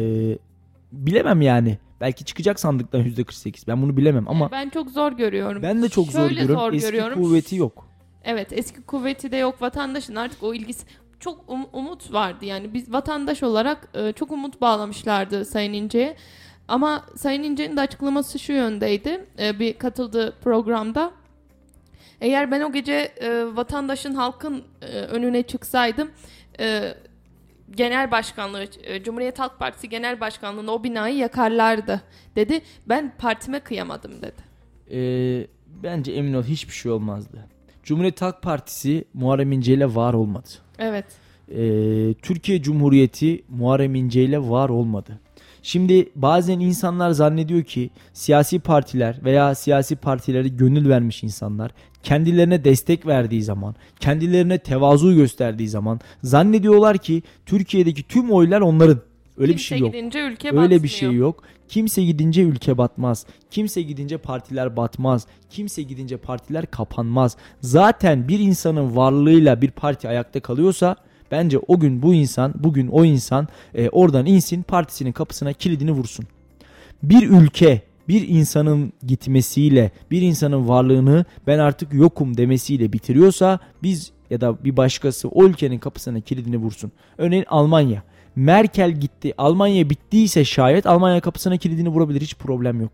bilemem 0.92 1.40
yani. 1.40 1.78
Belki 2.00 2.24
çıkacak 2.24 2.60
sandıktan 2.60 3.04
%48. 3.04 3.66
Ben 3.68 3.82
bunu 3.82 3.96
bilemem 3.96 4.28
ama. 4.28 4.50
Ben 4.50 4.68
çok 4.68 4.90
zor 4.90 5.12
görüyorum. 5.12 5.62
Ben 5.62 5.82
de 5.82 5.88
çok 5.88 6.10
Şöyle 6.10 6.18
zor 6.18 6.30
görüyorum. 6.30 6.54
Zor 6.54 6.72
eski 6.72 6.90
görüyorum. 6.90 7.22
kuvveti 7.22 7.56
yok. 7.56 7.88
Evet 8.24 8.52
eski 8.52 8.82
kuvveti 8.82 9.32
de 9.32 9.36
yok. 9.36 9.62
Vatandaşın 9.62 10.16
artık 10.16 10.42
o 10.42 10.54
ilgisi 10.54 10.86
çok 11.20 11.50
um, 11.50 11.66
umut 11.72 12.12
vardı. 12.12 12.44
Yani 12.44 12.74
biz 12.74 12.92
vatandaş 12.92 13.42
olarak 13.42 13.88
e, 13.94 14.12
çok 14.12 14.30
umut 14.32 14.60
bağlamışlardı 14.60 15.44
Sayın 15.44 15.72
İnce'ye. 15.72 16.16
Ama 16.68 17.04
Sayın 17.16 17.42
İnce'nin 17.42 17.76
de 17.76 17.80
açıklaması 17.80 18.38
şu 18.38 18.52
yöndeydi. 18.52 19.24
E, 19.38 19.58
bir 19.58 19.78
katıldığı 19.78 20.34
programda. 20.44 21.10
Eğer 22.20 22.50
ben 22.50 22.60
o 22.60 22.72
gece 22.72 22.92
e, 22.92 23.56
vatandaşın 23.56 24.14
halkın 24.14 24.62
e, 24.82 24.86
önüne 24.86 25.42
çıksaydım 25.42 26.10
e, 26.60 26.94
genel 27.70 28.10
başkanlığı 28.10 28.64
e, 28.82 29.02
Cumhuriyet 29.02 29.38
Halk 29.38 29.58
Partisi 29.58 29.88
genel 29.88 30.20
başkanlığında 30.20 30.72
o 30.72 30.84
binayı 30.84 31.16
yakarlardı 31.16 32.02
dedi. 32.36 32.60
Ben 32.88 33.12
partime 33.18 33.60
kıyamadım 33.60 34.12
dedi. 34.22 34.46
Ee, 34.90 35.46
bence 35.82 36.12
emin 36.12 36.34
ol 36.34 36.42
hiçbir 36.42 36.72
şey 36.72 36.92
olmazdı. 36.92 37.46
Cumhuriyet 37.82 38.22
Halk 38.22 38.42
Partisi 38.42 39.04
Muharrem 39.14 39.52
İnce 39.52 39.74
ile 39.74 39.94
var 39.94 40.14
olmadı. 40.14 40.48
Evet. 40.78 41.04
Ee, 41.50 42.14
Türkiye 42.22 42.62
Cumhuriyeti 42.62 43.44
Muharrem 43.48 43.94
İnce 43.94 44.24
ile 44.24 44.38
var 44.38 44.68
olmadı. 44.68 45.20
Şimdi 45.62 46.08
bazen 46.16 46.60
insanlar 46.60 47.10
zannediyor 47.10 47.64
ki 47.64 47.90
siyasi 48.12 48.58
partiler 48.58 49.20
veya 49.24 49.54
siyasi 49.54 49.96
partilere 49.96 50.48
gönül 50.48 50.88
vermiş 50.88 51.22
insanlar 51.22 51.70
kendilerine 52.06 52.64
destek 52.64 53.06
verdiği 53.06 53.42
zaman, 53.42 53.74
kendilerine 54.00 54.58
tevazu 54.58 55.14
gösterdiği 55.14 55.68
zaman 55.68 56.00
zannediyorlar 56.22 56.98
ki 56.98 57.22
Türkiye'deki 57.46 58.02
tüm 58.02 58.30
oylar 58.30 58.60
onların. 58.60 59.00
Öyle 59.38 59.52
Kimse 59.52 59.62
bir 59.62 59.68
şey 59.68 59.78
yok. 59.78 59.92
gidince 59.92 60.20
ülke 60.20 60.48
Öyle 60.48 60.58
batmıyor. 60.58 60.82
bir 60.82 60.88
şey 60.88 61.12
yok. 61.12 61.42
Kimse 61.68 62.04
gidince 62.04 62.42
ülke 62.42 62.78
batmaz. 62.78 63.26
Kimse 63.50 63.82
gidince 63.82 64.18
partiler 64.18 64.76
batmaz. 64.76 65.26
Kimse 65.50 65.82
gidince 65.82 66.16
partiler 66.16 66.66
kapanmaz. 66.66 67.36
Zaten 67.60 68.28
bir 68.28 68.38
insanın 68.38 68.96
varlığıyla 68.96 69.62
bir 69.62 69.70
parti 69.70 70.08
ayakta 70.08 70.40
kalıyorsa 70.40 70.96
Bence 71.30 71.58
o 71.58 71.80
gün 71.80 72.02
bu 72.02 72.14
insan, 72.14 72.54
bugün 72.58 72.88
o 72.88 73.04
insan 73.04 73.48
e, 73.74 73.88
oradan 73.88 74.26
insin, 74.26 74.62
partisinin 74.62 75.12
kapısına 75.12 75.52
kilidini 75.52 75.92
vursun. 75.92 76.24
Bir 77.02 77.28
ülke 77.30 77.82
bir 78.08 78.28
insanın 78.28 78.92
gitmesiyle, 79.06 79.90
bir 80.10 80.22
insanın 80.22 80.68
varlığını 80.68 81.24
ben 81.46 81.58
artık 81.58 81.92
yokum 81.92 82.36
demesiyle 82.36 82.92
bitiriyorsa 82.92 83.58
biz 83.82 84.12
ya 84.30 84.40
da 84.40 84.64
bir 84.64 84.76
başkası 84.76 85.28
o 85.28 85.44
ülkenin 85.44 85.78
kapısına 85.78 86.20
kilidini 86.20 86.56
vursun. 86.56 86.92
Örneğin 87.18 87.44
Almanya. 87.48 88.02
Merkel 88.36 88.92
gitti. 88.92 89.34
Almanya 89.38 89.90
bittiyse 89.90 90.44
şayet 90.44 90.86
Almanya 90.86 91.20
kapısına 91.20 91.56
kilidini 91.56 91.88
vurabilir. 91.88 92.20
Hiç 92.20 92.34
problem 92.34 92.80
yok. 92.80 92.92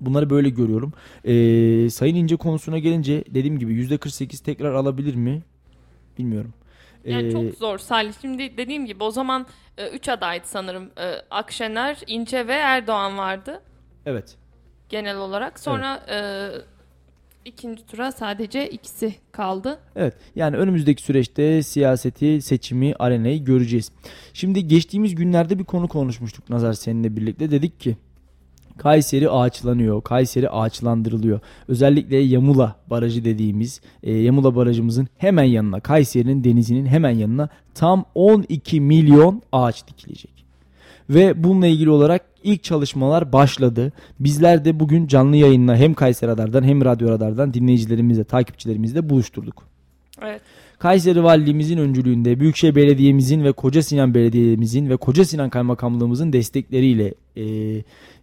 Bunları 0.00 0.30
böyle 0.30 0.48
görüyorum. 0.48 0.92
Ee, 1.24 1.90
Sayın 1.90 2.14
İnce 2.14 2.36
konusuna 2.36 2.78
gelince 2.78 3.24
dediğim 3.28 3.58
gibi 3.58 3.72
%48 3.74 4.44
tekrar 4.44 4.74
alabilir 4.74 5.14
mi? 5.14 5.42
Bilmiyorum. 6.18 6.52
Yani 7.04 7.26
ee, 7.26 7.32
çok 7.32 7.54
zor 7.54 7.78
Salih. 7.78 8.12
Şimdi 8.20 8.56
dediğim 8.56 8.86
gibi 8.86 9.04
o 9.04 9.10
zaman 9.10 9.46
3 9.92 10.08
e, 10.08 10.12
adaydı 10.12 10.44
sanırım. 10.46 10.90
E, 10.98 11.14
Akşener, 11.30 11.98
İnce 12.06 12.46
ve 12.46 12.52
Erdoğan 12.52 13.18
vardı. 13.18 13.60
Evet. 14.06 14.36
Genel 14.88 15.16
olarak. 15.16 15.58
Sonra 15.60 16.02
evet. 16.08 16.54
e, 16.54 16.74
ikinci 17.44 17.86
tura 17.86 18.12
sadece 18.12 18.68
ikisi 18.68 19.14
kaldı. 19.32 19.78
Evet 19.96 20.14
yani 20.36 20.56
önümüzdeki 20.56 21.02
süreçte 21.02 21.62
siyaseti, 21.62 22.42
seçimi, 22.42 22.94
arenayı 22.98 23.44
göreceğiz. 23.44 23.92
Şimdi 24.32 24.68
geçtiğimiz 24.68 25.14
günlerde 25.14 25.58
bir 25.58 25.64
konu 25.64 25.88
konuşmuştuk 25.88 26.50
Nazar 26.50 26.72
seninle 26.72 27.16
birlikte. 27.16 27.50
Dedik 27.50 27.80
ki 27.80 27.96
Kayseri 28.78 29.30
ağaçlanıyor. 29.30 30.02
Kayseri 30.02 30.50
ağaçlandırılıyor. 30.50 31.40
Özellikle 31.68 32.16
Yamula 32.16 32.76
Barajı 32.90 33.24
dediğimiz 33.24 33.80
e, 34.02 34.12
Yamula 34.12 34.56
Barajımızın 34.56 35.08
hemen 35.16 35.44
yanına 35.44 35.80
Kayseri'nin 35.80 36.44
denizinin 36.44 36.86
hemen 36.86 37.10
yanına 37.10 37.48
tam 37.74 38.04
12 38.14 38.80
milyon 38.80 39.42
ağaç 39.52 39.88
dikilecek. 39.88 40.33
Ve 41.10 41.44
bununla 41.44 41.66
ilgili 41.66 41.90
olarak 41.90 42.22
ilk 42.42 42.62
çalışmalar 42.62 43.32
başladı. 43.32 43.92
Bizler 44.20 44.64
de 44.64 44.80
bugün 44.80 45.06
canlı 45.06 45.36
yayınla 45.36 45.76
hem 45.76 45.94
Kayseri 45.94 46.30
Radar'dan 46.30 46.62
hem 46.62 46.84
Radyo 46.84 47.08
Radar'dan 47.08 47.54
dinleyicilerimizle, 47.54 48.24
takipçilerimizle 48.24 49.08
buluşturduk. 49.08 49.62
Evet. 50.22 50.40
Kayseri 50.78 51.24
Valiliğimizin 51.24 51.78
öncülüğünde 51.78 52.40
Büyükşehir 52.40 52.74
Belediye'mizin 52.74 53.44
ve 53.44 53.52
Koca 53.52 53.82
Sinan 53.82 54.14
Belediye'mizin 54.14 54.90
ve 54.90 54.96
Koca 54.96 55.24
Sinan 55.24 55.50
Kaymakamlığımızın 55.50 56.32
destekleriyle 56.32 57.14
e, 57.36 57.44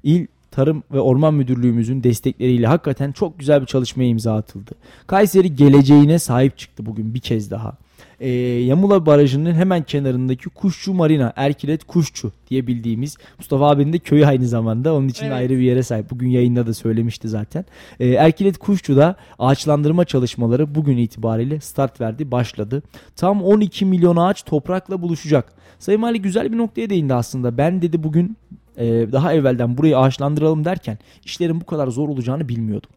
il 0.03 0.27
Tarım 0.51 0.83
ve 0.91 0.99
Orman 0.99 1.33
Müdürlüğümüzün 1.33 2.03
destekleriyle 2.03 2.67
hakikaten 2.67 3.11
çok 3.11 3.39
güzel 3.39 3.61
bir 3.61 3.65
çalışmaya 3.65 4.07
imza 4.07 4.35
atıldı. 4.35 4.71
Kayseri 5.07 5.55
geleceğine 5.55 6.19
sahip 6.19 6.57
çıktı 6.57 6.85
bugün 6.85 7.13
bir 7.13 7.19
kez 7.19 7.51
daha 7.51 7.77
e, 8.21 8.29
Yamula 8.63 9.05
Barajı'nın 9.05 9.53
hemen 9.53 9.83
kenarındaki 9.83 10.49
Kuşçu 10.49 10.93
Marina, 10.93 11.33
Erkilet 11.35 11.83
Kuşçu 11.83 12.31
diye 12.49 12.67
bildiğimiz 12.67 13.17
Mustafa 13.37 13.69
abinin 13.69 13.93
de 13.93 13.99
köyü 13.99 14.25
aynı 14.25 14.47
zamanda. 14.47 14.93
Onun 14.93 15.07
için 15.07 15.25
evet. 15.25 15.35
ayrı 15.35 15.53
bir 15.53 15.61
yere 15.61 15.83
sahip. 15.83 16.11
Bugün 16.11 16.29
yayında 16.29 16.67
da 16.67 16.73
söylemişti 16.73 17.29
zaten. 17.29 17.65
E, 17.99 18.07
Erkilet 18.07 18.57
Kuşçu'da 18.57 19.15
ağaçlandırma 19.39 20.05
çalışmaları 20.05 20.75
bugün 20.75 20.97
itibariyle 20.97 21.59
start 21.59 22.01
verdi, 22.01 22.31
başladı. 22.31 22.83
Tam 23.15 23.43
12 23.43 23.85
milyon 23.85 24.17
ağaç 24.17 24.43
toprakla 24.43 25.01
buluşacak. 25.01 25.53
Sayın 25.79 26.01
Mali 26.01 26.21
güzel 26.21 26.51
bir 26.51 26.57
noktaya 26.57 26.89
değindi 26.89 27.13
aslında. 27.13 27.57
Ben 27.57 27.81
dedi 27.81 28.03
bugün 28.03 28.37
e, 28.77 28.85
daha 29.11 29.33
evvelden 29.33 29.77
burayı 29.77 29.97
ağaçlandıralım 29.97 30.65
derken 30.65 30.97
işlerin 31.25 31.61
bu 31.61 31.65
kadar 31.65 31.87
zor 31.87 32.09
olacağını 32.09 32.49
bilmiyordum 32.49 32.89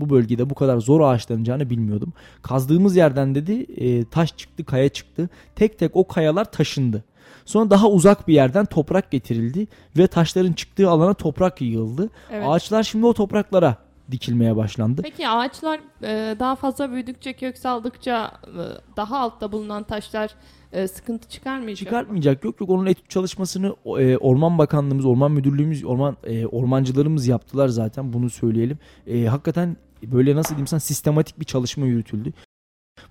bu 0.00 0.10
bölgede 0.10 0.50
bu 0.50 0.54
kadar 0.54 0.78
zor 0.78 1.00
ağaçlanacağını 1.00 1.70
bilmiyordum. 1.70 2.12
Kazdığımız 2.42 2.96
yerden 2.96 3.34
dedi 3.34 3.66
e, 3.76 4.04
taş 4.04 4.36
çıktı, 4.36 4.64
kaya 4.64 4.88
çıktı. 4.88 5.28
Tek 5.56 5.78
tek 5.78 5.96
o 5.96 6.08
kayalar 6.08 6.52
taşındı. 6.52 7.04
Sonra 7.44 7.70
daha 7.70 7.88
uzak 7.88 8.28
bir 8.28 8.34
yerden 8.34 8.64
toprak 8.64 9.10
getirildi 9.10 9.66
ve 9.98 10.06
taşların 10.06 10.52
çıktığı 10.52 10.90
alana 10.90 11.14
toprak 11.14 11.60
yığıldı. 11.60 12.10
Evet. 12.30 12.44
Ağaçlar 12.48 12.82
şimdi 12.82 13.06
o 13.06 13.14
topraklara 13.14 13.76
dikilmeye 14.10 14.56
başlandı. 14.56 15.02
Peki 15.02 15.28
ağaçlar 15.28 15.80
e, 16.02 16.36
daha 16.38 16.56
fazla 16.56 16.92
büyüdükçe, 16.92 17.32
kök 17.32 17.58
saldıkça 17.58 18.32
e, 18.46 18.62
daha 18.96 19.18
altta 19.18 19.52
bulunan 19.52 19.82
taşlar 19.82 20.30
e, 20.72 20.88
sıkıntı 20.88 21.28
çıkarmayacak 21.28 21.86
Çıkartmayacak. 21.86 22.44
Yok 22.44 22.60
yok 22.60 22.70
onun 22.70 22.86
etüt 22.86 23.10
çalışmasını 23.10 23.76
e, 23.98 24.16
Orman 24.16 24.58
Bakanlığımız, 24.58 25.04
Orman 25.04 25.32
Müdürlüğümüz, 25.32 25.84
orman 25.84 26.16
e, 26.24 26.46
ormancılarımız 26.46 27.26
yaptılar 27.26 27.68
zaten 27.68 28.12
bunu 28.12 28.30
söyleyelim. 28.30 28.78
E, 29.06 29.24
hakikaten 29.24 29.76
böyle 30.12 30.36
nasıl 30.36 30.50
diyeyim 30.50 30.66
sana 30.66 30.80
sistematik 30.80 31.40
bir 31.40 31.44
çalışma 31.44 31.86
yürütüldü. 31.86 32.32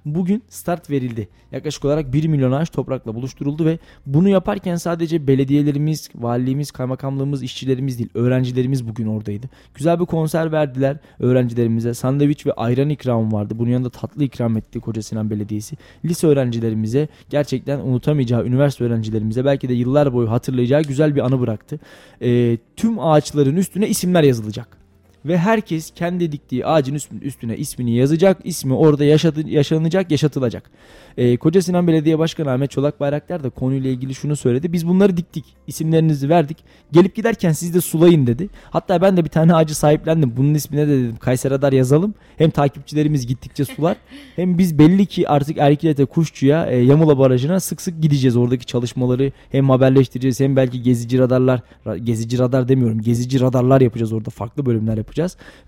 Bugün 0.05 0.43
start 0.49 0.89
verildi. 0.89 1.29
Yaklaşık 1.51 1.85
olarak 1.85 2.13
1 2.13 2.27
milyon 2.27 2.51
ağaç 2.51 2.69
toprakla 2.69 3.15
buluşturuldu 3.15 3.65
ve 3.65 3.79
bunu 4.05 4.29
yaparken 4.29 4.75
sadece 4.75 5.27
belediyelerimiz, 5.27 6.09
valiliğimiz, 6.15 6.71
kaymakamlığımız, 6.71 7.43
işçilerimiz 7.43 7.99
değil, 7.99 8.09
öğrencilerimiz 8.13 8.87
bugün 8.87 9.07
oradaydı. 9.07 9.49
Güzel 9.75 9.99
bir 9.99 10.05
konser 10.05 10.51
verdiler 10.51 10.97
öğrencilerimize. 11.19 11.93
Sandviç 11.93 12.45
ve 12.45 12.53
ayran 12.53 12.89
ikramı 12.89 13.31
vardı. 13.31 13.53
Bunun 13.57 13.69
yanında 13.69 13.89
tatlı 13.89 14.23
ikram 14.23 14.57
etti 14.57 14.79
Koca 14.79 15.01
Sinan 15.01 15.29
Belediyesi. 15.29 15.77
Lise 16.05 16.27
öğrencilerimize 16.27 17.07
gerçekten 17.29 17.79
unutamayacağı, 17.79 18.45
üniversite 18.45 18.83
öğrencilerimize 18.83 19.45
belki 19.45 19.69
de 19.69 19.73
yıllar 19.73 20.13
boyu 20.13 20.31
hatırlayacağı 20.31 20.81
güzel 20.81 21.15
bir 21.15 21.21
anı 21.21 21.39
bıraktı. 21.39 21.79
E, 22.21 22.57
tüm 22.75 22.99
ağaçların 22.99 23.55
üstüne 23.55 23.87
isimler 23.87 24.23
yazılacak 24.23 24.82
ve 25.25 25.37
herkes 25.37 25.91
kendi 25.91 26.31
diktiği 26.31 26.65
ağacın 26.65 26.99
üstüne 27.21 27.57
ismini 27.57 27.95
yazacak. 27.95 28.37
ismi 28.43 28.73
orada 28.73 29.05
yaşadı, 29.05 29.49
yaşanacak, 29.49 30.11
yaşatılacak. 30.11 30.71
Ee, 31.17 31.37
Koca 31.37 31.61
Sinan 31.61 31.87
Belediye 31.87 32.19
Başkanı 32.19 32.51
Ahmet 32.51 32.71
Çolak 32.71 32.99
Bayraktar 32.99 33.43
da 33.43 33.49
konuyla 33.49 33.89
ilgili 33.89 34.15
şunu 34.15 34.35
söyledi. 34.35 34.73
Biz 34.73 34.87
bunları 34.87 35.17
diktik. 35.17 35.45
isimlerinizi 35.67 36.29
verdik. 36.29 36.57
Gelip 36.91 37.15
giderken 37.15 37.51
siz 37.51 37.73
de 37.73 37.81
sulayın 37.81 38.27
dedi. 38.27 38.49
Hatta 38.69 39.01
ben 39.01 39.17
de 39.17 39.23
bir 39.23 39.29
tane 39.29 39.55
ağacı 39.55 39.75
sahiplendim. 39.75 40.33
Bunun 40.37 40.53
ismine 40.53 40.87
de 40.87 40.91
dedim 40.91 41.15
Kayseri 41.19 41.53
Radar 41.53 41.73
yazalım. 41.73 42.13
Hem 42.37 42.49
takipçilerimiz 42.49 43.27
gittikçe 43.27 43.65
sular. 43.65 43.97
hem 44.35 44.57
biz 44.57 44.79
belli 44.79 45.05
ki 45.05 45.29
artık 45.29 45.57
Erkilet'e 45.57 46.05
Kuşçu'ya 46.05 46.65
e, 46.65 46.77
Yamula 46.77 47.17
Barajı'na 47.17 47.59
sık 47.59 47.81
sık 47.81 48.01
gideceğiz. 48.01 48.37
Oradaki 48.37 48.65
çalışmaları 48.65 49.31
hem 49.51 49.69
haberleştireceğiz 49.69 50.39
hem 50.39 50.55
belki 50.55 50.81
gezici 50.81 51.19
radarlar 51.19 51.61
gezici 52.03 52.39
radar 52.39 52.67
demiyorum. 52.67 53.01
Gezici 53.01 53.39
radarlar 53.39 53.81
yapacağız 53.81 54.13
orada. 54.13 54.29
Farklı 54.29 54.65
bölümler 54.65 54.97
yapacağız. 54.97 55.12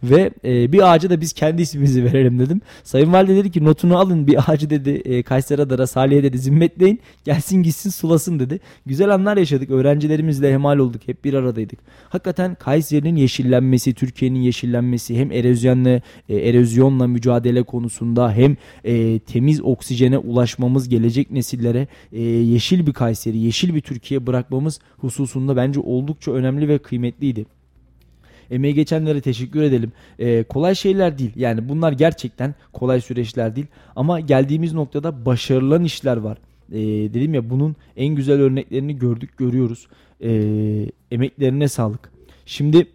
Ve 0.04 0.32
e, 0.46 0.72
bir 0.72 0.94
ağaca 0.94 1.10
da 1.10 1.22
biz 1.22 1.34
kendi 1.34 1.62
ismimizi 1.62 2.04
verelim 2.06 2.40
dedim. 2.40 2.62
Sayın 2.84 3.14
Valide 3.14 3.36
dedi 3.36 3.52
ki 3.52 3.66
notunu 3.66 3.98
alın 3.98 4.28
bir 4.28 4.38
ağacı 4.48 4.70
dedi 4.70 4.90
e, 4.90 5.24
Kayseri 5.24 5.88
Salih'e 5.88 6.24
dedi 6.24 6.38
zimmetleyin. 6.40 7.00
Gelsin 7.24 7.64
gitsin 7.64 7.90
sulasın 7.90 8.40
dedi. 8.40 8.60
Güzel 8.86 9.14
anlar 9.14 9.38
yaşadık. 9.38 9.70
Öğrencilerimizle 9.70 10.54
hemal 10.54 10.78
olduk. 10.78 11.02
Hep 11.06 11.26
bir 11.26 11.34
aradaydık. 11.34 11.80
Hakikaten 12.10 12.56
Kayseri'nin 12.56 13.16
yeşillenmesi, 13.16 13.94
Türkiye'nin 13.94 14.40
yeşillenmesi 14.40 15.18
hem 15.20 15.32
erozyonla, 15.32 16.02
e, 16.30 16.36
erozyonla 16.36 17.08
mücadele 17.08 17.64
konusunda 17.64 18.32
hem 18.32 18.58
e, 18.84 19.20
temiz 19.20 19.62
oksijene 19.62 20.18
ulaşmamız 20.18 20.90
gelecek 20.90 21.32
nesillere 21.32 21.88
e, 22.12 22.22
yeşil 22.22 22.88
bir 22.88 22.94
Kayseri, 22.94 23.38
yeşil 23.38 23.76
bir 23.76 23.82
Türkiye 23.82 24.28
bırakmamız 24.28 24.80
hususunda 24.98 25.56
bence 25.56 25.80
oldukça 25.80 26.32
önemli 26.32 26.68
ve 26.68 26.78
kıymetliydi. 26.78 27.46
Emeği 28.52 28.74
geçenlere 28.74 29.22
teşekkür 29.22 29.62
edelim. 29.62 29.92
Ee, 30.20 30.44
kolay 30.44 30.76
şeyler 30.76 31.18
değil. 31.18 31.32
Yani 31.36 31.70
bunlar 31.70 31.92
gerçekten 31.92 32.56
kolay 32.74 33.02
süreçler 33.02 33.56
değil. 33.56 33.68
Ama 33.96 34.20
geldiğimiz 34.20 34.74
noktada 34.74 35.26
başarılan 35.26 35.84
işler 35.84 36.18
var. 36.18 36.38
Ee, 36.72 36.78
dedim 37.14 37.34
ya 37.34 37.50
bunun 37.50 37.76
en 37.98 38.16
güzel 38.16 38.42
örneklerini 38.42 38.98
gördük, 38.98 39.38
görüyoruz. 39.38 39.88
Ee, 40.24 40.90
emeklerine 41.12 41.68
sağlık. 41.68 42.12
Şimdi 42.46 42.88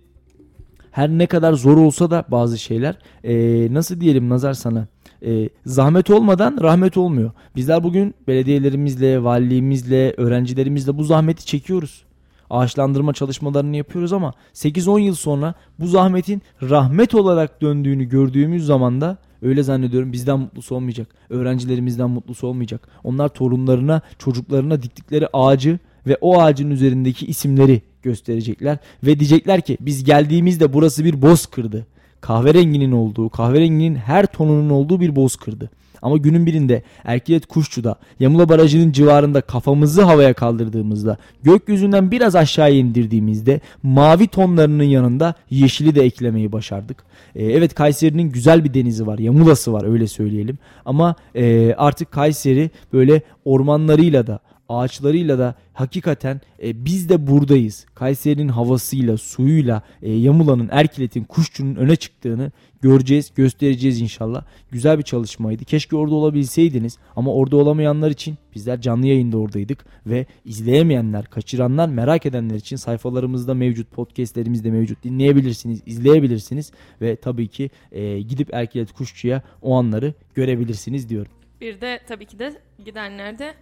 her 0.90 1.08
ne 1.08 1.26
kadar 1.26 1.52
zor 1.52 1.76
olsa 1.76 2.10
da 2.10 2.24
bazı 2.28 2.58
şeyler 2.58 2.98
e, 3.24 3.34
nasıl 3.74 4.00
diyelim 4.00 4.28
nazar 4.28 4.54
sana 4.54 4.86
e, 5.26 5.48
zahmet 5.66 6.10
olmadan 6.10 6.58
rahmet 6.62 6.96
olmuyor. 6.96 7.30
Bizler 7.56 7.84
bugün 7.84 8.14
belediyelerimizle, 8.28 9.22
valiliğimizle, 9.22 10.14
öğrencilerimizle 10.16 10.98
bu 10.98 11.04
zahmeti 11.04 11.46
çekiyoruz 11.46 12.04
ağaçlandırma 12.50 13.12
çalışmalarını 13.12 13.76
yapıyoruz 13.76 14.12
ama 14.12 14.32
8-10 14.54 15.00
yıl 15.00 15.14
sonra 15.14 15.54
bu 15.78 15.86
zahmetin 15.86 16.42
rahmet 16.62 17.14
olarak 17.14 17.62
döndüğünü 17.62 18.04
gördüğümüz 18.04 18.66
zaman 18.66 19.00
da 19.00 19.18
öyle 19.42 19.62
zannediyorum 19.62 20.12
bizden 20.12 20.38
mutlusu 20.38 20.74
olmayacak. 20.74 21.08
Öğrencilerimizden 21.30 22.10
mutlusu 22.10 22.46
olmayacak. 22.46 22.88
Onlar 23.04 23.28
torunlarına, 23.28 24.00
çocuklarına 24.18 24.82
diktikleri 24.82 25.28
ağacı 25.32 25.78
ve 26.06 26.16
o 26.20 26.40
ağacın 26.40 26.70
üzerindeki 26.70 27.26
isimleri 27.26 27.82
gösterecekler 28.02 28.78
ve 29.02 29.20
diyecekler 29.20 29.60
ki 29.60 29.78
biz 29.80 30.04
geldiğimizde 30.04 30.72
burası 30.72 31.04
bir 31.04 31.22
bozkırdı. 31.22 31.86
Kahverenginin 32.20 32.92
olduğu, 32.92 33.28
kahverenginin 33.28 33.94
her 33.94 34.26
tonunun 34.26 34.70
olduğu 34.70 35.00
bir 35.00 35.16
bozkırdı. 35.16 35.70
Ama 36.02 36.16
günün 36.16 36.46
birinde 36.46 36.82
Erkilet 37.04 37.46
Kuşçu'da 37.46 37.96
Yamula 38.20 38.48
Barajı'nın 38.48 38.92
civarında 38.92 39.40
kafamızı 39.40 40.02
havaya 40.02 40.34
kaldırdığımızda 40.34 41.16
gökyüzünden 41.42 42.10
biraz 42.10 42.36
aşağıya 42.36 42.76
indirdiğimizde 42.76 43.60
mavi 43.82 44.26
tonlarının 44.26 44.84
yanında 44.84 45.34
yeşili 45.50 45.94
de 45.94 46.02
eklemeyi 46.02 46.52
başardık. 46.52 46.96
Ee, 47.34 47.44
evet 47.44 47.74
Kayseri'nin 47.74 48.30
güzel 48.30 48.64
bir 48.64 48.74
denizi 48.74 49.06
var 49.06 49.18
Yamulası 49.18 49.72
var 49.72 49.92
öyle 49.92 50.06
söyleyelim 50.06 50.58
ama 50.84 51.14
e, 51.34 51.74
artık 51.74 52.12
Kayseri 52.12 52.70
böyle 52.92 53.22
ormanlarıyla 53.44 54.26
da 54.26 54.38
ağaçlarıyla 54.70 55.38
da 55.38 55.54
hakikaten 55.72 56.40
e, 56.62 56.84
biz 56.84 57.08
de 57.08 57.26
buradayız. 57.26 57.86
Kayseri'nin 57.94 58.48
havasıyla, 58.48 59.16
suyuyla, 59.16 59.82
e, 60.02 60.12
Yamula'nın, 60.12 60.68
Erkilet'in, 60.72 61.24
Kuşçu'nun 61.24 61.74
öne 61.74 61.96
çıktığını 61.96 62.52
göreceğiz, 62.82 63.32
göstereceğiz 63.34 64.00
inşallah. 64.00 64.44
Güzel 64.70 64.98
bir 64.98 65.02
çalışmaydı. 65.02 65.64
Keşke 65.64 65.96
orada 65.96 66.14
olabilseydiniz 66.14 66.98
ama 67.16 67.34
orada 67.34 67.56
olamayanlar 67.56 68.10
için 68.10 68.38
bizler 68.54 68.80
canlı 68.80 69.06
yayında 69.06 69.38
oradaydık 69.38 69.84
ve 70.06 70.26
izleyemeyenler, 70.44 71.24
kaçıranlar, 71.24 71.88
merak 71.88 72.26
edenler 72.26 72.54
için 72.54 72.76
sayfalarımızda 72.76 73.54
mevcut, 73.54 73.90
podcastlerimizde 73.90 74.70
mevcut. 74.70 75.04
Dinleyebilirsiniz, 75.04 75.82
izleyebilirsiniz 75.86 76.72
ve 77.00 77.16
tabii 77.16 77.48
ki 77.48 77.70
e, 77.92 78.20
gidip 78.20 78.54
Erkilet 78.54 78.92
Kuşçu'ya 78.92 79.42
o 79.62 79.74
anları 79.74 80.14
görebilirsiniz 80.34 81.08
diyorum. 81.08 81.32
Bir 81.60 81.80
de 81.80 82.00
tabii 82.08 82.26
ki 82.26 82.38
de 82.38 82.52
gidenler 82.84 83.38
de 83.38 83.54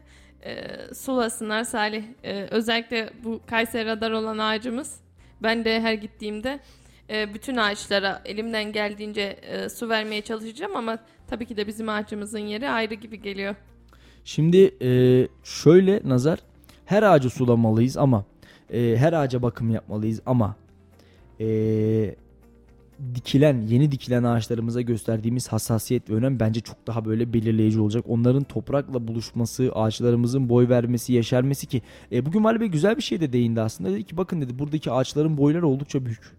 e, 0.44 0.64
sulasınlar 0.94 1.64
Salih. 1.64 2.04
E, 2.24 2.42
özellikle 2.50 3.10
bu 3.24 3.40
Kayseri 3.46 3.86
radar 3.86 4.10
olan 4.10 4.38
ağacımız. 4.38 5.00
Ben 5.42 5.64
de 5.64 5.80
her 5.80 5.94
gittiğimde 5.94 6.60
e, 7.10 7.34
bütün 7.34 7.56
ağaçlara 7.56 8.22
elimden 8.24 8.72
geldiğince 8.72 9.22
e, 9.22 9.68
su 9.68 9.88
vermeye 9.88 10.22
çalışacağım 10.22 10.76
ama 10.76 10.98
tabii 11.26 11.46
ki 11.46 11.56
de 11.56 11.66
bizim 11.66 11.88
ağacımızın 11.88 12.38
yeri 12.38 12.68
ayrı 12.68 12.94
gibi 12.94 13.22
geliyor. 13.22 13.54
Şimdi 14.24 14.74
e, 14.82 14.90
şöyle 15.44 16.00
nazar 16.04 16.38
her 16.84 17.02
ağacı 17.02 17.30
sulamalıyız 17.30 17.96
ama 17.96 18.24
e, 18.70 18.96
her 18.96 19.12
ağaca 19.12 19.42
bakım 19.42 19.70
yapmalıyız 19.70 20.20
ama 20.26 20.56
e, 21.40 21.46
dikilen 23.14 23.66
yeni 23.66 23.92
dikilen 23.92 24.22
ağaçlarımıza 24.22 24.80
gösterdiğimiz 24.80 25.48
hassasiyet 25.48 26.10
ve 26.10 26.14
önem 26.14 26.40
bence 26.40 26.60
çok 26.60 26.86
daha 26.86 27.04
böyle 27.04 27.32
belirleyici 27.32 27.80
olacak. 27.80 28.04
Onların 28.08 28.44
toprakla 28.44 29.08
buluşması, 29.08 29.72
ağaçlarımızın 29.74 30.48
boy 30.48 30.68
vermesi, 30.68 31.12
yeşermesi 31.12 31.66
ki 31.66 31.82
e, 32.12 32.26
bugün 32.26 32.42
Mali 32.42 32.60
Bey 32.60 32.68
güzel 32.68 32.96
bir 32.96 33.02
şey 33.02 33.20
de 33.20 33.32
değindi 33.32 33.60
aslında. 33.60 33.90
Dedi 33.90 34.04
ki 34.04 34.16
bakın 34.16 34.40
dedi 34.40 34.58
buradaki 34.58 34.90
ağaçların 34.90 35.38
boyları 35.38 35.68
oldukça 35.68 36.04
büyük. 36.04 36.36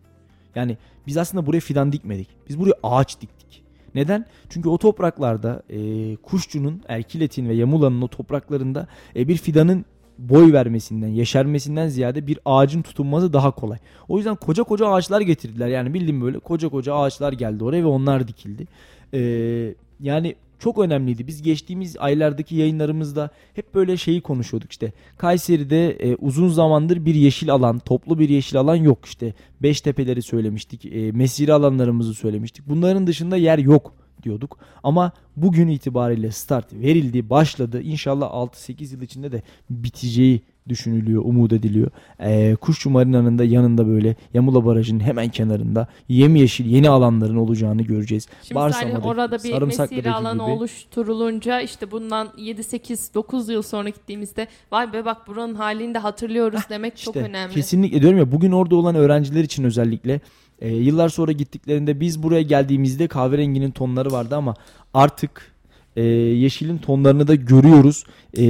Yani 0.55 0.78
biz 1.07 1.18
aslında 1.18 1.45
buraya 1.45 1.60
fidan 1.60 1.91
dikmedik. 1.91 2.28
Biz 2.49 2.60
buraya 2.60 2.74
ağaç 2.84 3.22
diktik. 3.22 3.64
Neden? 3.95 4.26
Çünkü 4.49 4.70
o 4.70 4.78
topraklarda 4.78 5.64
e, 5.70 6.16
kuşçunun, 6.16 6.82
erkiletin 6.88 7.49
ve 7.49 7.53
yamulanın 7.53 8.01
o 8.01 8.07
topraklarında 8.07 8.88
e, 9.16 9.28
bir 9.28 9.38
fidanın 9.38 9.86
boy 10.20 10.53
vermesinden, 10.53 11.07
yeşermesinden 11.07 11.88
ziyade 11.88 12.28
bir 12.28 12.39
ağacın 12.45 12.82
tutunması 12.82 13.34
daha 13.34 13.51
kolay. 13.51 13.78
O 14.07 14.17
yüzden 14.17 14.36
koca 14.36 14.63
koca 14.63 14.88
ağaçlar 14.88 15.22
getirdiler. 15.22 15.67
Yani 15.67 15.93
bildiğim 15.93 16.22
böyle 16.22 16.39
koca 16.39 16.70
koca 16.70 16.95
ağaçlar 16.95 17.34
geldi 17.34 17.63
oraya 17.63 17.84
ve 17.84 17.88
onlar 17.88 18.28
dikildi. 18.28 18.67
Ee, 19.13 19.76
yani 19.99 20.36
çok 20.59 20.78
önemliydi. 20.78 21.28
Biz 21.28 21.41
geçtiğimiz 21.41 21.97
aylardaki 21.97 22.55
yayınlarımızda 22.55 23.30
hep 23.53 23.76
böyle 23.76 23.97
şeyi 23.97 24.22
konuşuyorduk 24.22 24.72
işte. 24.72 24.91
Kayseri'de 25.17 25.91
e, 25.91 26.15
uzun 26.15 26.49
zamandır 26.49 27.05
bir 27.05 27.15
yeşil 27.15 27.51
alan, 27.51 27.80
toplu 27.80 28.20
bir 28.20 28.30
yeşil 28.30 28.59
alan 28.59 28.76
yok 28.76 29.05
işte. 29.05 29.34
Beştepeleri 29.61 30.22
söylemiştik, 30.22 30.86
e, 30.86 31.11
mesire 31.11 31.53
alanlarımızı 31.53 32.13
söylemiştik. 32.13 32.70
Bunların 32.70 33.07
dışında 33.07 33.38
yer 33.38 33.57
yok 33.57 33.93
diyorduk. 34.24 34.57
Ama 34.84 35.11
bugün 35.36 35.67
itibariyle 35.67 36.32
start 36.32 36.74
verildi, 36.74 37.30
başladı. 37.30 37.82
İnşallah 37.82 38.28
6-8 38.28 38.93
yıl 38.93 39.01
içinde 39.01 39.32
de 39.32 39.41
biteceği 39.70 40.41
düşünülüyor, 40.70 41.22
umut 41.26 41.53
ediliyor. 41.53 41.91
Ee, 42.20 42.55
Kuşçu 42.61 42.89
Marina'nın 42.89 43.39
da 43.39 43.43
yanında 43.43 43.88
böyle 43.88 44.15
Yamula 44.34 44.65
Barajı'nın 44.65 44.99
hemen 44.99 45.30
kenarında 45.30 45.88
yemyeşil 46.09 46.65
yeni 46.65 46.89
alanların 46.89 47.36
olacağını 47.36 47.82
göreceğiz. 47.82 48.28
Şimdi 48.43 48.55
Barsama'daki, 48.55 49.07
orada 49.07 49.43
bir 49.43 49.61
mesire 49.61 50.11
alanı 50.11 50.43
gibi. 50.43 50.51
oluşturulunca 50.51 51.61
işte 51.61 51.91
bundan 51.91 52.28
7-8-9 52.38 53.51
yıl 53.51 53.61
sonra 53.61 53.89
gittiğimizde 53.89 54.47
vay 54.72 54.93
be 54.93 55.05
bak 55.05 55.28
buranın 55.28 55.55
halini 55.55 55.93
de 55.93 55.99
hatırlıyoruz 55.99 56.61
demek 56.70 56.97
işte, 56.97 57.05
çok 57.05 57.15
önemli. 57.15 57.53
Kesinlikle 57.53 58.01
diyorum 58.01 58.20
ya 58.20 58.32
bugün 58.32 58.51
orada 58.51 58.76
olan 58.76 58.95
öğrenciler 58.95 59.43
için 59.43 59.63
özellikle 59.63 60.22
e, 60.61 60.70
yıllar 60.76 61.09
sonra 61.09 61.32
gittiklerinde 61.32 61.99
biz 61.99 62.24
buraya 62.24 62.41
geldiğimizde 62.41 63.07
kahverenginin 63.07 63.72
tonları 63.72 64.11
vardı 64.11 64.36
ama 64.36 64.53
artık 64.93 65.51
e, 66.00 66.04
yeşilin 66.04 66.78
tonlarını 66.78 67.28
da 67.28 67.36
görüyoruz 67.36 68.04
e, 68.34 68.41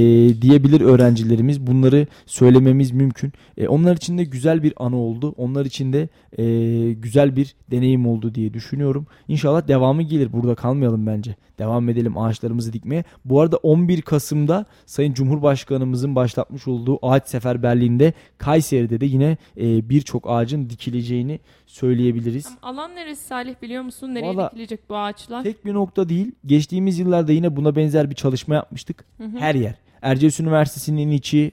diyebilir 0.42 0.80
öğrencilerimiz. 0.80 1.66
Bunları 1.66 2.06
söylememiz 2.26 2.90
mümkün. 2.90 3.32
E, 3.56 3.68
onlar 3.68 3.96
için 3.96 4.18
de 4.18 4.24
güzel 4.24 4.62
bir 4.62 4.72
anı 4.76 4.96
oldu. 4.96 5.34
Onlar 5.36 5.66
için 5.66 5.92
de 5.92 6.08
e, 6.38 6.44
güzel 6.92 7.36
bir 7.36 7.54
deneyim 7.70 8.06
oldu 8.06 8.34
diye 8.34 8.54
düşünüyorum. 8.54 9.06
İnşallah 9.28 9.68
devamı 9.68 10.02
gelir. 10.02 10.32
Burada 10.32 10.54
kalmayalım 10.54 11.06
bence. 11.06 11.36
Devam 11.58 11.88
edelim 11.88 12.18
ağaçlarımızı 12.18 12.72
dikmeye. 12.72 13.04
Bu 13.24 13.40
arada 13.40 13.56
11 13.56 14.02
Kasım'da 14.02 14.66
Sayın 14.86 15.12
Cumhurbaşkanımızın 15.12 16.16
başlatmış 16.16 16.68
olduğu 16.68 16.98
ağaç 17.02 17.28
seferberliğinde 17.28 18.12
Kayseri'de 18.38 19.00
de 19.00 19.06
yine 19.06 19.36
e, 19.56 19.88
birçok 19.88 20.30
ağacın 20.30 20.70
dikileceğini 20.70 21.40
söyleyebiliriz. 21.66 22.48
Alan 22.62 22.94
neresi 22.94 23.24
Salih 23.24 23.54
biliyor 23.62 23.82
musun? 23.82 24.14
Nereye 24.14 24.36
Vallahi, 24.36 24.50
dikilecek 24.50 24.90
bu 24.90 24.96
ağaçlar? 24.96 25.42
Tek 25.42 25.64
bir 25.64 25.74
nokta 25.74 26.08
değil. 26.08 26.32
Geçtiğimiz 26.46 26.98
yıllarda 26.98 27.32
yine 27.40 27.56
buna 27.56 27.76
benzer 27.76 28.10
bir 28.10 28.14
çalışma 28.14 28.54
yapmıştık. 28.54 29.04
Hı 29.18 29.24
hı. 29.24 29.38
Her 29.38 29.54
yer. 29.54 29.74
Erciyes 30.02 30.40
Üniversitesi'nin 30.40 31.10
içi, 31.10 31.52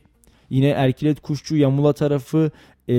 yine 0.50 0.70
Erkilet 0.70 1.20
Kuşçu, 1.20 1.56
Yamula 1.56 1.94
tarafı, 1.94 2.52
e, 2.90 2.96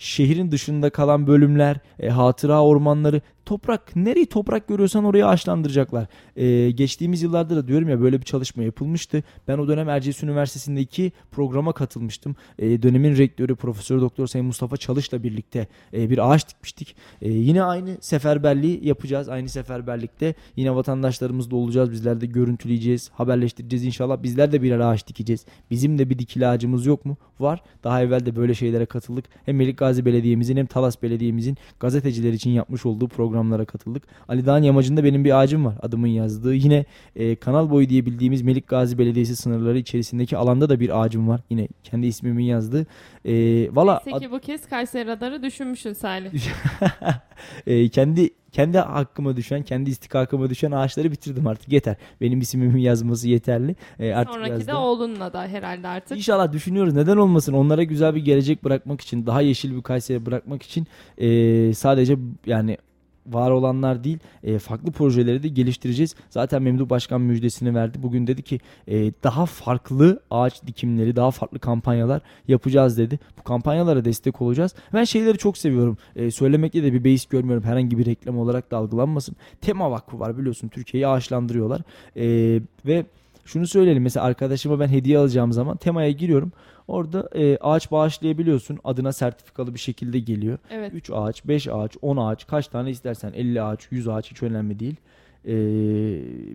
şehrin 0.00 0.50
dışında 0.50 0.90
kalan 0.90 1.26
bölümler, 1.26 1.76
e, 1.98 2.08
hatıra 2.08 2.62
ormanları, 2.62 3.20
toprak 3.50 3.96
nereyi 3.96 4.26
toprak 4.26 4.68
görüyorsan 4.68 5.04
orayı 5.04 5.26
ağaçlandıracaklar. 5.26 6.06
E, 6.36 6.70
geçtiğimiz 6.70 7.22
yıllarda 7.22 7.56
da 7.56 7.68
diyorum 7.68 7.88
ya 7.88 8.00
böyle 8.00 8.20
bir 8.20 8.24
çalışma 8.24 8.62
yapılmıştı. 8.62 9.22
Ben 9.48 9.58
o 9.58 9.68
dönem 9.68 9.88
Erciyes 9.88 10.22
Üniversitesi'ndeki 10.22 11.12
programa 11.30 11.72
katılmıştım. 11.72 12.36
E, 12.58 12.82
dönemin 12.82 13.16
rektörü 13.16 13.56
Profesör 13.56 14.00
Doktor 14.00 14.26
Sayın 14.26 14.46
Mustafa 14.46 14.76
Çalış'la 14.76 15.22
birlikte 15.22 15.66
e, 15.94 16.10
bir 16.10 16.30
ağaç 16.30 16.48
dikmiştik. 16.48 16.96
E, 17.22 17.30
yine 17.30 17.62
aynı 17.62 17.96
seferberliği 18.00 18.86
yapacağız. 18.86 19.28
Aynı 19.28 19.48
seferberlikte 19.48 20.34
yine 20.56 20.74
vatandaşlarımızla 20.74 21.56
olacağız. 21.56 21.92
Bizler 21.92 22.20
de 22.20 22.26
görüntüleyeceğiz, 22.26 23.10
haberleştireceğiz 23.14 23.84
inşallah. 23.84 24.22
Bizler 24.22 24.52
de 24.52 24.62
birer 24.62 24.78
ağaç 24.78 25.06
dikeceğiz. 25.06 25.44
Bizim 25.70 25.98
de 25.98 26.10
bir 26.10 26.18
dikili 26.18 26.46
ağacımız 26.46 26.86
yok 26.86 27.04
mu? 27.04 27.16
Var. 27.40 27.62
Daha 27.84 28.02
evvel 28.02 28.26
de 28.26 28.36
böyle 28.36 28.54
şeylere 28.54 28.86
katıldık. 28.86 29.24
Hem 29.46 29.56
Melik 29.56 29.78
Gazi 29.90 30.04
Belediye'mizin 30.04 30.56
hem 30.56 30.66
Talas 30.66 31.02
Belediye'mizin 31.02 31.56
gazeteciler 31.80 32.32
için 32.32 32.50
yapmış 32.50 32.86
olduğu 32.86 33.08
programlara 33.08 33.64
katıldık. 33.64 34.02
Ali 34.28 34.46
Dağ'ın 34.46 34.62
yamacında 34.62 35.04
benim 35.04 35.24
bir 35.24 35.40
ağacım 35.40 35.64
var 35.64 35.74
adımın 35.82 36.06
yazdığı. 36.06 36.54
Yine 36.54 36.84
e, 37.16 37.36
kanal 37.36 37.70
boyu 37.70 37.88
diye 37.88 38.06
bildiğimiz 38.06 38.42
Melik 38.42 38.68
Gazi 38.68 38.98
Belediyesi 38.98 39.36
sınırları 39.36 39.78
içerisindeki 39.78 40.36
alanda 40.36 40.68
da 40.68 40.80
bir 40.80 41.00
ağacım 41.00 41.28
var. 41.28 41.40
Yine 41.50 41.68
kendi 41.84 42.06
ismimin 42.06 42.44
yazdığı. 42.44 42.86
E, 43.24 43.34
valla 43.74 44.02
Neyse 44.06 44.20
ki 44.20 44.32
bu 44.32 44.38
kez 44.38 44.68
Kayseri 44.68 45.08
Radar'ı 45.08 45.42
düşünmüşsün 45.42 45.92
Salih. 45.92 46.30
e, 47.66 47.88
kendi 47.88 48.30
kendi 48.52 48.78
hakkıma 48.78 49.36
düşen, 49.36 49.62
kendi 49.62 49.90
istikakıma 49.90 50.50
düşen 50.50 50.70
ağaçları 50.70 51.12
bitirdim 51.12 51.46
artık. 51.46 51.72
Yeter. 51.72 51.96
Benim 52.20 52.40
ismimin 52.40 52.78
yazması 52.78 53.28
yeterli. 53.28 53.76
E, 53.98 54.12
artık 54.12 54.34
Sonraki 54.34 54.50
yazdım. 54.50 54.68
de 54.68 54.74
oğlunla 54.74 55.32
da 55.32 55.46
herhalde 55.46 55.88
artık. 55.88 56.18
İnşallah 56.18 56.52
düşünüyoruz. 56.52 56.94
Neden 56.94 57.16
olmasın? 57.16 57.52
Onlara 57.52 57.82
güzel 57.82 58.14
bir 58.14 58.24
gelecek 58.24 58.64
bırakmak 58.64 59.00
için, 59.00 59.26
daha 59.26 59.40
yeşil 59.40 59.76
bir 59.76 59.82
Kayseri 59.82 60.26
bırakmak 60.26 60.62
için 60.62 60.86
e, 61.18 61.74
sadece 61.74 62.16
yani 62.46 62.78
var 63.26 63.50
olanlar 63.50 64.04
değil 64.04 64.18
e, 64.44 64.58
farklı 64.58 64.92
projeleri 64.92 65.42
de 65.42 65.48
geliştireceğiz. 65.48 66.14
Zaten 66.30 66.62
Memduh 66.62 66.88
Başkan 66.88 67.20
müjdesini 67.20 67.74
verdi. 67.74 68.02
Bugün 68.02 68.26
dedi 68.26 68.42
ki 68.42 68.60
e, 68.88 69.12
daha 69.22 69.46
farklı 69.46 70.20
ağaç 70.30 70.66
dikimleri, 70.66 71.16
daha 71.16 71.30
farklı 71.30 71.58
kampanyalar 71.58 72.22
yapacağız 72.48 72.98
dedi. 72.98 73.18
Bu 73.38 73.42
kampanyalara 73.42 74.04
destek 74.04 74.42
olacağız. 74.42 74.74
Ben 74.94 75.04
şeyleri 75.04 75.38
çok 75.38 75.58
seviyorum. 75.58 75.98
E, 76.16 76.30
söylemekte 76.30 76.82
de 76.82 76.92
bir 76.92 77.04
beis 77.04 77.26
görmüyorum. 77.26 77.64
Herhangi 77.64 77.98
bir 77.98 78.06
reklam 78.06 78.38
olarak 78.38 78.70
da 78.70 78.76
algılanmasın. 78.76 79.36
Tema 79.60 79.90
Vakfı 79.90 80.20
var 80.20 80.38
biliyorsun. 80.38 80.68
Türkiye'yi 80.68 81.06
ağaçlandırıyorlar. 81.06 81.82
E, 82.16 82.60
ve 82.86 83.06
şunu 83.44 83.66
söyleyelim 83.66 84.02
mesela 84.02 84.26
arkadaşıma 84.26 84.80
ben 84.80 84.88
hediye 84.88 85.18
alacağım 85.18 85.52
zaman 85.52 85.76
temaya 85.76 86.10
giriyorum. 86.10 86.52
Orada 86.90 87.28
e, 87.34 87.56
ağaç 87.56 87.90
bağışlayabiliyorsun. 87.90 88.78
Adına 88.84 89.12
sertifikalı 89.12 89.74
bir 89.74 89.78
şekilde 89.80 90.18
geliyor. 90.18 90.58
Evet. 90.70 90.94
3 90.94 91.10
ağaç, 91.10 91.44
5 91.44 91.68
ağaç, 91.68 91.96
10 92.02 92.16
ağaç 92.16 92.46
kaç 92.46 92.68
tane 92.68 92.90
istersen 92.90 93.32
50 93.32 93.62
ağaç, 93.62 93.86
100 93.90 94.08
ağaç 94.08 94.30
hiç 94.30 94.42
önemli 94.42 94.78
değil. 94.78 94.96
E, 95.44 95.54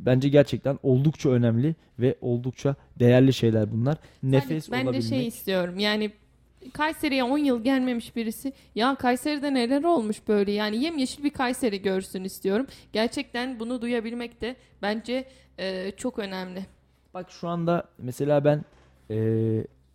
bence 0.06 0.30
gerçekten 0.30 0.80
oldukça 0.84 1.30
önemli 1.30 1.76
ve 2.00 2.16
oldukça 2.22 2.76
değerli 3.00 3.34
şeyler 3.34 3.72
bunlar. 3.72 3.98
Nefes 4.24 4.72
ben 4.72 4.86
olabilmek. 4.86 5.04
Ben 5.04 5.12
de 5.12 5.16
şey 5.16 5.28
istiyorum 5.28 5.80
yani 5.80 6.12
Kayseri'ye 6.74 7.24
10 7.24 7.38
yıl 7.38 7.64
gelmemiş 7.64 8.16
birisi 8.16 8.54
ya 8.76 8.96
Kayseri'de 8.96 9.54
neler 9.54 9.84
olmuş 9.84 10.18
böyle 10.28 10.52
yani 10.52 10.84
yemyeşil 10.84 11.24
bir 11.24 11.30
Kayseri 11.30 11.82
görsün 11.82 12.24
istiyorum. 12.24 12.68
Gerçekten 12.94 13.60
bunu 13.60 13.82
duyabilmek 13.82 14.42
de 14.42 14.56
bence 14.82 15.26
e, 15.60 15.92
çok 15.92 16.20
önemli. 16.20 16.66
Bak 17.14 17.32
şu 17.32 17.48
anda 17.48 17.84
mesela 17.98 18.46
ben 18.46 18.66
e, 19.10 19.18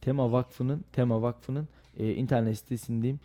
Tema 0.01 0.33
Vakfı'nın 0.33 0.85
Tema 0.93 1.23
Vakfı'nın 1.23 1.69
e, 1.99 2.15
internet 2.15 2.59
sitesindeyim. 2.59 3.21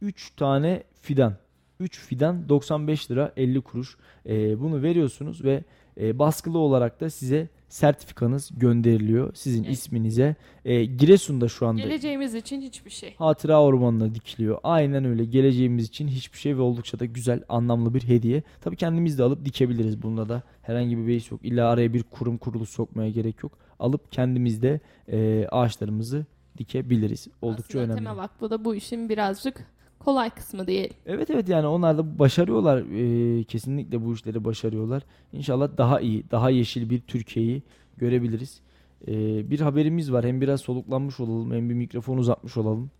3 0.00 0.30
e, 0.32 0.36
tane 0.36 0.82
fidan. 1.00 1.36
3 1.80 2.00
fidan 2.00 2.48
95 2.48 3.10
lira 3.10 3.32
50 3.36 3.60
kuruş. 3.60 3.96
E, 4.26 4.60
bunu 4.60 4.82
veriyorsunuz 4.82 5.44
ve 5.44 5.64
e, 6.00 6.18
baskılı 6.18 6.58
olarak 6.58 7.00
da 7.00 7.10
size 7.10 7.48
sertifikanız 7.68 8.50
gönderiliyor 8.56 9.34
sizin 9.34 9.64
evet. 9.64 9.72
isminize. 9.72 10.36
E, 10.64 10.84
Giresun'da 10.84 11.48
şu 11.48 11.66
anda. 11.66 11.82
Geleceğimiz 11.82 12.34
için 12.34 12.60
hiçbir 12.60 12.90
şey. 12.90 13.14
Hatıra 13.14 13.62
ormanına 13.62 14.14
dikiliyor. 14.14 14.58
Aynen 14.62 15.04
öyle. 15.04 15.24
Geleceğimiz 15.24 15.86
için 15.86 16.08
hiçbir 16.08 16.38
şey 16.38 16.56
ve 16.56 16.60
oldukça 16.60 16.98
da 16.98 17.04
güzel, 17.04 17.42
anlamlı 17.48 17.94
bir 17.94 18.08
hediye. 18.08 18.42
Tabii 18.60 18.76
kendimiz 18.76 19.18
de 19.18 19.22
alıp 19.22 19.44
dikebiliriz. 19.44 20.02
Bunda 20.02 20.28
da 20.28 20.42
herhangi 20.62 20.98
bir 20.98 21.06
beis 21.06 21.30
yok. 21.30 21.40
İlla 21.42 21.68
araya 21.68 21.92
bir 21.92 22.02
kurum 22.02 22.38
kuruluş 22.38 22.68
sokmaya 22.68 23.10
gerek 23.10 23.42
yok. 23.42 23.52
Alıp 23.78 24.12
kendimiz 24.12 24.62
de 24.62 24.80
e, 25.08 25.46
ağaçlarımızı 25.50 26.26
dikebiliriz. 26.58 27.28
Oldukça 27.42 27.78
Aslında 27.78 27.84
önemli. 27.84 27.98
Tema 27.98 28.16
Vakfı 28.16 28.50
da 28.50 28.64
bu 28.64 28.74
işin 28.74 29.08
birazcık 29.08 29.66
kolay 29.98 30.30
kısmı 30.30 30.66
diyelim. 30.66 30.96
Evet 31.06 31.30
evet 31.30 31.48
yani 31.48 31.66
onlar 31.66 31.98
da 31.98 32.18
başarıyorlar. 32.18 32.78
Ee, 32.78 33.44
kesinlikle 33.44 34.04
bu 34.04 34.14
işleri 34.14 34.44
başarıyorlar. 34.44 35.02
İnşallah 35.32 35.68
daha 35.78 36.00
iyi, 36.00 36.30
daha 36.30 36.50
yeşil 36.50 36.90
bir 36.90 37.00
Türkiye'yi 37.00 37.62
görebiliriz. 37.96 38.60
Ee, 39.08 39.50
bir 39.50 39.60
haberimiz 39.60 40.12
var. 40.12 40.24
Hem 40.24 40.40
biraz 40.40 40.60
soluklanmış 40.60 41.20
olalım 41.20 41.52
hem 41.52 41.70
bir 41.70 41.74
mikrofon 41.74 42.18
uzatmış 42.18 42.56
olalım. 42.56 42.90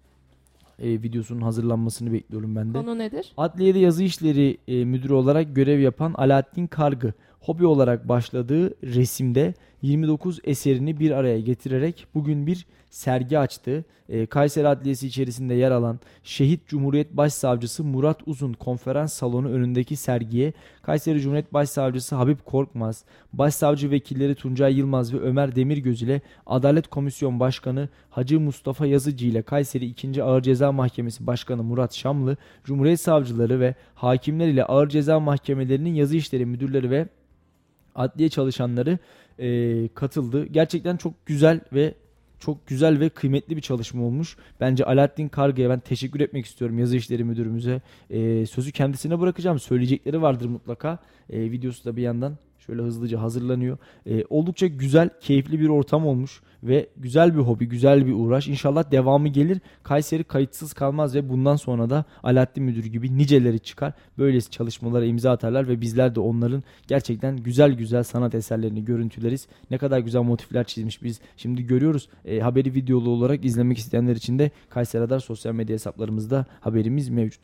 Ee, 0.79 0.89
videosunun 0.89 1.41
hazırlanmasını 1.41 2.13
bekliyorum 2.13 2.57
ben 2.57 2.75
de. 2.75 2.79
Konu 2.79 2.99
nedir? 2.99 3.33
Adliyede 3.37 3.79
yazı 3.79 4.03
işleri 4.03 4.59
e, 4.69 4.85
müdürü 4.85 5.13
olarak 5.13 5.57
görev 5.57 5.81
yapan 5.81 6.15
Alaaddin 6.15 6.67
Kargı 6.67 7.13
hobi 7.41 7.67
olarak 7.67 8.09
başladığı 8.09 8.75
resimde 8.95 9.55
29 9.85 10.39
eserini 10.45 11.01
bir 11.01 11.11
araya 11.11 11.41
getirerek 11.41 12.07
bugün 12.15 12.47
bir 12.47 12.67
sergi 12.91 13.39
açtı. 13.39 13.85
E, 14.09 14.27
Kayseri 14.27 14.69
Adliyesi 14.69 15.07
içerisinde 15.07 15.55
yer 15.55 15.71
alan 15.71 16.01
Şehit 16.23 16.67
Cumhuriyet 16.67 17.17
Başsavcısı 17.17 17.85
Murat 17.85 18.21
Uzun 18.27 18.53
konferans 18.53 19.13
salonu 19.13 19.49
önündeki 19.49 19.97
sergiye 19.97 20.53
Kayseri 20.83 21.21
Cumhuriyet 21.21 21.53
Başsavcısı 21.53 22.15
Habib 22.15 22.39
Korkmaz, 22.45 23.05
Başsavcı 23.33 23.91
vekilleri 23.91 24.35
Tuncay 24.35 24.75
Yılmaz 24.79 25.15
ve 25.15 25.19
Ömer 25.19 25.57
Demirgöz 25.57 26.03
ile 26.03 26.21
Adalet 26.47 26.89
Komisyon 26.89 27.41
Başkanı 27.41 27.89
Hacı 28.11 28.41
Mustafa 28.41 28.87
Yazıcı 28.87 29.27
ile 29.27 29.43
Kayseri 29.43 29.87
2. 29.87 30.23
Ağır 30.23 30.43
Ceza 30.43 30.73
Mahkemesi 30.73 31.27
Başkanı 31.27 31.63
Murat 31.63 31.95
Şamlı, 31.95 32.37
Cumhuriyet 32.65 33.01
Savcıları 33.01 33.61
ve 33.61 33.75
hakimler 33.95 34.49
ile 34.49 34.65
Ağır 34.65 34.89
Ceza 34.89 35.21
Mahkemelerinin 35.21 35.95
yazı 35.95 36.17
işleri 36.17 36.47
müdürleri 36.47 36.91
ve 36.91 37.09
adliye 37.95 38.29
çalışanları 38.29 38.99
e, 39.39 39.89
katıldı. 39.95 40.47
Gerçekten 40.47 40.97
çok 40.97 41.27
güzel 41.27 41.61
ve 41.73 41.95
çok 42.39 42.67
güzel 42.67 43.01
ve 43.01 43.09
kıymetli 43.09 43.57
bir 43.57 43.61
çalışma 43.63 44.03
olmuş. 44.03 44.37
Bence 44.61 44.85
Alaaddin 44.85 45.29
Kargı'ya 45.29 45.71
ben 45.71 45.81
teşekkür 45.81 46.21
etmek 46.21 46.47
istiyorum 46.47 46.79
yazı 46.79 46.97
işleri 46.97 47.25
müdürümüze. 47.25 47.83
E, 48.11 48.47
sözü 48.47 48.73
kendisine 48.73 49.21
bırakacağım. 49.21 49.59
Söyleyecekleri 49.59 50.23
vardır 50.23 50.47
mutlaka. 50.47 50.99
E, 51.31 51.51
videosu 51.51 51.85
da 51.85 51.97
bir 51.97 52.03
yandan 52.03 52.37
şöyle 52.67 52.83
hızlıca 52.83 53.23
hazırlanıyor. 53.23 53.79
E, 54.07 54.25
oldukça 54.31 54.67
güzel, 54.67 55.11
keyifli 55.21 55.61
bir 55.61 55.69
ortam 55.69 56.07
olmuş 56.07 56.41
ve 56.63 56.89
güzel 56.97 57.35
bir 57.35 57.41
hobi, 57.41 57.69
güzel 57.69 58.07
bir 58.07 58.13
uğraş. 58.13 58.49
İnşallah 58.49 58.91
devamı 58.91 59.29
gelir. 59.29 59.61
Kayseri 59.83 60.25
kayıtsız 60.25 60.73
kalmaz 60.73 61.15
ve 61.15 61.29
bundan 61.29 61.57
sonra 61.57 61.91
da 61.91 62.05
Alaaddin 62.23 62.65
Müdür 62.65 62.85
gibi 62.85 63.19
niceleri 63.19 63.61
çıkar. 63.61 63.93
Böylesi 64.19 64.51
çalışmalara 64.51 65.05
imza 65.05 65.31
atarlar 65.31 65.69
ve 65.69 65.81
bizler 65.81 66.15
de 66.15 66.21
onların 66.21 66.63
gerçekten 66.89 67.37
güzel 67.37 67.73
güzel 67.73 68.03
sanat 68.03 68.35
eserlerini 68.35 68.85
görüntüleriz. 68.85 69.49
Ne 69.71 69.79
kadar 69.79 69.99
güzel 69.99 70.23
motifler 70.23 70.65
çizmiş 70.65 71.03
biz 71.03 71.21
şimdi 71.37 71.67
görüyoruz. 71.67 72.09
E, 72.25 72.41
haberi 72.41 72.75
videolu 72.75 73.11
olarak 73.11 73.45
izlemek 73.45 73.79
isteyenler 73.79 74.17
için 74.17 74.39
de 74.39 74.51
Kayseri 74.69 75.03
Radar 75.03 75.21
sosyal 75.21 75.53
medya 75.55 75.75
hesaplarımızda 75.75 76.47
haberimiz 76.61 77.09
mevcut. 77.09 77.41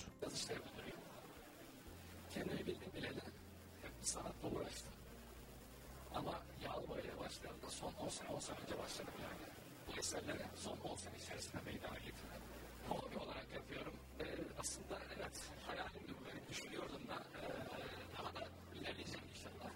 kendini 2.34 2.66
bildim 2.66 2.90
bileli 2.94 3.20
hep 3.82 3.92
sanatla 4.02 4.48
uğraştım. 4.48 4.92
Ama 6.14 6.34
yağlı 6.64 6.88
boyaya 6.88 7.18
başladığımda 7.18 7.70
son 7.70 7.92
10 8.04 8.08
sene 8.08 8.28
10 8.28 8.38
sene 8.38 8.56
önce 8.64 8.78
başladım 8.78 9.14
yani. 9.22 9.42
Bu 9.88 9.98
eserleri 10.00 10.44
son 10.56 10.76
10 10.84 10.96
sene 10.96 11.16
içerisinde 11.24 11.62
meydana 11.66 11.98
getirdim. 11.98 12.42
Hobi 12.88 13.16
olarak 13.18 13.46
yapıyorum. 13.54 13.94
Ee, 14.20 14.24
aslında 14.60 14.98
evet 15.16 15.36
hayalimdi 15.66 16.12
bu 16.18 16.22
benim 16.28 16.44
düşünüyordum 16.50 17.02
da 17.08 17.16
ee, 17.40 17.46
daha 18.16 18.30
da 18.36 18.48
ilerleyeceğim 18.74 19.26
inşallah. 19.34 19.70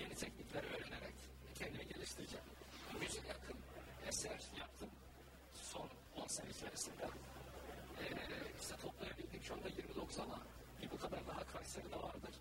Yeni 0.00 0.14
teknikleri 0.14 0.66
öğrenerek 0.66 1.16
kendimi 1.58 1.86
geliştireceğim. 1.88 2.46
Yüze 3.02 3.20
yakın 3.28 3.58
eser 4.08 4.40
yaptım 4.58 4.88
son 5.72 5.88
10 6.22 6.26
sene 6.26 6.50
içerisinde. 6.50 7.04
Ee, 8.00 8.04
işte 8.60 8.74
toplayabildik 8.82 9.42
şu 9.44 9.54
anda 9.54 9.68
29 9.68 10.18
ama 10.18 10.38
bir 10.82 10.90
bu 10.90 10.98
kadar 11.00 11.26
daha 11.28 11.44
Kayseri'de 11.44 11.96
vardır. 11.96 12.34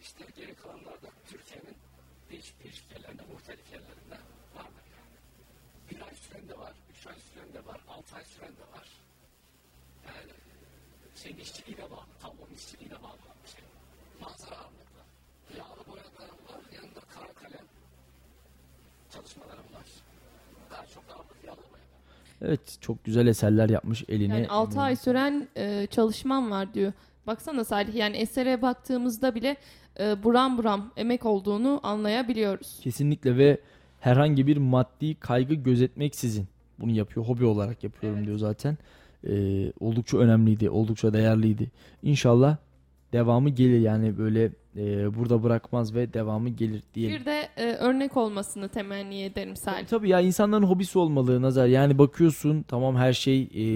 İşte 0.00 0.24
geri 0.36 0.54
kalanlar 0.54 1.02
da 1.02 1.08
Türkiye'nin 1.30 1.76
değişik 2.30 2.64
değişik 2.64 2.92
yerlerinde, 2.92 3.22
muhtelif 3.32 3.72
yerlerinde 3.72 4.18
vardır 4.56 4.84
yani. 4.96 5.16
Bir 5.90 6.00
ay 6.06 6.14
süren 6.14 6.48
de 6.48 6.58
var, 6.58 6.72
üç 6.90 7.06
ay 7.06 7.14
süren 7.18 7.54
ay 8.16 8.24
süren 8.24 8.48
de 8.48 8.64
var. 8.76 8.88
Yani 10.06 10.32
şeyin 11.22 11.36
işçiliğine 11.36 11.82
bağlı, 11.90 12.06
tablonun 12.22 12.54
işçiliğine 12.56 12.94
bağlı 13.02 13.18
bir 13.44 13.50
şey. 13.50 13.64
Manzara 14.20 14.54
ağırlıklı. 14.60 15.00
Yağlı 15.58 15.82
boyalarım 15.90 16.40
var, 16.48 16.60
yanında 16.76 17.00
kara 17.14 17.32
kalem 17.32 17.66
çalışmalarım 19.14 19.68
var. 19.74 19.86
Daha 20.70 20.86
çok 20.86 21.04
ağırlık 21.10 21.44
yağlı 21.46 21.56
boya. 21.72 21.84
Evet 22.42 22.78
çok 22.80 23.04
güzel 23.04 23.26
eserler 23.26 23.68
yapmış 23.68 24.04
eline. 24.08 24.34
Yani 24.34 24.48
6 24.48 24.80
ay 24.80 24.96
süren 24.96 25.48
e, 25.56 25.86
çalışmam 25.90 26.50
var 26.50 26.74
diyor. 26.74 26.92
Baksana 27.26 27.64
Salih 27.64 27.94
yani 27.94 28.16
esere 28.16 28.62
baktığımızda 28.62 29.34
bile 29.34 29.56
e, 30.00 30.22
buram 30.22 30.58
buram 30.58 30.92
emek 30.96 31.26
olduğunu 31.26 31.80
anlayabiliyoruz. 31.82 32.80
Kesinlikle 32.82 33.36
ve 33.36 33.60
herhangi 34.00 34.46
bir 34.46 34.56
maddi 34.56 35.14
kaygı 35.14 35.54
gözetmeksizin 35.54 36.46
bunu 36.80 36.90
yapıyor. 36.92 37.26
Hobi 37.26 37.44
olarak 37.44 37.84
yapıyorum 37.84 38.18
Evet. 38.18 38.26
diyor 38.26 38.38
zaten. 38.38 38.78
Ee, 39.28 39.72
oldukça 39.80 40.18
önemliydi, 40.18 40.70
oldukça 40.70 41.12
değerliydi. 41.12 41.70
İnşallah 42.02 42.56
devamı 43.12 43.50
gelir 43.50 43.80
yani 43.80 44.18
böyle 44.18 44.50
e, 44.76 45.14
burada 45.16 45.42
bırakmaz 45.42 45.94
ve 45.94 46.12
devamı 46.14 46.48
gelir 46.48 46.82
diyelim. 46.94 47.20
Bir 47.20 47.24
de 47.24 47.48
e, 47.56 47.64
örnek 47.74 48.16
olmasını 48.16 48.68
temenni 48.68 49.22
ederim 49.22 49.54
Tabii, 49.54 49.58
Salih. 49.64 49.86
tabii 49.86 50.08
ya 50.08 50.20
insanların 50.20 50.62
hobisi 50.62 50.98
olmalı 50.98 51.42
Nazar. 51.42 51.66
Yani 51.66 51.98
bakıyorsun 51.98 52.62
tamam 52.62 52.96
her 52.96 53.12
şey 53.12 53.42
e, 53.42 53.66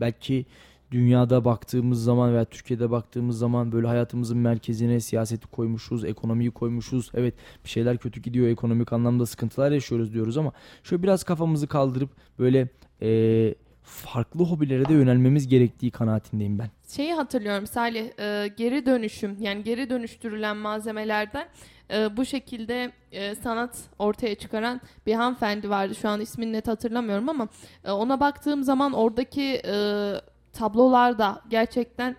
belki 0.00 0.46
dünyada 0.90 1.44
baktığımız 1.44 2.04
zaman 2.04 2.34
veya 2.34 2.44
Türkiye'de 2.44 2.90
baktığımız 2.90 3.38
zaman 3.38 3.72
böyle 3.72 3.86
hayatımızın 3.86 4.38
merkezine 4.38 5.00
siyaseti 5.00 5.46
koymuşuz, 5.46 6.04
ekonomiyi 6.04 6.50
koymuşuz. 6.50 7.10
Evet 7.14 7.34
bir 7.64 7.68
şeyler 7.68 7.98
kötü 7.98 8.20
gidiyor, 8.20 8.48
ekonomik 8.48 8.92
anlamda 8.92 9.26
sıkıntılar 9.26 9.70
yaşıyoruz 9.70 10.12
diyoruz 10.12 10.36
ama 10.36 10.52
şöyle 10.82 11.02
biraz 11.02 11.24
kafamızı 11.24 11.66
kaldırıp 11.66 12.10
böyle 12.38 12.68
e, 13.02 13.54
farklı 13.82 14.44
hobilere 14.44 14.88
de 14.88 14.92
yönelmemiz 14.92 15.48
gerektiği 15.48 15.90
kanaatindeyim 15.90 16.58
ben. 16.58 16.70
Şeyi 16.88 17.14
hatırlıyorum 17.14 17.66
Salih 17.66 18.08
e, 18.18 18.48
geri 18.56 18.86
dönüşüm 18.86 19.36
yani 19.40 19.64
geri 19.64 19.90
dönüştürülen 19.90 20.56
malzemelerden 20.56 21.48
e, 21.90 22.16
bu 22.16 22.24
şekilde 22.24 22.92
e, 23.12 23.34
sanat 23.34 23.78
ortaya 23.98 24.34
çıkaran 24.34 24.80
bir 25.06 25.14
hanımefendi 25.14 25.70
vardı. 25.70 25.94
Şu 25.94 26.08
an 26.08 26.20
ismini 26.20 26.52
net 26.52 26.68
hatırlamıyorum 26.68 27.28
ama 27.28 27.48
e, 27.84 27.90
ona 27.90 28.20
baktığım 28.20 28.62
zaman 28.62 28.92
oradaki 28.92 29.62
e, 29.64 29.74
tablolar 30.58 31.18
da 31.18 31.42
gerçekten 31.50 32.16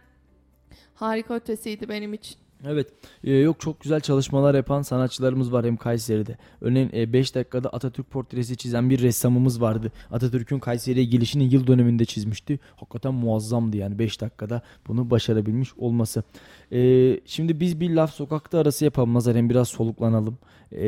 harika 0.95 1.33
ötesiydi 1.33 1.89
benim 1.89 2.13
için. 2.13 2.35
Evet. 2.65 2.87
e, 3.23 3.31
yok 3.31 3.59
çok 3.59 3.81
güzel 3.81 3.99
çalışmalar 3.99 4.55
yapan 4.55 4.81
sanatçılarımız 4.81 5.53
var 5.53 5.65
hem 5.65 5.77
Kayseri'de. 5.77 6.37
Örneğin 6.61 7.13
5 7.13 7.35
dakikada 7.35 7.69
Atatürk 7.69 8.11
portresi 8.11 8.57
çizen 8.57 8.89
bir 8.89 9.01
ressamımız 9.01 9.61
vardı. 9.61 9.91
Atatürk'ün 10.11 10.59
Kayseri'ye 10.59 11.05
gelişini 11.05 11.53
yıl 11.53 11.67
döneminde 11.67 12.05
çizmişti. 12.05 12.59
Hakikaten 12.75 13.13
muazzamdı 13.13 13.77
yani 13.77 13.99
5 13.99 14.21
dakikada 14.21 14.61
bunu 14.87 15.09
başarabilmiş 15.09 15.73
olması. 15.77 16.23
E, 16.71 16.79
şimdi 17.25 17.59
biz 17.59 17.79
bir 17.79 17.89
laf 17.89 18.13
sokakta 18.13 18.59
arası 18.59 18.85
yapalım 18.85 19.13
Nazar 19.13 19.35
hem 19.35 19.49
biraz 19.49 19.67
soluklanalım. 19.67 20.37
E, 20.71 20.87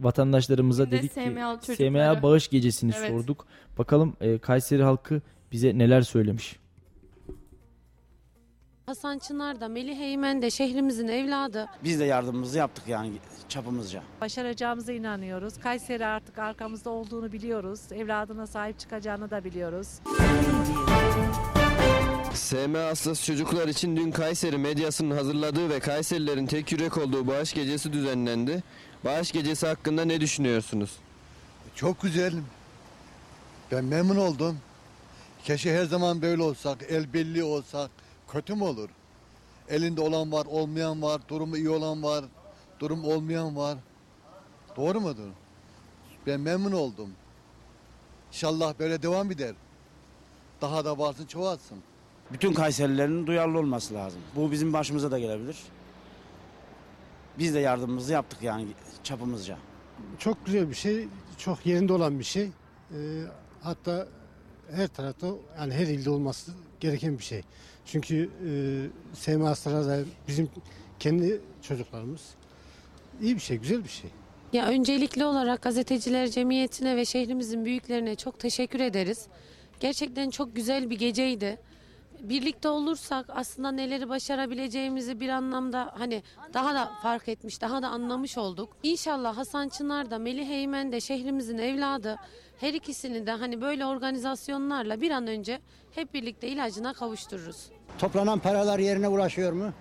vatandaşlarımıza 0.00 0.86
de 0.86 0.90
dedik 0.90 1.14
ki 1.14 1.76
SMA 1.76 2.22
bağış 2.22 2.48
gecesini 2.48 2.92
Evet. 2.98 3.10
sorduk. 3.10 3.46
Bakalım 3.78 4.16
e, 4.20 4.38
Kayseri 4.38 4.82
halkı 4.82 5.20
bize 5.52 5.78
neler 5.78 6.02
söylemiş. 6.02 6.56
Hasan 8.86 9.18
Çınar 9.18 9.60
da 9.60 9.68
Melih 9.68 10.00
Eymen 10.00 10.42
de 10.42 10.50
şehrimizin 10.50 11.08
evladı. 11.08 11.66
Biz 11.84 12.00
de 12.00 12.04
yardımımızı 12.04 12.58
yaptık 12.58 12.88
yani 12.88 13.12
çapımızca. 13.48 14.02
Başaracağımıza 14.20 14.92
inanıyoruz. 14.92 15.58
Kayseri 15.60 16.06
artık 16.06 16.38
arkamızda 16.38 16.90
olduğunu 16.90 17.32
biliyoruz. 17.32 17.80
Evladına 17.92 18.46
sahip 18.46 18.78
çıkacağını 18.78 19.30
da 19.30 19.44
biliyoruz. 19.44 19.88
SM 22.34 22.74
hastası 22.74 23.26
çocuklar 23.26 23.68
için 23.68 23.96
dün 23.96 24.10
Kayseri 24.10 24.58
medyasının 24.58 25.16
hazırladığı 25.16 25.70
ve 25.70 25.80
Kayserilerin 25.80 26.46
tek 26.46 26.72
yürek 26.72 26.98
olduğu 26.98 27.26
bağış 27.26 27.52
gecesi 27.52 27.92
düzenlendi. 27.92 28.62
Bağış 29.04 29.32
gecesi 29.32 29.66
hakkında 29.66 30.04
ne 30.04 30.20
düşünüyorsunuz? 30.20 30.96
Çok 31.74 32.02
güzel. 32.02 32.32
Ben 33.72 33.84
memnun 33.84 34.16
oldum. 34.16 34.58
Keşke 35.44 35.74
her 35.74 35.84
zaman 35.84 36.22
böyle 36.22 36.42
olsak, 36.42 36.78
el 36.88 37.12
belli 37.12 37.44
olsak. 37.44 37.90
Kötü 38.32 38.54
mü 38.54 38.64
olur? 38.64 38.88
Elinde 39.68 40.00
olan 40.00 40.32
var, 40.32 40.46
olmayan 40.46 41.02
var, 41.02 41.20
durumu 41.28 41.56
iyi 41.56 41.70
olan 41.70 42.02
var, 42.02 42.24
durum 42.80 43.04
olmayan 43.04 43.56
var. 43.56 43.78
Doğru 44.76 45.00
mudur? 45.00 45.28
Ben 46.26 46.40
memnun 46.40 46.72
oldum. 46.72 47.10
İnşallah 48.28 48.74
böyle 48.78 49.02
devam 49.02 49.30
eder. 49.30 49.54
Daha 50.60 50.84
da 50.84 50.98
varsın, 50.98 51.26
çoğalsın. 51.26 51.78
Bütün 52.32 52.52
Kayserilerin 52.52 53.26
duyarlı 53.26 53.58
olması 53.58 53.94
lazım. 53.94 54.20
Bu 54.36 54.52
bizim 54.52 54.72
başımıza 54.72 55.10
da 55.10 55.18
gelebilir. 55.18 55.58
Biz 57.38 57.54
de 57.54 57.60
yardımımızı 57.60 58.12
yaptık 58.12 58.42
yani 58.42 58.66
çapımızca. 59.02 59.58
çok 60.18 60.46
güzel 60.46 60.70
bir 60.70 60.74
şey, 60.74 61.08
çok 61.38 61.66
yerinde 61.66 61.92
olan 61.92 62.18
bir 62.18 62.24
şey. 62.24 62.44
Ee, 62.44 63.22
hatta 63.62 64.08
her 64.70 64.88
tarafta 64.88 65.26
yani 65.58 65.74
her 65.74 65.86
ilde 65.86 66.10
olması 66.10 66.52
gereken 66.80 67.18
bir 67.18 67.24
şey. 67.24 67.42
Çünkü 67.86 68.30
e, 68.46 68.50
SMA 69.16 69.48
hastaları 69.48 69.86
da 69.86 69.98
bizim 70.28 70.50
kendi 70.98 71.40
çocuklarımız. 71.62 72.20
İyi 73.22 73.34
bir 73.34 73.40
şey, 73.40 73.56
güzel 73.56 73.84
bir 73.84 73.88
şey. 73.88 74.10
Ya 74.52 74.66
öncelikli 74.66 75.24
olarak 75.24 75.62
gazeteciler 75.62 76.30
cemiyetine 76.30 76.96
ve 76.96 77.04
şehrimizin 77.04 77.64
büyüklerine 77.64 78.16
çok 78.16 78.38
teşekkür 78.38 78.80
ederiz. 78.80 79.26
Gerçekten 79.80 80.30
çok 80.30 80.56
güzel 80.56 80.90
bir 80.90 80.98
geceydi. 80.98 81.58
Birlikte 82.22 82.68
olursak 82.68 83.26
aslında 83.28 83.70
neleri 83.72 84.08
başarabileceğimizi 84.08 85.20
bir 85.20 85.28
anlamda 85.28 85.94
hani 85.98 86.22
daha 86.54 86.74
da 86.74 86.90
fark 87.02 87.28
etmiş, 87.28 87.60
daha 87.60 87.82
da 87.82 87.88
anlamış 87.88 88.38
olduk. 88.38 88.76
İnşallah 88.82 89.36
Hasan 89.36 89.68
Çınar 89.68 90.10
da 90.10 90.18
Melih 90.18 90.50
Eymen 90.50 90.92
de 90.92 91.00
şehrimizin 91.00 91.58
evladı. 91.58 92.16
Her 92.60 92.74
ikisini 92.74 93.26
de 93.26 93.30
hani 93.30 93.60
böyle 93.60 93.86
organizasyonlarla 93.86 95.00
bir 95.00 95.10
an 95.10 95.26
önce 95.26 95.60
hep 95.94 96.14
birlikte 96.14 96.48
ilacına 96.48 96.92
kavuştururuz. 96.92 97.70
Toplanan 97.98 98.38
paralar 98.38 98.78
yerine 98.78 99.08
ulaşıyor 99.08 99.52
mu? 99.52 99.72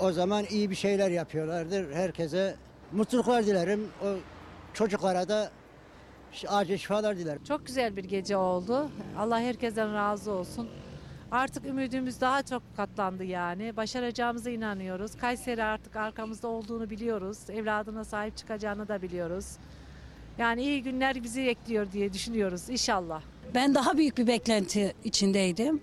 O 0.00 0.12
zaman 0.12 0.44
iyi 0.50 0.70
bir 0.70 0.74
şeyler 0.74 1.10
yapıyorlardır. 1.10 1.94
Herkese 1.94 2.56
mutluluklar 2.92 3.46
dilerim. 3.46 3.88
O 4.04 4.06
çocuklara 4.74 5.28
da 5.28 5.50
acil 6.48 6.76
şifalar 6.76 7.18
dilerim. 7.18 7.44
Çok 7.44 7.66
güzel 7.66 7.96
bir 7.96 8.04
gece 8.04 8.36
oldu. 8.36 8.90
Allah 9.18 9.40
herkesten 9.40 9.94
razı 9.94 10.30
olsun. 10.32 10.68
Artık 11.30 11.66
ümidimiz 11.66 12.20
daha 12.20 12.42
çok 12.42 12.62
katlandı 12.76 13.24
yani. 13.24 13.76
Başaracağımıza 13.76 14.50
inanıyoruz. 14.50 15.16
Kayseri 15.16 15.64
artık 15.64 15.96
arkamızda 15.96 16.48
olduğunu 16.48 16.90
biliyoruz. 16.90 17.38
Evladına 17.50 18.04
sahip 18.04 18.36
çıkacağını 18.36 18.88
da 18.88 19.02
biliyoruz. 19.02 19.46
Yani 20.38 20.62
iyi 20.62 20.82
günler 20.82 21.22
bizi 21.22 21.46
bekliyor 21.46 21.92
diye 21.92 22.12
düşünüyoruz 22.12 22.70
inşallah. 22.70 23.22
Ben 23.54 23.74
daha 23.74 23.96
büyük 23.98 24.18
bir 24.18 24.26
beklenti 24.26 24.94
içindeydim. 25.04 25.80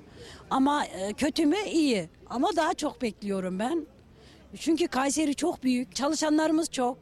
Ama 0.50 0.86
e, 0.86 1.14
kötü 1.14 1.45
mü 1.45 1.58
iyi. 1.72 2.10
Ama 2.30 2.56
daha 2.56 2.74
çok 2.74 3.02
bekliyorum 3.02 3.60
ben. 3.60 3.88
Çünkü 4.60 4.88
Kayseri 4.88 5.36
çok 5.36 5.64
büyük. 5.64 5.95
Çalışanlarımız 5.95 6.72
çok. 6.72 6.98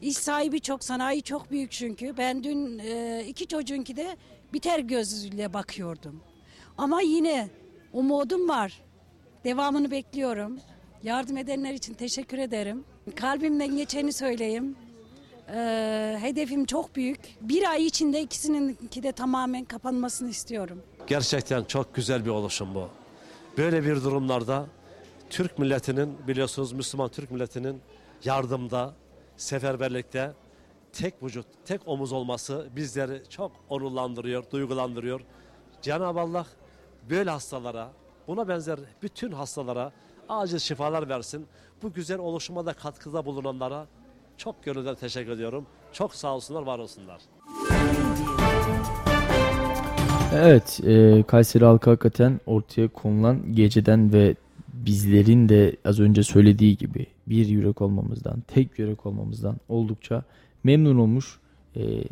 İş 0.00 0.16
sahibi 0.16 0.60
çok, 0.60 0.84
sanayi 0.84 1.22
çok 1.22 1.50
büyük 1.50 1.70
çünkü. 1.72 2.16
Ben 2.16 2.44
dün 2.44 2.78
e, 2.78 3.24
iki 3.28 3.46
çocuğunki 3.46 3.96
de 3.96 4.16
biter 4.52 4.78
gözüyle 4.78 5.54
bakıyordum. 5.54 6.20
Ama 6.78 7.00
yine 7.00 7.48
umudum 7.92 8.48
var. 8.48 8.82
Devamını 9.44 9.90
bekliyorum. 9.90 10.58
Yardım 11.02 11.36
edenler 11.36 11.72
için 11.72 11.94
teşekkür 11.94 12.38
ederim. 12.38 12.84
Kalbimden 13.16 13.76
geçeni 13.76 14.12
söyleyeyim. 14.12 14.76
Ee, 15.54 16.16
hedefim 16.20 16.64
çok 16.64 16.96
büyük. 16.96 17.18
Bir 17.40 17.70
ay 17.70 17.86
içinde 17.86 18.20
ikisininki 18.20 19.02
de 19.02 19.12
tamamen 19.12 19.64
kapanmasını 19.64 20.30
istiyorum. 20.30 20.82
Gerçekten 21.06 21.64
çok 21.64 21.94
güzel 21.94 22.24
bir 22.24 22.30
oluşum 22.30 22.74
bu. 22.74 22.88
Böyle 23.58 23.84
bir 23.84 23.96
durumlarda 23.96 24.66
Türk 25.30 25.58
milletinin 25.58 26.14
biliyorsunuz 26.28 26.72
Müslüman 26.72 27.08
Türk 27.08 27.30
milletinin 27.30 27.80
yardımda, 28.24 28.94
seferberlikte 29.36 30.32
tek 30.92 31.22
vücut, 31.22 31.46
tek 31.64 31.80
omuz 31.86 32.12
olması 32.12 32.68
bizleri 32.76 33.22
çok 33.28 33.52
onurlandırıyor, 33.68 34.44
duygulandırıyor. 34.50 35.20
Cenab-ı 35.82 36.20
Allah 36.20 36.46
böyle 37.10 37.30
hastalara, 37.30 37.90
buna 38.28 38.48
benzer 38.48 38.78
bütün 39.02 39.32
hastalara 39.32 39.92
acil 40.28 40.58
şifalar 40.58 41.08
versin. 41.08 41.46
Bu 41.82 41.92
güzel 41.92 42.18
oluşuma 42.18 42.66
da 42.66 42.72
katkıda 42.72 43.24
bulunanlara 43.24 43.86
çok 44.36 44.64
gönülden 44.64 44.94
teşekkür 44.94 45.30
ediyorum. 45.30 45.66
Çok 45.92 46.14
sağ 46.14 46.34
olsunlar, 46.34 46.62
var 46.62 46.78
olsunlar. 46.78 47.20
Evet, 50.34 50.80
e, 50.84 51.22
Kayseri 51.22 51.64
halkı 51.64 51.90
hakikaten 51.90 52.40
ortaya 52.46 52.88
konulan 52.88 53.54
geceden 53.54 54.12
ve 54.12 54.36
bizlerin 54.84 55.48
de 55.48 55.76
az 55.84 56.00
önce 56.00 56.22
söylediği 56.22 56.76
gibi 56.76 57.06
bir 57.26 57.46
yürek 57.46 57.82
olmamızdan, 57.82 58.40
tek 58.40 58.78
yürek 58.78 59.06
olmamızdan 59.06 59.56
oldukça 59.68 60.22
memnun 60.64 60.98
olmuş. 60.98 61.40
E, 61.76 62.04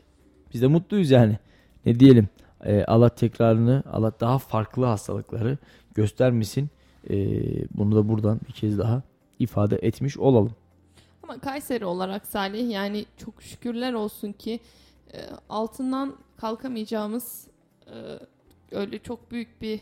biz 0.55 0.63
de 0.63 0.67
mutluyuz 0.67 1.11
yani. 1.11 1.39
Ne 1.87 2.01
diyelim? 2.01 2.29
E, 2.65 2.85
Allah 2.85 3.09
tekrarını, 3.09 3.83
Allah 3.93 4.13
daha 4.21 4.39
farklı 4.39 4.85
hastalıkları 4.85 5.59
göstermesin. 5.95 6.71
E, 7.11 7.17
bunu 7.77 7.97
da 7.97 8.09
buradan 8.09 8.41
bir 8.49 8.53
kez 8.53 8.79
daha 8.79 9.03
ifade 9.39 9.77
etmiş 9.77 10.19
olalım. 10.19 10.53
Ama 11.23 11.39
Kayseri 11.39 11.85
olarak 11.85 12.27
Salih 12.27 12.71
yani 12.71 13.07
çok 13.17 13.43
şükürler 13.43 13.93
olsun 13.93 14.33
ki 14.33 14.61
e, 15.15 15.19
altından 15.49 16.15
kalkamayacağımız 16.37 17.47
e, 17.87 17.97
öyle 18.71 18.99
çok 18.99 19.31
büyük 19.31 19.63
bir 19.63 19.81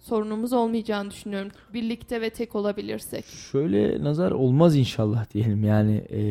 sorunumuz 0.00 0.52
olmayacağını 0.52 1.10
düşünüyorum. 1.10 1.50
Birlikte 1.74 2.20
ve 2.20 2.30
tek 2.30 2.56
olabilirsek. 2.56 3.24
Şöyle 3.24 4.04
nazar 4.04 4.30
olmaz 4.30 4.76
inşallah 4.76 5.34
diyelim. 5.34 5.64
Yani 5.64 5.96
e, 5.96 6.22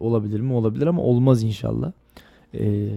olabilir 0.00 0.40
mi 0.40 0.52
olabilir 0.52 0.86
ama 0.86 1.02
olmaz 1.02 1.42
inşallah. 1.42 1.92
E, 2.54 2.88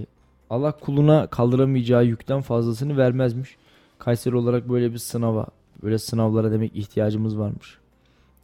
Allah 0.50 0.72
kuluna 0.72 1.28
kaldıramayacağı 1.28 2.06
yükten 2.06 2.42
fazlasını 2.42 2.98
vermezmiş. 2.98 3.58
Kayseri 4.00 4.36
olarak 4.36 4.70
böyle 4.70 4.94
bir 4.94 4.98
sınava, 4.98 5.48
böyle 5.84 5.98
sınavlara 6.00 6.52
demek 6.52 6.76
ihtiyacımız 6.76 7.40
varmış. 7.40 7.78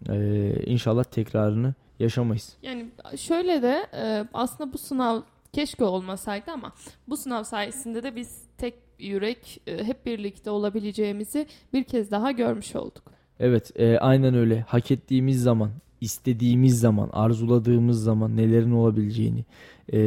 E, 0.09 0.53
inşallah 0.65 1.03
tekrarını 1.03 1.73
yaşamayız. 1.99 2.53
Yani 2.63 2.85
şöyle 3.17 3.61
de 3.61 3.87
e, 3.93 4.25
aslında 4.33 4.73
bu 4.73 4.77
sınav 4.77 5.21
keşke 5.53 5.83
olmasaydı 5.83 6.51
ama 6.51 6.73
bu 7.07 7.17
sınav 7.17 7.43
sayesinde 7.43 8.03
de 8.03 8.15
biz 8.15 8.41
tek 8.57 8.90
yürek 9.03 9.61
e, 9.67 9.83
hep 9.83 10.05
birlikte 10.05 10.49
olabileceğimizi 10.49 11.47
bir 11.73 11.83
kez 11.83 12.11
daha 12.11 12.31
görmüş 12.31 12.75
olduk. 12.75 13.03
Evet 13.39 13.79
e, 13.79 13.97
aynen 13.97 14.33
öyle. 14.33 14.65
Hak 14.67 14.91
ettiğimiz 14.91 15.41
zaman, 15.43 15.71
istediğimiz 16.01 16.79
zaman, 16.79 17.09
arzuladığımız 17.13 18.03
zaman 18.03 18.37
nelerin 18.37 18.71
olabileceğini, 18.71 19.45
e, 19.93 19.99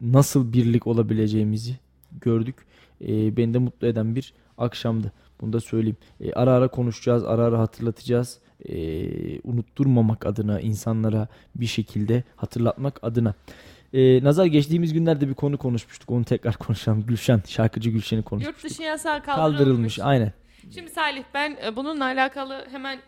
nasıl 0.00 0.52
birlik 0.52 0.86
olabileceğimizi 0.86 1.76
gördük. 2.20 2.56
E, 3.00 3.36
beni 3.36 3.54
de 3.54 3.58
mutlu 3.58 3.86
eden 3.86 4.16
bir 4.16 4.34
akşamdı. 4.58 5.12
Bunu 5.40 5.52
da 5.52 5.60
söyleyeyim. 5.60 5.96
E, 6.20 6.32
ara 6.32 6.52
ara 6.52 6.68
konuşacağız, 6.68 7.24
ara 7.24 7.44
ara 7.44 7.58
hatırlatacağız. 7.58 8.38
E, 8.68 8.76
unutturmamak 9.40 10.26
adına, 10.26 10.60
insanlara 10.60 11.28
bir 11.56 11.66
şekilde 11.66 12.24
hatırlatmak 12.36 12.98
adına. 13.02 13.34
Ee, 13.94 14.24
Nazar 14.24 14.46
geçtiğimiz 14.46 14.92
günlerde 14.92 15.28
bir 15.28 15.34
konu 15.34 15.58
konuşmuştuk. 15.58 16.10
Onu 16.10 16.24
tekrar 16.24 16.56
konuşalım. 16.58 17.06
Gülşen, 17.06 17.42
şarkıcı 17.46 17.90
Gülşen'i 17.90 18.22
konuşmuştuk. 18.22 18.64
Yurt 18.64 18.72
dışı 18.72 18.82
yasağı 18.82 19.22
kaldırılmış. 19.22 19.58
Kaldırılmış, 19.58 19.98
aynen. 19.98 20.32
Şimdi 20.74 20.90
Salih 20.90 21.24
ben 21.34 21.56
e, 21.64 21.76
bununla 21.76 22.04
alakalı 22.04 22.66
hemen 22.70 22.98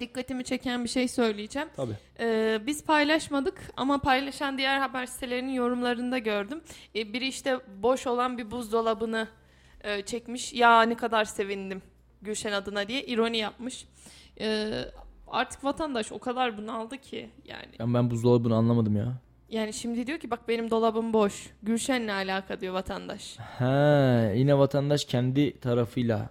dikkatimi 0.00 0.44
çeken 0.44 0.84
bir 0.84 0.88
şey 0.88 1.08
söyleyeceğim. 1.08 1.68
Tabii. 1.76 1.92
Ee, 2.20 2.60
biz 2.66 2.84
paylaşmadık 2.84 3.58
ama 3.76 3.98
paylaşan 3.98 4.58
diğer 4.58 4.78
haber 4.78 5.06
sitelerinin 5.06 5.52
yorumlarında 5.52 6.18
gördüm. 6.18 6.60
Ee, 6.94 7.12
biri 7.12 7.28
işte 7.28 7.58
boş 7.82 8.06
olan 8.06 8.38
bir 8.38 8.50
buzdolabını 8.50 9.28
e, 9.80 10.02
çekmiş. 10.02 10.52
Ya 10.52 10.82
ne 10.82 10.96
kadar 10.96 11.24
sevindim 11.24 11.82
Gülşen 12.22 12.52
adına 12.52 12.88
diye 12.88 13.04
ironi 13.04 13.36
yapmış. 13.36 13.86
Ee, 14.40 14.84
artık 15.26 15.64
vatandaş 15.64 16.12
o 16.12 16.18
kadar 16.18 16.58
bunaldı 16.58 16.98
ki 16.98 17.30
yani. 17.44 17.74
Yani 17.78 17.94
ben 17.94 18.10
buzdolabını 18.10 18.54
anlamadım 18.54 18.96
ya. 18.96 19.20
Yani 19.48 19.72
şimdi 19.72 20.06
diyor 20.06 20.18
ki 20.18 20.30
bak 20.30 20.48
benim 20.48 20.70
dolabım 20.70 21.12
boş. 21.12 21.50
Gülşen'le 21.62 22.08
alaka 22.08 22.60
diyor 22.60 22.74
vatandaş. 22.74 23.36
Ha, 23.38 24.30
yine 24.34 24.58
vatandaş 24.58 25.04
kendi 25.04 25.60
tarafıyla 25.60 26.30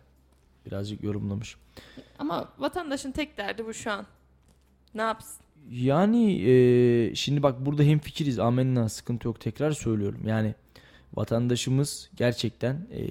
birazcık 0.65 1.03
yorumlamış. 1.03 1.55
Ama 2.19 2.49
vatandaşın 2.59 3.11
tek 3.11 3.37
derdi 3.37 3.65
bu 3.65 3.73
şu 3.73 3.91
an. 3.91 4.05
Ne 4.95 5.01
yapsın? 5.01 5.41
Yani 5.71 6.49
e, 6.49 7.15
şimdi 7.15 7.43
bak 7.43 7.65
burada 7.65 7.83
hem 7.83 7.99
fikiriz 7.99 8.39
amenna 8.39 8.89
sıkıntı 8.89 9.27
yok 9.27 9.39
tekrar 9.39 9.71
söylüyorum. 9.71 10.21
Yani 10.25 10.55
vatandaşımız 11.13 12.09
gerçekten 12.15 12.87
e, 12.91 13.01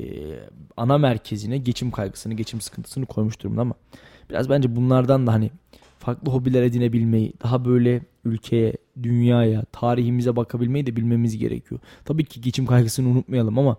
ana 0.76 0.98
merkezine 0.98 1.59
geçim 1.59 1.90
kaygısını, 1.90 2.34
geçim 2.34 2.61
sıkıntısını 2.61 3.07
koymuş 3.07 3.40
durumda 3.40 3.61
ama 3.61 3.74
biraz 4.30 4.50
bence 4.50 4.76
bunlardan 4.76 5.26
da 5.26 5.32
hani 5.32 5.50
farklı 6.07 6.32
hobiler 6.32 6.62
edinebilmeyi, 6.62 7.32
daha 7.42 7.64
böyle 7.64 8.02
ülkeye, 8.24 8.72
dünyaya, 9.02 9.64
tarihimize 9.72 10.36
bakabilmeyi 10.36 10.86
de 10.86 10.96
bilmemiz 10.96 11.38
gerekiyor. 11.38 11.80
Tabii 12.04 12.24
ki 12.24 12.40
geçim 12.40 12.66
kaygısını 12.66 13.09
unutmayalım 13.09 13.59
ama 13.59 13.76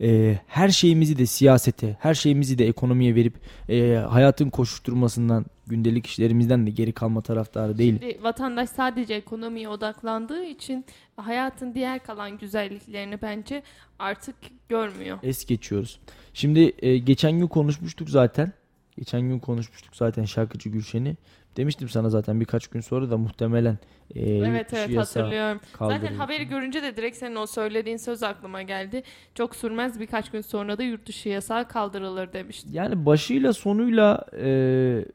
e, 0.00 0.38
her 0.46 0.68
şeyimizi 0.68 1.18
de 1.18 1.26
siyasete, 1.26 1.96
her 2.00 2.14
şeyimizi 2.14 2.58
de 2.58 2.68
ekonomiye 2.68 3.14
verip 3.14 3.34
e, 3.68 3.94
hayatın 3.94 4.50
koşuşturmasından, 4.50 5.46
gündelik 5.66 6.06
işlerimizden 6.06 6.66
de 6.66 6.70
geri 6.70 6.92
kalma 6.92 7.20
taraftarı 7.20 7.78
değil. 7.78 7.98
Şimdi 8.00 8.22
vatandaş 8.22 8.70
sadece 8.70 9.14
ekonomiye 9.14 9.68
odaklandığı 9.68 10.44
için 10.44 10.84
hayatın 11.16 11.74
diğer 11.74 12.04
kalan 12.04 12.38
güzelliklerini 12.38 13.22
bence 13.22 13.62
artık 13.98 14.36
görmüyor. 14.68 15.18
Es 15.22 15.46
geçiyoruz. 15.46 16.00
Şimdi 16.34 16.72
e, 16.78 16.98
geçen 16.98 17.32
gün 17.32 17.46
konuşmuştuk 17.46 18.10
zaten. 18.10 18.52
Geçen 18.98 19.20
gün 19.20 19.38
konuşmuştuk 19.38 19.96
zaten 19.96 20.24
şarkıcı 20.24 20.68
Gülşen'i. 20.68 21.16
Demiştim 21.56 21.88
sana 21.88 22.10
zaten 22.10 22.40
birkaç 22.40 22.66
gün 22.66 22.80
sonra 22.80 23.10
da 23.10 23.18
muhtemelen 23.18 23.78
e, 24.14 24.36
Evet 24.36 24.74
evet 24.74 24.96
hatırlıyorum. 24.96 25.60
Kaldırıldı. 25.72 26.00
Zaten 26.00 26.14
haberi 26.14 26.44
görünce 26.44 26.82
de 26.82 26.96
direkt 26.96 27.16
senin 27.16 27.36
o 27.36 27.46
söylediğin 27.46 27.96
söz 27.96 28.22
aklıma 28.22 28.62
geldi. 28.62 29.02
Çok 29.34 29.56
sürmez 29.56 30.00
birkaç 30.00 30.30
gün 30.30 30.40
sonra 30.40 30.78
da 30.78 30.82
yurt 30.82 31.06
dışı 31.06 31.28
yasağı 31.28 31.68
kaldırılır 31.68 32.32
demiştin. 32.32 32.72
Yani 32.72 33.06
başıyla 33.06 33.52
sonuyla 33.52 34.24
e, 34.32 34.48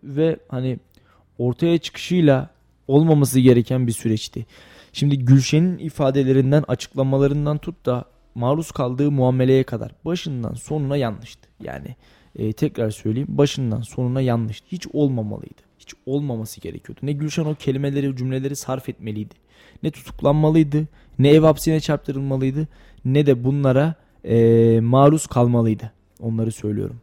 ve 0.04 0.38
hani 0.50 0.80
ortaya 1.38 1.78
çıkışıyla 1.78 2.50
olmaması 2.88 3.39
gereken 3.39 3.88
bir 3.88 3.92
süreçti. 3.92 4.46
Şimdi 4.94 5.20
Gülşen'in 5.20 5.78
ifadelerinden, 5.78 6.64
açıklamalarından 6.68 7.58
tut 7.58 7.86
da 7.86 8.06
maruz 8.36 8.72
kaldığı 8.72 9.12
muameleye 9.12 9.64
kadar 9.64 9.92
başından 10.06 10.54
sonuna 10.54 10.98
yanlıştı. 10.98 11.50
Yani 11.60 11.96
e, 12.36 12.54
tekrar 12.54 12.89
söyleyeyim 12.89 13.28
başından 13.32 13.82
sonuna 13.82 14.22
yanlıştı. 14.22 14.68
Hiç 14.72 14.88
olmamalıydı. 14.88 15.70
Hiç 15.82 15.93
olmaması 16.05 16.61
gerekiyordu. 16.61 16.99
Ne 17.03 17.11
Gülşen 17.11 17.45
o 17.45 17.55
kelimeleri, 17.55 18.15
cümleleri 18.15 18.55
sarf 18.55 18.89
etmeliydi. 18.89 19.36
Ne 19.84 19.91
tutuklanmalıydı, 19.91 20.88
ne 21.19 21.29
ev 21.29 21.41
hapsine 21.41 21.79
çarptırılmalıydı, 21.79 22.67
ne 23.05 23.25
de 23.25 23.43
bunlara 23.43 23.95
e, 24.23 24.79
maruz 24.79 25.27
kalmalıydı. 25.27 25.91
Onları 26.19 26.51
söylüyorum. 26.51 27.01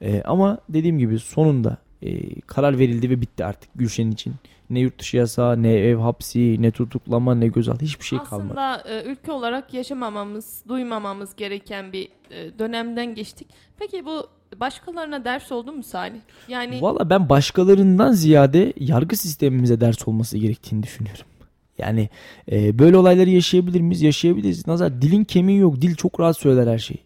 E, 0.00 0.22
ama 0.22 0.58
dediğim 0.68 0.98
gibi 0.98 1.18
sonunda 1.18 1.76
e, 2.02 2.40
karar 2.40 2.78
verildi 2.78 3.10
ve 3.10 3.20
bitti 3.20 3.44
artık 3.44 3.70
Gülşen 3.74 4.10
için. 4.10 4.34
Ne 4.70 4.80
yurt 4.80 4.98
dışı 4.98 5.16
yasağı, 5.16 5.62
ne 5.62 5.72
ev 5.72 5.96
hapsi, 5.96 6.62
ne 6.62 6.70
tutuklama, 6.70 7.34
ne 7.34 7.48
gözaltı 7.48 7.84
hiçbir 7.84 8.04
şey 8.04 8.18
Aslında, 8.18 8.30
kalmadı. 8.30 8.60
Aslında 8.60 9.00
e, 9.00 9.04
ülke 9.04 9.32
olarak 9.32 9.74
yaşamamamız, 9.74 10.62
duymamamız 10.68 11.36
gereken 11.36 11.92
bir 11.92 12.08
e, 12.30 12.58
dönemden 12.58 13.14
geçtik. 13.14 13.48
Peki 13.78 14.04
bu 14.04 14.26
başkalarına 14.60 15.24
ders 15.24 15.52
oldu 15.52 15.72
mu 15.72 15.82
Salih? 15.82 16.20
Yani 16.48 16.82
Valla 16.82 17.10
ben 17.10 17.28
başkalarından 17.28 18.12
ziyade 18.12 18.72
yargı 18.80 19.16
sistemimize 19.16 19.80
ders 19.80 20.08
olması 20.08 20.38
gerektiğini 20.38 20.82
düşünüyorum. 20.82 21.24
Yani 21.78 22.08
e, 22.52 22.78
böyle 22.78 22.96
olayları 22.96 23.30
yaşayabilir 23.30 23.80
miyiz? 23.80 24.02
Yaşayabiliriz. 24.02 24.66
Nazar 24.66 25.02
dilin 25.02 25.24
kemiği 25.24 25.58
yok. 25.58 25.82
Dil 25.82 25.94
çok 25.94 26.20
rahat 26.20 26.36
söyler 26.36 26.66
her 26.66 26.78
şeyi. 26.78 26.98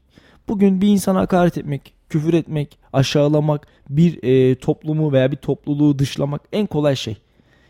Bugün 0.48 0.80
bir 0.80 0.88
insana 0.88 1.20
hakaret 1.20 1.58
etmek, 1.58 1.94
küfür 2.10 2.34
etmek, 2.34 2.78
aşağılamak, 2.92 3.66
bir 3.88 4.22
e, 4.22 4.54
toplumu 4.54 5.12
veya 5.12 5.32
bir 5.32 5.36
topluluğu 5.36 5.98
dışlamak 5.98 6.42
en 6.52 6.66
kolay 6.66 6.96
şey. 6.96 7.16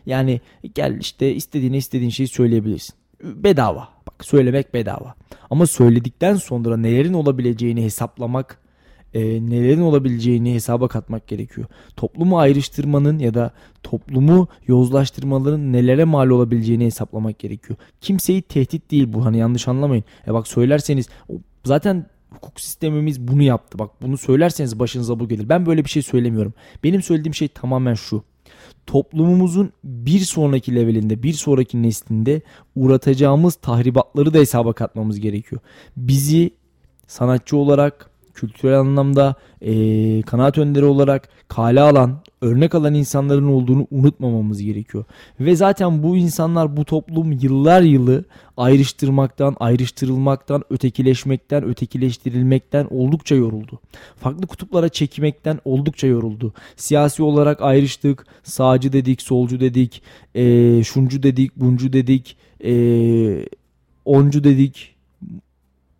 Yani 0.05 0.41
gel 0.75 0.97
işte 0.99 1.35
istediğine 1.35 1.77
istediğin 1.77 2.09
şeyi 2.09 2.27
söyleyebilirsin. 2.27 2.95
Bedava. 3.23 3.89
Bak 4.07 4.25
söylemek 4.25 4.73
bedava. 4.73 5.15
Ama 5.49 5.67
söyledikten 5.67 6.35
sonra 6.35 6.77
nelerin 6.77 7.13
olabileceğini 7.13 7.83
hesaplamak, 7.83 8.57
e, 9.13 9.21
nelerin 9.21 9.81
olabileceğini 9.81 10.53
hesaba 10.53 10.87
katmak 10.87 11.27
gerekiyor. 11.27 11.67
Toplumu 11.95 12.39
ayrıştırmanın 12.39 13.19
ya 13.19 13.33
da 13.33 13.51
toplumu 13.83 14.47
yozlaştırmaların 14.67 15.73
nelere 15.73 16.03
mal 16.03 16.29
olabileceğini 16.29 16.85
hesaplamak 16.85 17.39
gerekiyor. 17.39 17.79
Kimseyi 18.01 18.41
tehdit 18.41 18.91
değil 18.91 19.13
bu 19.13 19.25
hani 19.25 19.37
yanlış 19.37 19.67
anlamayın. 19.67 20.03
Ya 20.27 20.33
bak 20.33 20.47
söylerseniz 20.47 21.09
zaten 21.65 22.05
hukuk 22.33 22.61
sistemimiz 22.61 23.21
bunu 23.27 23.43
yaptı. 23.43 23.79
Bak 23.79 23.91
bunu 24.01 24.17
söylerseniz 24.17 24.79
başınıza 24.79 25.19
bu 25.19 25.27
gelir. 25.27 25.49
Ben 25.49 25.65
böyle 25.65 25.85
bir 25.85 25.89
şey 25.89 26.01
söylemiyorum. 26.01 26.53
Benim 26.83 27.01
söylediğim 27.01 27.35
şey 27.35 27.47
tamamen 27.47 27.93
şu. 27.93 28.23
Toplumumuzun 28.87 29.71
bir 29.83 30.19
sonraki 30.19 30.75
levelinde, 30.75 31.23
bir 31.23 31.33
sonraki 31.33 31.83
neslinde 31.83 32.41
uğratacağımız 32.75 33.55
tahribatları 33.55 34.33
da 34.33 34.37
hesaba 34.37 34.73
katmamız 34.73 35.19
gerekiyor. 35.19 35.61
Bizi 35.97 36.51
sanatçı 37.07 37.57
olarak, 37.57 38.09
kültürel 38.33 38.79
anlamda 38.79 39.35
e, 39.61 40.21
kanaat 40.21 40.57
önderi 40.57 40.85
olarak 40.85 41.29
kale 41.47 41.81
alan, 41.81 42.21
örnek 42.41 42.75
alan 42.75 42.93
insanların 42.93 43.47
olduğunu 43.47 43.87
unutmamamız 43.91 44.61
gerekiyor. 44.61 45.05
Ve 45.39 45.55
zaten 45.55 46.03
bu 46.03 46.17
insanlar 46.17 46.77
bu 46.77 46.85
toplum 46.85 47.31
yıllar 47.31 47.81
yılı 47.81 48.25
ayrıştırmaktan, 48.57 49.55
ayrıştırılmaktan, 49.59 50.63
ötekileşmekten, 50.69 51.63
ötekileştirilmekten 51.63 52.87
oldukça 52.89 53.35
yoruldu. 53.35 53.79
Farklı 54.17 54.47
kutuplara 54.47 54.89
çekmekten 54.89 55.59
oldukça 55.65 56.07
yoruldu. 56.07 56.53
Siyasi 56.75 57.23
olarak 57.23 57.61
ayrıştık, 57.61 58.25
sağcı 58.43 58.93
dedik, 58.93 59.21
solcu 59.21 59.59
dedik, 59.59 60.01
e, 60.35 60.83
şuncu 60.83 61.23
dedik, 61.23 61.55
buncu 61.55 61.93
dedik, 61.93 62.37
e, 62.65 62.73
oncu 64.05 64.43
dedik, 64.43 64.95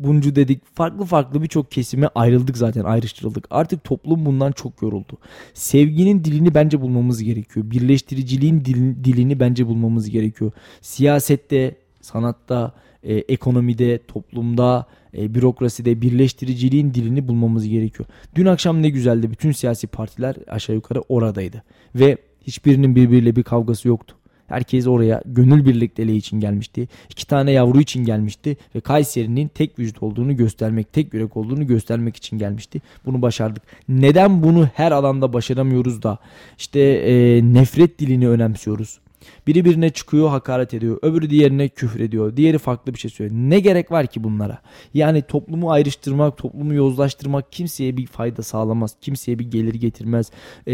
buncu 0.04 0.36
dedik. 0.36 0.76
Farklı 0.76 1.06
farklı 1.06 1.44
birçok 1.44 1.72
kesime 1.72 2.10
ayrıldık 2.16 2.58
zaten 2.58 2.84
ayrıştırıldık. 2.84 3.48
Artık 3.50 3.84
toplum 3.84 4.26
bundan 4.26 4.52
çok 4.52 4.82
yoruldu. 4.82 5.18
Sevginin 5.54 6.24
dilini 6.24 6.54
bence 6.54 6.82
bulmamız 6.82 7.24
gerekiyor. 7.24 7.72
Birleştiriciliğin 7.72 8.66
dilini 9.04 9.40
bence 9.40 9.68
bulmamız 9.68 10.10
gerekiyor. 10.10 10.52
Siyasette, 10.82 11.76
sanatta, 12.02 12.74
e, 13.04 13.14
ekonomide, 13.16 14.00
toplumda, 14.08 14.86
e, 15.18 15.36
bürokraside 15.36 16.02
birleştiriciliğin 16.02 16.94
dilini 16.94 17.28
bulmamız 17.28 17.68
gerekiyor. 17.68 18.10
Dün 18.36 18.46
akşam 18.46 18.82
ne 18.82 18.90
güzeldi. 18.90 19.32
Bütün 19.32 19.52
siyasi 19.52 19.88
partiler 19.88 20.36
aşağı 20.48 20.76
yukarı 20.76 21.02
oradaydı. 21.02 21.64
Ve 21.96 22.18
hiçbirinin 22.42 22.96
birbiriyle 22.96 23.36
bir 23.36 23.44
kavgası 23.44 23.88
yoktu. 23.88 24.16
Herkes 24.52 24.88
oraya 24.88 25.22
gönül 25.26 25.66
birlikteliği 25.66 26.18
için 26.18 26.40
gelmişti. 26.40 26.88
İki 27.10 27.28
tane 27.28 27.52
yavru 27.52 27.82
için 27.82 28.06
gelmişti 28.06 28.58
ve 28.76 28.80
Kayseri'nin 28.80 29.48
tek 29.48 29.80
vücut 29.80 30.04
olduğunu 30.04 30.38
göstermek, 30.38 30.94
tek 30.94 31.14
yürek 31.14 31.38
olduğunu 31.38 31.68
göstermek 31.68 32.16
için 32.16 32.38
gelmişti. 32.38 32.82
Bunu 33.06 33.22
başardık. 33.22 33.64
Neden 33.90 34.44
bunu 34.44 34.70
her 34.74 34.92
alanda 34.92 35.34
başaramıyoruz 35.34 36.04
da 36.04 36.18
işte 36.58 36.80
e, 36.80 37.42
nefret 37.54 38.00
dilini 38.00 38.30
önemsiyoruz? 38.30 39.00
Biri 39.48 39.66
birine 39.66 39.90
çıkıyor 39.90 40.30
hakaret 40.30 40.74
ediyor. 40.74 41.00
Öbürü 41.02 41.30
diğerine 41.30 41.70
küfür 41.70 42.00
ediyor. 42.00 42.38
Diğeri 42.38 42.58
farklı 42.58 42.94
bir 42.94 43.00
şey 43.00 43.12
söylüyor. 43.12 43.42
Ne 43.42 43.60
gerek 43.60 43.92
var 43.92 44.08
ki 44.08 44.24
bunlara? 44.24 44.62
Yani 44.94 45.22
toplumu 45.22 45.72
ayrıştırmak, 45.72 46.38
toplumu 46.38 46.74
yozlaştırmak 46.74 47.52
kimseye 47.52 47.98
bir 47.98 48.08
fayda 48.08 48.44
sağlamaz. 48.44 48.96
Kimseye 49.02 49.40
bir 49.40 49.52
gelir 49.52 49.74
getirmez. 49.74 50.32
E, 50.68 50.74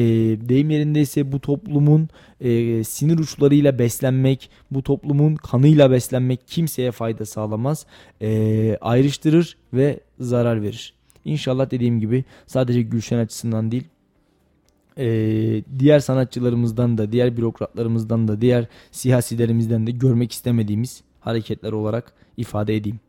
deyim 0.50 0.70
yerindeyse 0.70 1.32
bu 1.32 1.40
toplumun 1.40 2.10
e, 2.42 2.84
sinir 2.84 3.20
uçlarıyla 3.20 3.80
beslenmek, 3.80 4.50
bu 4.72 4.84
toplumun 4.84 5.36
kanıyla 5.36 5.92
beslenmek 5.92 6.48
kimseye 6.48 6.92
fayda 6.92 7.26
sağlamaz. 7.26 7.86
E, 8.22 8.78
ayrıştırır 8.82 9.58
ve 9.74 10.00
zarar 10.20 10.62
verir. 10.62 10.94
İnşallah 11.26 11.72
dediğim 11.72 12.00
gibi 12.00 12.24
sadece 12.46 12.82
Gülşen 12.82 13.18
açısından 13.18 13.72
değil 13.72 13.84
e, 14.98 15.06
diğer 15.80 16.00
sanatçılarımızdan 16.00 16.98
da, 16.98 17.12
diğer 17.12 17.38
bürokratlarımızdan 17.38 18.28
da, 18.28 18.42
diğer 18.42 18.66
siyasilerimizden 18.92 19.88
de 19.88 19.92
görmek 19.92 20.32
istemediğimiz 20.32 21.04
hareketler 21.20 21.72
olarak 21.72 22.14
ifade 22.38 22.76
edeyim. 22.76 23.00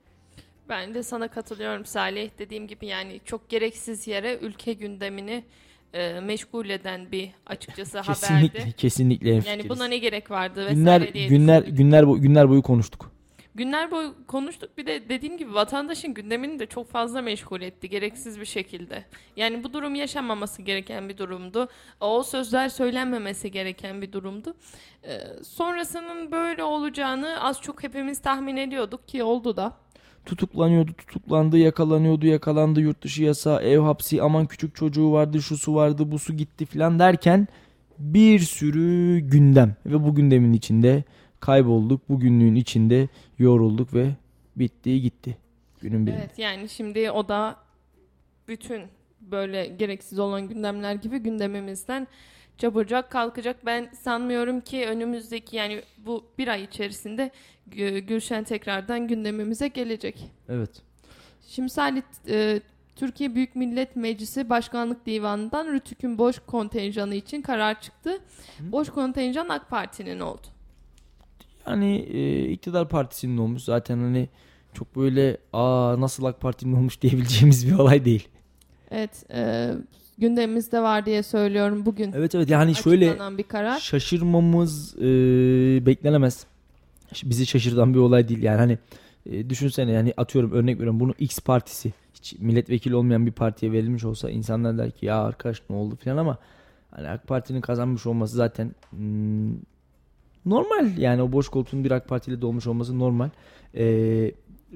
Ben 0.69 0.95
de 0.95 1.03
sana 1.03 1.29
katılıyorum 1.29 1.85
Salih. 1.85 2.31
Dediğim 2.39 2.67
gibi 2.67 2.87
yani 2.87 3.21
çok 3.25 3.49
gereksiz 3.49 4.07
yere 4.07 4.39
ülke 4.39 4.73
gündemini 4.73 5.45
e, 5.93 6.21
meşgul 6.21 6.69
eden 6.69 7.13
bir 7.13 7.31
açıkçası 7.47 8.03
kesinlikle, 8.03 8.59
haberdi. 8.59 8.73
Kesinlikle. 8.77 9.31
Yani 9.31 9.69
buna 9.69 9.85
ne 9.85 9.99
gerek 9.99 10.31
vardı 10.31 10.61
vesaire 10.61 10.75
günler, 10.75 11.15
diye 11.15 11.29
günler, 11.29 11.63
günler, 11.63 12.03
günler 12.03 12.49
boyu 12.49 12.63
konuştuk. 12.63 13.18
Günler 13.59 13.91
boyu 13.91 14.15
konuştuk 14.27 14.79
bir 14.79 14.87
de 14.87 15.09
dediğim 15.09 15.37
gibi 15.37 15.55
vatandaşın 15.55 16.15
gündemini 16.15 16.59
de 16.59 16.67
çok 16.67 16.91
fazla 16.91 17.23
meşgul 17.23 17.61
etti 17.61 17.89
gereksiz 17.89 18.41
bir 18.41 18.45
şekilde. 18.45 19.05
Yani 19.37 19.65
bu 19.65 19.73
durum 19.73 19.95
yaşanmaması 19.95 20.63
gereken 20.63 21.09
bir 21.09 21.19
durumdu. 21.19 21.69
O 22.01 22.23
sözler 22.23 22.69
söylenmemesi 22.69 23.51
gereken 23.51 24.03
bir 24.03 24.13
durumdu. 24.13 24.55
Ee, 25.05 25.21
sonrasının 25.43 26.33
böyle 26.33 26.65
olacağını 26.65 27.45
az 27.45 27.61
çok 27.61 27.83
hepimiz 27.83 28.19
tahmin 28.19 28.57
ediyorduk 28.57 29.09
ki 29.09 29.23
oldu 29.23 29.57
da 29.57 29.73
tutuklanıyordu, 30.27 30.93
tutuklandı, 30.93 31.59
yakalanıyordu, 31.59 32.27
yakalandı, 32.27 32.81
yurt 32.81 33.03
dışı 33.03 33.23
yasa, 33.23 33.63
ev 33.63 33.79
hapsi, 33.79 34.23
aman 34.23 34.47
küçük 34.47 34.75
çocuğu 34.75 35.13
vardı, 35.13 35.43
şu 35.43 35.57
su 35.57 35.75
vardı, 35.75 36.13
bu 36.13 36.19
su 36.19 36.37
gitti 36.37 36.67
filan 36.67 36.99
derken 36.99 37.49
bir 37.99 38.39
sürü 38.39 39.19
gündem 39.19 39.77
ve 39.87 40.05
bu 40.05 40.15
gündemin 40.15 40.53
içinde 40.53 41.05
kaybolduk. 41.41 42.09
Bugünlüğün 42.09 42.55
içinde 42.55 43.09
yorulduk 43.39 43.95
ve 43.95 44.11
bitti 44.57 45.01
gitti. 45.01 45.39
Günün 45.81 46.07
birinde. 46.07 46.21
Evet 46.21 46.39
yani 46.39 46.69
şimdi 46.69 47.11
o 47.11 47.29
da 47.29 47.57
bütün 48.49 48.83
böyle 49.21 49.67
gereksiz 49.67 50.19
olan 50.19 50.49
gündemler 50.49 50.95
gibi 50.95 51.19
gündemimizden 51.19 52.07
çabucak 52.59 53.11
kalkacak. 53.11 53.57
Ben 53.67 53.91
sanmıyorum 54.01 54.61
ki 54.61 54.87
önümüzdeki 54.87 55.57
yani 55.57 55.83
bu 55.99 56.25
bir 56.39 56.49
ay 56.49 56.65
içerisinde 56.65 57.31
Gülşen 58.07 58.45
tekrardan 58.45 59.09
gündemimize 59.09 59.69
gelecek. 59.69 60.31
Evet. 60.49 60.83
Şimdi 61.49 61.71
Salih 61.71 62.03
e, 62.29 62.61
Türkiye 62.97 63.35
Büyük 63.35 63.57
Millet 63.57 63.97
Meclisi 63.97 64.51
Başkanlık 64.51 65.07
Divanı'ndan 65.07 65.67
Rütük'ün 65.67 66.19
boş 66.19 66.39
kontenjanı 66.39 67.15
için 67.15 67.43
karar 67.43 67.81
çıktı. 67.81 68.11
Hı. 68.11 68.73
Boş 68.73 68.91
kontenjan 68.91 69.49
AK 69.49 69.71
Parti'nin 69.71 70.21
oldu 70.21 70.47
hani 71.69 71.97
e, 71.97 72.49
iktidar 72.49 72.89
partisinin 72.89 73.39
olmuş. 73.39 73.63
Zaten 73.63 73.99
hani 73.99 74.29
çok 74.75 74.97
böyle 74.97 75.37
aa 75.53 76.01
nasıl 76.01 76.25
AK 76.25 76.41
Parti'nin 76.41 76.77
olmuş 76.77 77.01
diyebileceğimiz 77.03 77.67
bir 77.69 77.75
olay 77.75 78.05
değil. 78.05 78.29
Evet. 78.91 79.25
E, 79.31 79.73
gündemimizde 80.19 80.83
var 80.83 81.07
diye 81.07 81.23
söylüyorum 81.23 81.87
bugün. 81.87 82.13
Evet 82.13 82.35
evet 82.35 82.51
yani 82.51 82.75
şöyle 82.75 83.39
bir 83.39 83.43
karar. 83.43 83.79
şaşırmamız 83.79 84.95
e, 84.99 85.07
beklenemez. 85.87 86.47
Bizi 87.25 87.47
şaşırtan 87.47 87.95
bir 87.95 87.99
olay 87.99 88.29
değil 88.29 88.43
yani 88.43 88.59
hani 88.59 88.79
e, 89.27 89.51
düşünsene 89.51 89.93
yani 89.93 90.15
atıyorum 90.17 90.53
örnek 90.53 90.77
veriyorum 90.77 91.01
bunu 91.01 91.15
X 91.19 91.39
partisi 91.39 91.93
hiç 92.15 92.35
milletvekili 92.39 92.97
olmayan 92.97 93.27
bir 93.27 93.33
partiye 93.33 93.73
verilmiş 93.73 94.05
olsa 94.05 94.31
insanlar 94.31 94.79
der 94.79 94.91
ki 94.91 95.07
ya 95.07 95.23
arkadaş 95.23 95.63
ne 95.71 95.77
oldu 95.77 95.97
falan 96.05 96.17
ama 96.17 96.39
hani 96.91 97.09
AK 97.09 97.27
Parti'nin 97.27 97.61
kazanmış 97.61 98.07
olması 98.07 98.37
zaten 98.37 98.75
hmm, 98.91 99.53
normal 100.47 100.99
yani 100.99 101.23
o 101.23 101.33
boş 101.33 101.49
koltuğun 101.49 101.85
bir 101.85 101.91
AK 101.91 102.09
Parti 102.09 102.31
ile 102.31 102.41
dolmuş 102.41 102.67
olması 102.67 102.99
normal. 102.99 103.31
E, 103.75 103.85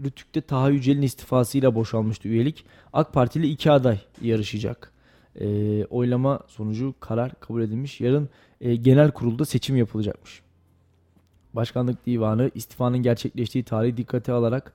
Rütük'te 0.04 0.40
Taha 0.40 0.70
Yücel'in 0.70 1.02
istifasıyla 1.02 1.74
boşalmıştı 1.74 2.28
üyelik. 2.28 2.64
AK 2.92 3.12
Parti 3.12 3.38
ile 3.38 3.46
iki 3.46 3.70
aday 3.70 3.98
yarışacak. 4.22 4.92
E, 5.40 5.46
oylama 5.84 6.40
sonucu 6.46 6.94
karar 7.00 7.40
kabul 7.40 7.62
edilmiş. 7.62 8.00
Yarın 8.00 8.28
e, 8.60 8.76
genel 8.76 9.10
kurulda 9.10 9.44
seçim 9.44 9.76
yapılacakmış. 9.76 10.42
Başkanlık 11.54 12.06
Divanı 12.06 12.50
istifanın 12.54 12.98
gerçekleştiği 12.98 13.64
tarihi 13.64 13.96
dikkate 13.96 14.32
alarak 14.32 14.72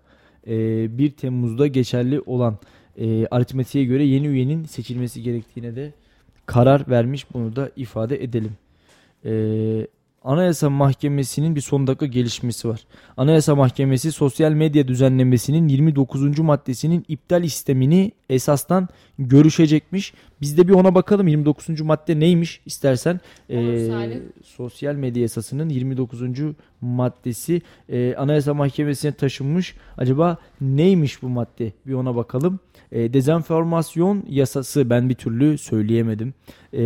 e, 0.48 0.98
1 0.98 1.12
Temmuz'da 1.12 1.68
geçerli 1.68 2.22
olan 2.22 2.58
e, 2.98 3.28
aritmetiğe 3.28 3.86
göre 3.86 4.04
yeni 4.04 4.28
üyenin 4.28 4.64
seçilmesi 4.64 5.24
gerektiğine 5.24 5.76
de 5.76 5.94
karar 6.46 6.90
vermiş. 6.90 7.34
Bunu 7.34 7.56
da 7.56 7.72
ifade 7.76 8.24
edelim. 8.24 8.52
E, 9.26 9.32
Anayasa 10.28 10.70
Mahkemesi'nin 10.70 11.56
bir 11.56 11.62
son 11.62 11.88
dakika 11.88 12.06
gelişmesi 12.06 12.68
var. 12.68 12.80
Anayasa 13.18 13.56
Mahkemesi 13.56 14.12
sosyal 14.12 14.52
medya 14.52 14.88
düzenlemesinin 14.88 15.68
29. 15.68 16.40
maddesinin 16.40 17.06
iptal 17.08 17.44
istemini 17.44 18.12
esastan 18.30 18.88
görüşecekmiş. 19.20 20.14
Biz 20.42 20.58
de 20.58 20.68
bir 20.68 20.74
ona 20.74 20.96
bakalım 20.96 21.28
29. 21.28 21.82
madde 21.82 22.20
neymiş 22.20 22.62
istersen. 22.66 23.20
Ee, 23.50 24.22
sosyal 24.44 24.96
medya 24.96 25.22
yasasının 25.22 25.70
29. 25.70 26.22
maddesi 26.82 27.62
e, 27.90 28.16
Anayasa 28.16 28.54
Mahkemesi'ne 28.54 29.12
taşınmış. 29.12 29.76
Acaba 29.98 30.38
neymiş 30.62 31.22
bu 31.22 31.30
madde 31.30 31.72
bir 31.86 31.94
ona 31.94 32.16
bakalım. 32.16 32.60
E, 32.92 33.14
dezenformasyon 33.14 34.24
yasası 34.30 34.90
ben 34.90 35.10
bir 35.10 35.16
türlü 35.16 35.58
söyleyemedim. 35.58 36.34
E, 36.74 36.84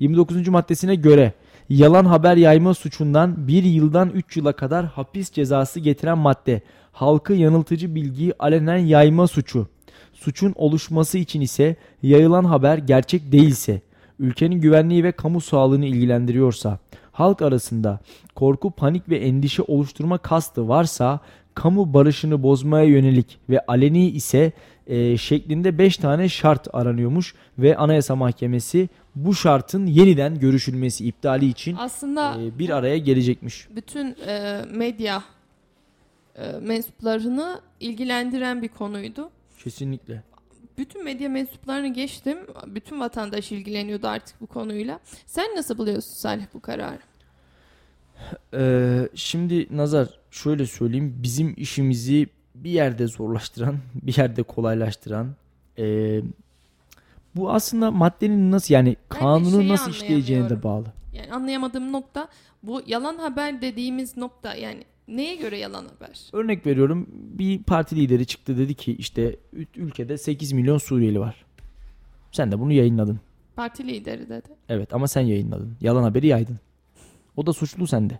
29. 0.00 0.48
maddesine 0.48 0.94
göre 0.94 1.32
yalan 1.70 2.04
haber 2.04 2.36
yayma 2.36 2.74
suçundan 2.74 3.48
1 3.48 3.64
yıldan 3.64 4.10
3 4.10 4.36
yıla 4.36 4.52
kadar 4.52 4.86
hapis 4.86 5.32
cezası 5.32 5.80
getiren 5.80 6.18
madde. 6.18 6.62
Halkı 6.92 7.32
yanıltıcı 7.32 7.94
bilgiyi 7.94 8.32
alenen 8.38 8.76
yayma 8.76 9.26
suçu. 9.26 9.68
Suçun 10.12 10.52
oluşması 10.56 11.18
için 11.18 11.40
ise 11.40 11.76
yayılan 12.02 12.44
haber 12.44 12.78
gerçek 12.78 13.32
değilse, 13.32 13.80
ülkenin 14.18 14.60
güvenliği 14.60 15.04
ve 15.04 15.12
kamu 15.12 15.40
sağlığını 15.40 15.86
ilgilendiriyorsa, 15.86 16.78
halk 17.12 17.42
arasında 17.42 18.00
korku, 18.34 18.70
panik 18.70 19.08
ve 19.08 19.16
endişe 19.16 19.62
oluşturma 19.62 20.18
kastı 20.18 20.68
varsa, 20.68 21.20
kamu 21.54 21.94
barışını 21.94 22.42
bozmaya 22.42 22.84
yönelik 22.84 23.38
ve 23.50 23.60
aleni 23.66 24.10
ise 24.10 24.52
e, 24.90 25.16
şeklinde 25.16 25.78
5 25.78 25.96
tane 25.96 26.28
şart 26.28 26.74
aranıyormuş 26.74 27.34
ve 27.58 27.76
Anayasa 27.76 28.16
Mahkemesi 28.16 28.88
bu 29.14 29.34
şartın 29.34 29.86
yeniden 29.86 30.40
görüşülmesi 30.40 31.06
iptali 31.06 31.46
için 31.46 31.76
aslında 31.78 32.42
e, 32.42 32.58
bir 32.58 32.70
araya 32.70 32.98
gelecekmiş. 32.98 33.68
Bütün 33.76 34.16
e, 34.26 34.64
medya 34.70 35.22
e, 36.36 36.52
mensuplarını 36.60 37.60
ilgilendiren 37.80 38.62
bir 38.62 38.68
konuydu. 38.68 39.30
Kesinlikle. 39.58 40.22
Bütün 40.78 41.04
medya 41.04 41.28
mensuplarını 41.28 41.92
geçtim. 41.92 42.38
Bütün 42.66 43.00
vatandaş 43.00 43.52
ilgileniyordu 43.52 44.06
artık 44.08 44.40
bu 44.40 44.46
konuyla. 44.46 45.00
Sen 45.26 45.56
nasıl 45.56 45.78
buluyorsun 45.78 46.14
Salih 46.14 46.44
bu 46.54 46.60
kararı? 46.60 46.98
Ee, 48.54 49.08
şimdi 49.14 49.76
Nazar 49.76 50.08
şöyle 50.30 50.66
söyleyeyim. 50.66 51.14
Bizim 51.22 51.54
işimizi 51.56 52.28
bir 52.64 52.70
yerde 52.70 53.06
zorlaştıran, 53.06 53.76
bir 54.02 54.18
yerde 54.18 54.42
kolaylaştıran, 54.42 55.28
e, 55.78 56.20
bu 57.36 57.50
aslında 57.50 57.90
maddenin 57.90 58.50
nasıl 58.50 58.74
yani 58.74 58.96
kanunu 59.08 59.68
nasıl 59.68 59.90
işleyeceğine 59.90 60.50
de 60.50 60.62
bağlı. 60.62 60.86
Yani 61.12 61.32
anlayamadığım 61.32 61.92
nokta 61.92 62.28
bu 62.62 62.82
yalan 62.86 63.18
haber 63.18 63.62
dediğimiz 63.62 64.16
nokta 64.16 64.54
yani 64.54 64.84
neye 65.08 65.34
göre 65.34 65.58
yalan 65.58 65.84
haber? 65.84 66.20
Örnek 66.32 66.66
veriyorum 66.66 67.06
bir 67.12 67.62
parti 67.62 67.96
lideri 67.96 68.26
çıktı 68.26 68.58
dedi 68.58 68.74
ki 68.74 68.96
işte 68.96 69.36
ülkede 69.76 70.18
8 70.18 70.52
milyon 70.52 70.78
Suriyeli 70.78 71.20
var. 71.20 71.44
Sen 72.32 72.52
de 72.52 72.58
bunu 72.60 72.72
yayınladın. 72.72 73.20
Parti 73.56 73.88
lideri 73.88 74.28
dedi. 74.28 74.48
Evet 74.68 74.94
ama 74.94 75.08
sen 75.08 75.20
yayınladın. 75.20 75.76
Yalan 75.80 76.02
haberi 76.02 76.26
yaydın. 76.26 76.58
O 77.36 77.46
da 77.46 77.52
suçlu 77.52 77.86
sende. 77.86 78.18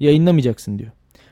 Yayınlamayacaksın 0.00 0.78
diyor 0.78 0.90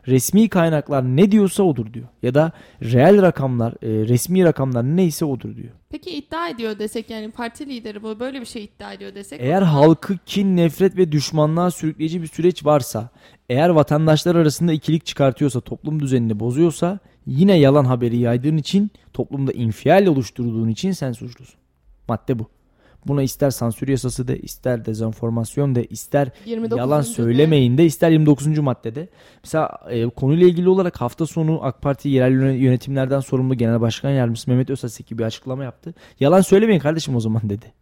resmi 0.09 0.49
kaynaklar 0.49 1.05
ne 1.05 1.31
diyorsa 1.31 1.63
odur 1.63 1.93
diyor. 1.95 2.09
Ya 2.23 2.35
da 2.35 2.53
reel 2.83 3.23
rakamlar, 3.23 3.73
e, 3.73 4.09
resmi 4.09 4.45
rakamlar 4.45 4.85
neyse 4.85 5.25
odur 5.25 5.57
diyor. 5.57 5.73
Peki 5.91 6.11
iddia 6.11 6.49
ediyor 6.49 6.79
desek 6.79 7.11
yani 7.11 7.31
parti 7.31 7.67
lideri 7.67 8.03
bu 8.03 8.21
böyle 8.21 8.41
bir 8.41 8.47
şey 8.47 8.65
iddia 8.65 8.93
ediyor 8.93 9.15
desek. 9.15 9.41
Eğer 9.41 9.63
halkı 9.63 10.19
kin, 10.27 10.57
nefret 10.57 10.97
ve 10.97 11.13
düşmanlığa 11.13 11.71
sürükleyici 11.71 12.23
bir 12.23 12.27
süreç 12.27 12.65
varsa, 12.65 13.09
eğer 13.49 13.69
vatandaşlar 13.69 14.35
arasında 14.35 14.73
ikilik 14.73 15.07
çıkartıyorsa, 15.07 15.61
toplum 15.61 16.01
düzenini 16.01 16.41
bozuyorsa, 16.41 16.99
yine 17.27 17.59
yalan 17.59 17.85
haberi 17.85 18.17
yaydığın 18.17 18.57
için, 18.57 18.91
toplumda 19.13 19.53
infial 19.53 20.07
oluşturduğun 20.07 20.69
için 20.69 20.93
sen 20.93 21.13
suçlusun. 21.13 21.61
Madde 22.09 22.39
bu. 22.39 22.58
Buna 23.07 23.23
ister 23.23 23.51
sansür 23.51 23.89
yasası 23.89 24.29
de, 24.29 24.39
ister 24.39 24.85
dezenformasyon 24.85 25.75
de, 25.75 25.85
ister 25.85 26.31
yalan 26.77 27.03
söylemeyin 27.03 27.79
de, 27.79 27.85
ister 27.85 28.11
29. 28.11 28.59
maddede. 28.59 29.09
Mesela 29.45 29.81
e, 29.91 30.07
konuyla 30.07 30.47
ilgili 30.47 30.69
olarak 30.69 31.01
hafta 31.01 31.27
sonu 31.27 31.61
AK 31.63 31.83
Parti 31.83 32.09
yerel 32.09 32.55
yönetimlerden 32.55 33.21
sorumlu 33.21 33.55
Genel 33.55 33.81
Başkan 33.81 34.11
Yardımcısı 34.11 34.51
Mehmet 34.51 34.71
Özaseki 34.71 35.19
bir 35.19 35.25
açıklama 35.25 35.65
yaptı. 35.65 35.95
Yalan 36.21 36.41
söylemeyin 36.41 36.81
kardeşim 36.81 37.17
o 37.17 37.21
zaman 37.21 37.43
dedi. 37.45 37.73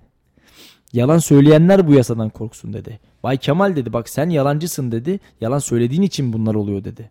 Yalan 0.92 1.18
söyleyenler 1.18 1.88
bu 1.88 1.92
yasadan 1.92 2.28
korksun 2.28 2.72
dedi. 2.72 3.00
Bay 3.22 3.36
Kemal 3.36 3.76
dedi 3.76 3.92
bak 3.92 4.08
sen 4.08 4.30
yalancısın 4.30 4.92
dedi. 4.92 5.20
Yalan 5.40 5.58
söylediğin 5.58 6.02
için 6.02 6.32
bunlar 6.32 6.54
oluyor 6.54 6.84
dedi. 6.84 7.10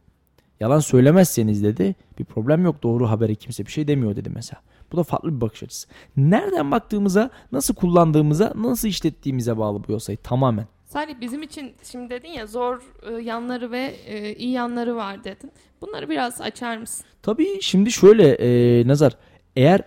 Yalan 0.60 0.80
söylemezseniz 0.80 1.64
dedi 1.64 1.96
bir 2.20 2.26
problem 2.26 2.64
yok 2.64 2.84
doğru 2.84 3.10
habere 3.10 3.36
kimse 3.36 3.66
bir 3.66 3.72
şey 3.72 3.88
demiyor 3.88 4.16
dedi 4.16 4.30
mesela. 4.30 4.62
Bu 4.92 4.98
da 4.98 5.04
farklı 5.04 5.36
bir 5.36 5.42
bakış 5.42 5.64
açısı. 5.64 5.88
Nereden 6.18 6.72
baktığımıza, 6.72 7.30
nasıl 7.52 7.76
kullandığımıza, 7.76 8.54
nasıl 8.56 8.88
işlettiğimize 8.88 9.58
bağlı 9.58 9.84
bu 9.88 9.92
yasayı 9.92 10.18
tamamen. 10.18 10.68
Salih 10.86 11.16
bizim 11.22 11.44
için 11.44 11.74
şimdi 11.84 12.10
dedin 12.10 12.30
ya 12.30 12.48
zor 12.48 12.82
e, 13.10 13.22
yanları 13.22 13.72
ve 13.72 13.96
e, 14.06 14.36
iyi 14.36 14.52
yanları 14.52 14.96
var 14.96 15.24
dedin. 15.24 15.52
Bunları 15.82 16.10
biraz 16.10 16.42
açar 16.42 16.78
mısın? 16.78 17.06
Tabii 17.22 17.62
şimdi 17.62 17.92
şöyle 17.92 18.30
e, 18.34 18.88
Nazar 18.88 19.18
eğer 19.56 19.82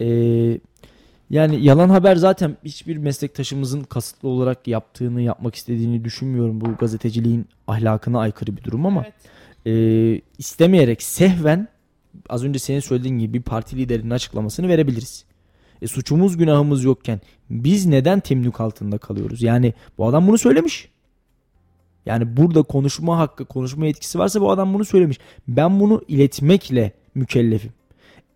e, 0.00 0.06
yani 1.30 1.64
yalan 1.64 1.88
haber 1.88 2.16
zaten 2.16 2.56
hiçbir 2.64 2.96
meslektaşımızın 2.96 3.82
kasıtlı 3.82 4.28
olarak 4.28 4.68
yaptığını 4.68 5.22
yapmak 5.22 5.54
istediğini 5.54 6.04
düşünmüyorum. 6.04 6.60
Bu 6.60 6.76
gazeteciliğin 6.76 7.46
ahlakına 7.66 8.20
aykırı 8.20 8.56
bir 8.56 8.64
durum 8.64 8.86
ama 8.86 9.02
evet. 9.04 9.14
E, 9.66 9.72
istemeyerek 10.38 11.02
sehven 11.02 11.68
az 12.28 12.44
önce 12.44 12.58
senin 12.58 12.80
söylediğin 12.80 13.18
gibi 13.18 13.38
bir 13.38 13.42
parti 13.42 13.76
liderinin 13.76 14.10
açıklamasını 14.10 14.68
verebiliriz. 14.68 15.24
E, 15.82 15.86
suçumuz 15.86 16.36
günahımız 16.36 16.84
yokken 16.84 17.20
biz 17.50 17.86
neden 17.86 18.20
temlük 18.20 18.60
altında 18.60 18.98
kalıyoruz? 18.98 19.42
Yani 19.42 19.74
bu 19.98 20.06
adam 20.06 20.26
bunu 20.26 20.38
söylemiş. 20.38 20.88
Yani 22.06 22.36
burada 22.36 22.62
konuşma 22.62 23.18
hakkı, 23.18 23.44
konuşma 23.44 23.86
etkisi 23.86 24.18
varsa 24.18 24.40
bu 24.40 24.50
adam 24.50 24.74
bunu 24.74 24.84
söylemiş. 24.84 25.18
Ben 25.48 25.80
bunu 25.80 26.02
iletmekle 26.08 26.92
mükellefim. 27.14 27.72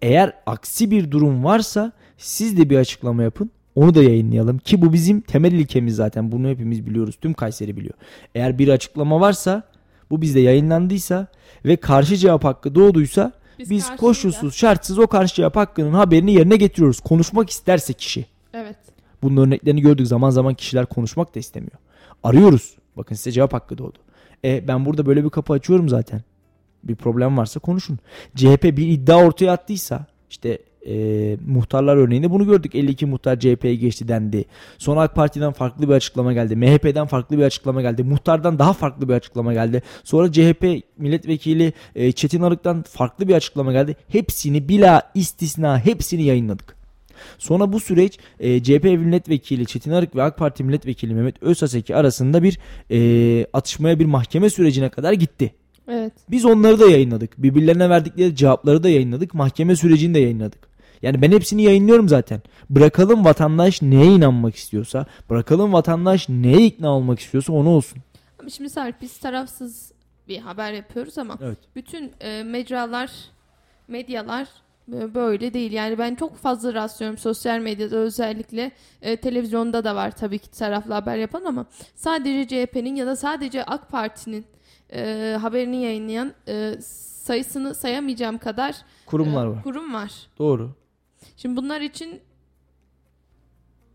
Eğer 0.02 0.32
aksi 0.46 0.90
bir 0.90 1.10
durum 1.10 1.44
varsa 1.44 1.92
siz 2.16 2.58
de 2.58 2.70
bir 2.70 2.76
açıklama 2.78 3.22
yapın. 3.22 3.50
Onu 3.74 3.94
da 3.94 4.02
yayınlayalım 4.02 4.58
ki 4.58 4.82
bu 4.82 4.92
bizim 4.92 5.20
temel 5.20 5.52
ilkemiz 5.52 5.96
zaten. 5.96 6.32
Bunu 6.32 6.48
hepimiz 6.48 6.86
biliyoruz. 6.86 7.16
Tüm 7.20 7.34
Kayseri 7.34 7.76
biliyor. 7.76 7.94
Eğer 8.34 8.58
bir 8.58 8.68
açıklama 8.68 9.20
varsa 9.20 9.62
bu 10.11 10.22
bizde 10.22 10.40
yayınlandıysa 10.40 11.26
ve 11.64 11.76
karşı 11.76 12.16
cevap 12.16 12.44
hakkı 12.44 12.74
doğduysa 12.74 13.32
biz, 13.59 13.70
Biz 13.70 13.96
koşulsuz, 13.96 14.55
şartsız 14.55 14.98
o 14.98 15.07
karşı 15.07 15.34
cevap 15.34 15.57
hakkının 15.57 15.92
haberini 15.92 16.34
yerine 16.34 16.57
getiriyoruz. 16.57 17.00
Konuşmak 17.00 17.50
isterse 17.50 17.92
kişi. 17.92 18.26
Evet. 18.55 18.76
Bunun 19.22 19.46
örneklerini 19.46 19.80
gördük. 19.80 20.07
Zaman 20.07 20.30
zaman 20.30 20.55
kişiler 20.55 20.86
konuşmak 20.86 21.34
da 21.34 21.38
istemiyor. 21.38 21.78
Arıyoruz. 22.22 22.74
Bakın 22.96 23.14
size 23.14 23.32
cevap 23.32 23.52
hakkı 23.52 23.78
doğdu. 23.78 23.98
E 24.44 24.68
ben 24.68 24.86
burada 24.86 25.07
böyle 25.07 25.24
bir 25.24 25.30
kapı 25.30 25.52
açıyorum 25.52 25.88
zaten. 25.88 26.22
Bir 26.84 26.94
problem 26.94 27.36
varsa 27.36 27.61
konuşun. 27.61 27.98
CHP 28.36 28.64
bir 28.64 28.88
iddia 28.88 29.26
ortaya 29.26 29.52
attıysa 29.52 30.07
işte 30.30 30.59
e, 30.87 31.37
muhtarlar 31.47 31.97
örneğinde 31.97 32.30
bunu 32.30 32.47
gördük. 32.47 32.74
52 32.74 33.06
muhtar 33.06 33.40
CHP'ye 33.40 33.74
geçti 33.74 34.09
dendi. 34.09 34.44
Sonra 34.78 35.01
AK 35.01 35.15
Parti'den 35.15 35.52
farklı 35.52 35.89
bir 35.89 35.94
açıklama 35.94 36.32
geldi. 36.32 36.56
MHP'den 36.56 37.06
farklı 37.06 37.39
bir 37.39 37.43
açıklama 37.43 37.82
geldi. 37.82 38.02
Muhtardan 38.02 38.59
daha 38.59 38.73
farklı 38.73 39.09
bir 39.09 39.15
açıklama 39.15 39.52
geldi. 39.52 39.82
Sonra 40.05 40.32
CHP 40.32 40.82
milletvekili 40.98 41.73
e, 41.94 42.12
Çetin 42.12 42.43
Arık'tan 42.43 42.82
farklı 42.82 43.28
bir 43.28 43.35
açıklama 43.35 43.73
geldi. 43.73 43.97
Hepsini 44.09 44.69
bila 44.69 45.02
istisna 45.15 45.78
hepsini 45.78 46.23
yayınladık. 46.23 46.77
Sonra 47.39 47.73
bu 47.73 47.81
süreç 47.81 48.19
e, 48.40 48.62
CHP 48.62 48.85
milletvekili 48.85 49.66
Çetin 49.66 49.90
Arık 49.90 50.16
ve 50.16 50.23
AK 50.23 50.39
Parti 50.39 50.65
milletvekili 50.65 51.15
Mehmet 51.15 51.43
Özaseki 51.43 51.97
arasında 51.97 52.43
bir 52.43 52.59
e, 52.90 53.47
atışmaya 53.52 53.98
bir 53.98 54.06
mahkeme 54.06 54.51
sürecine 54.51 54.89
kadar 54.89 55.12
gitti. 55.12 55.55
Evet. 55.89 56.12
Biz 56.31 56.44
onları 56.44 56.81
da 56.81 56.86
yayınladık. 56.86 57.43
Birbirlerine 57.43 57.90
verdikleri 57.90 58.36
cevapları 58.36 58.82
da 58.82 58.89
yayınladık. 58.89 59.35
Mahkeme 59.35 59.77
sürecini 59.77 60.15
de 60.15 60.19
yayınladık. 60.19 60.73
Yani 61.02 61.22
ben 61.22 61.32
hepsini 61.32 61.62
yayınlıyorum 61.62 62.08
zaten. 62.08 62.40
Bırakalım 62.70 63.24
vatandaş 63.24 63.82
neye 63.82 64.06
inanmak 64.06 64.54
istiyorsa, 64.56 65.06
bırakalım 65.30 65.72
vatandaş 65.72 66.28
neye 66.28 66.66
ikna 66.66 66.90
olmak 66.96 67.18
istiyorsa 67.20 67.52
onu 67.52 67.68
olsun. 67.68 67.98
Ama 68.40 68.48
şimdi 68.50 68.70
Sarp 68.70 69.00
biz 69.02 69.18
tarafsız 69.18 69.92
bir 70.28 70.38
haber 70.38 70.72
yapıyoruz 70.72 71.18
ama 71.18 71.38
Evet. 71.42 71.58
bütün 71.76 72.12
e, 72.20 72.42
mecralar, 72.42 73.10
medyalar 73.88 74.48
böyle 74.88 75.54
değil. 75.54 75.72
Yani 75.72 75.98
ben 75.98 76.14
çok 76.14 76.36
fazla 76.36 76.74
rastlıyorum 76.74 77.18
sosyal 77.18 77.58
medyada 77.58 77.96
özellikle 77.96 78.70
e, 79.02 79.16
televizyonda 79.16 79.84
da 79.84 79.94
var 79.96 80.10
tabii 80.16 80.38
ki 80.38 80.50
taraflı 80.50 80.94
haber 80.94 81.16
yapan 81.16 81.44
ama 81.44 81.66
sadece 81.94 82.48
CHP'nin 82.66 82.94
ya 82.94 83.06
da 83.06 83.16
sadece 83.16 83.64
AK 83.64 83.90
Parti'nin 83.90 84.44
e, 84.92 85.36
haberini 85.40 85.82
yayınlayan 85.82 86.32
e, 86.48 86.74
sayısını 87.22 87.74
sayamayacağım 87.74 88.38
kadar 88.38 88.74
Kurumlar 89.06 89.46
e, 89.46 89.50
var. 89.50 89.62
kurum 89.62 89.94
var. 89.94 90.12
Doğru. 90.38 90.70
Şimdi 91.36 91.56
bunlar 91.56 91.81
için 91.81 92.20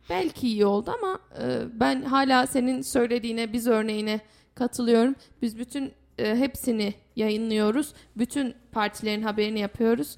belki 0.10 0.48
iyi 0.48 0.66
oldu 0.66 0.92
ama 0.98 1.20
e, 1.42 1.62
ben 1.80 2.02
hala 2.02 2.48
senin 2.48 2.82
söylediğine 2.82 3.54
biz 3.54 3.68
örneğine 3.68 4.20
katılıyorum. 4.56 5.16
Biz 5.42 5.60
bütün 5.60 5.94
e, 6.18 6.36
hepsini 6.36 6.94
yayınlıyoruz. 7.16 7.94
Bütün 8.18 8.56
partilerin 8.72 9.22
haberini 9.22 9.60
yapıyoruz. 9.60 10.18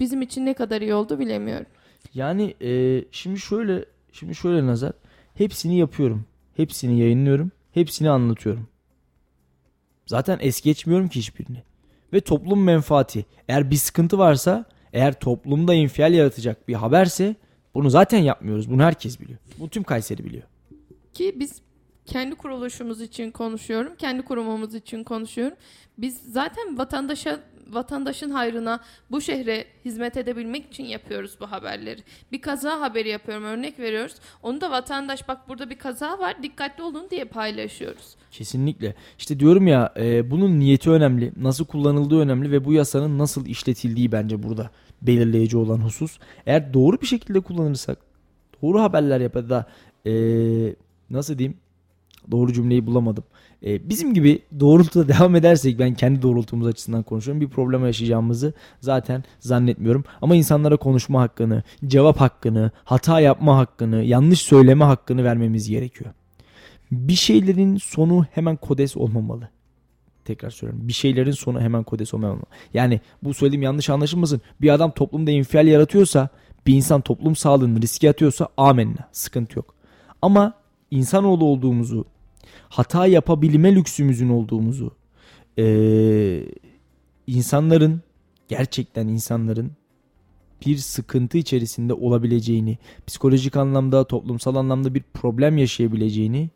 Bizim 0.00 0.22
için 0.22 0.46
ne 0.46 0.54
kadar 0.54 0.80
iyi 0.80 0.94
oldu 0.94 1.18
bilemiyorum. 1.18 1.66
Yani 2.14 2.54
e, 2.60 3.04
şimdi 3.10 3.40
şöyle 3.40 3.84
şimdi 4.12 4.34
şöyle 4.34 4.66
nazar 4.66 4.92
hepsini 5.34 5.78
yapıyorum. 5.78 6.24
Hepsini 6.56 7.00
yayınlıyorum. 7.00 7.52
Hepsini 7.72 8.10
anlatıyorum. 8.10 8.68
Zaten 10.06 10.38
es 10.40 10.60
geçmiyorum 10.60 11.08
ki 11.08 11.18
hiçbirini. 11.18 11.62
Ve 12.12 12.20
toplum 12.20 12.64
menfaati. 12.64 13.24
Eğer 13.48 13.70
bir 13.70 13.76
sıkıntı 13.76 14.18
varsa 14.18 14.64
eğer 14.92 15.20
toplumda 15.20 15.74
infial 15.74 16.12
yaratacak 16.12 16.68
bir 16.68 16.74
haberse 16.74 17.36
bunu 17.74 17.90
zaten 17.90 18.18
yapmıyoruz. 18.18 18.70
Bunu 18.70 18.82
herkes 18.82 19.20
biliyor. 19.20 19.38
Bu 19.58 19.68
tüm 19.68 19.82
Kayseri 19.82 20.24
biliyor. 20.24 20.42
Ki 21.14 21.34
biz 21.36 21.62
kendi 22.06 22.34
kuruluşumuz 22.34 23.00
için 23.00 23.30
konuşuyorum. 23.30 23.92
Kendi 23.96 24.22
kurumumuz 24.22 24.74
için 24.74 25.04
konuşuyorum. 25.04 25.56
Biz 25.98 26.18
zaten 26.32 26.78
vatandaşa 26.78 27.40
vatandaşın 27.68 28.30
hayrına 28.30 28.80
bu 29.10 29.20
şehre 29.20 29.64
hizmet 29.84 30.16
edebilmek 30.16 30.66
için 30.66 30.84
yapıyoruz 30.84 31.36
bu 31.40 31.50
haberleri. 31.52 32.00
Bir 32.32 32.40
kaza 32.40 32.80
haberi 32.80 33.08
yapıyorum 33.08 33.44
örnek 33.44 33.78
veriyoruz. 33.78 34.14
Onu 34.42 34.60
da 34.60 34.70
vatandaş 34.70 35.28
bak 35.28 35.48
burada 35.48 35.70
bir 35.70 35.78
kaza 35.78 36.18
var 36.18 36.42
dikkatli 36.42 36.82
olun 36.82 37.10
diye 37.10 37.24
paylaşıyoruz. 37.24 38.16
Kesinlikle. 38.30 38.94
İşte 39.18 39.40
diyorum 39.40 39.66
ya 39.66 39.92
e, 39.96 40.30
bunun 40.30 40.58
niyeti 40.60 40.90
önemli. 40.90 41.32
Nasıl 41.36 41.64
kullanıldığı 41.64 42.20
önemli 42.20 42.52
ve 42.52 42.64
bu 42.64 42.72
yasanın 42.72 43.18
nasıl 43.18 43.46
işletildiği 43.46 44.12
bence 44.12 44.42
burada 44.42 44.70
belirleyici 45.02 45.56
olan 45.56 45.78
husus. 45.78 46.18
Eğer 46.46 46.74
doğru 46.74 47.00
bir 47.00 47.06
şekilde 47.06 47.40
kullanırsak, 47.40 47.98
doğru 48.62 48.80
haberler 48.80 49.20
yapar 49.20 49.50
da 49.50 49.66
e, 50.06 50.12
nasıl 51.10 51.38
diyeyim? 51.38 51.58
Doğru 52.30 52.52
cümleyi 52.52 52.86
bulamadım. 52.86 53.24
E, 53.66 53.88
bizim 53.88 54.14
gibi 54.14 54.42
doğrultuda 54.60 55.08
devam 55.18 55.36
edersek 55.36 55.78
ben 55.78 55.94
kendi 55.94 56.22
doğrultumuz 56.22 56.66
açısından 56.66 57.02
konuşuyorum. 57.02 57.40
Bir 57.40 57.48
problem 57.48 57.86
yaşayacağımızı 57.86 58.52
zaten 58.80 59.24
zannetmiyorum. 59.40 60.04
Ama 60.22 60.36
insanlara 60.36 60.76
konuşma 60.76 61.20
hakkını, 61.20 61.62
cevap 61.86 62.20
hakkını, 62.20 62.70
hata 62.84 63.20
yapma 63.20 63.56
hakkını, 63.56 64.02
yanlış 64.02 64.40
söyleme 64.40 64.84
hakkını 64.84 65.24
vermemiz 65.24 65.68
gerekiyor. 65.68 66.10
Bir 66.90 67.14
şeylerin 67.14 67.76
sonu 67.76 68.26
hemen 68.32 68.56
kodes 68.56 68.96
olmamalı. 68.96 69.48
Tekrar 70.24 70.50
söylüyorum. 70.50 70.88
Bir 70.88 70.92
şeylerin 70.92 71.30
sonu 71.30 71.60
hemen 71.60 71.82
kodes 71.82 72.14
olmamalı. 72.14 72.42
Yani 72.74 73.00
bu 73.22 73.34
söylediğim 73.34 73.62
yanlış 73.62 73.90
anlaşılmasın. 73.90 74.40
Bir 74.60 74.70
adam 74.74 74.90
toplumda 74.90 75.30
infial 75.30 75.66
yaratıyorsa, 75.66 76.28
bir 76.66 76.74
insan 76.74 77.00
toplum 77.00 77.36
sağlığını 77.36 77.82
riske 77.82 78.10
atıyorsa 78.10 78.48
amenna. 78.56 79.08
Sıkıntı 79.12 79.58
yok. 79.58 79.74
Ama 80.22 80.54
insanoğlu 80.90 81.44
olduğumuzu, 81.44 82.04
hata 82.68 83.06
yapabilme 83.06 83.74
lüksümüzün 83.74 84.28
olduğumuzu, 84.28 84.92
ee, 85.58 86.44
insanların 87.26 88.02
gerçekten 88.48 89.08
insanların 89.08 89.72
bir 90.66 90.76
sıkıntı 90.76 91.38
içerisinde 91.38 91.94
olabileceğini, 91.94 92.78
psikolojik 93.06 93.56
anlamda, 93.56 94.04
toplumsal 94.04 94.54
anlamda 94.54 94.94
bir 94.94 95.02
problem 95.14 95.58
yaşayabileceğini 95.58 96.50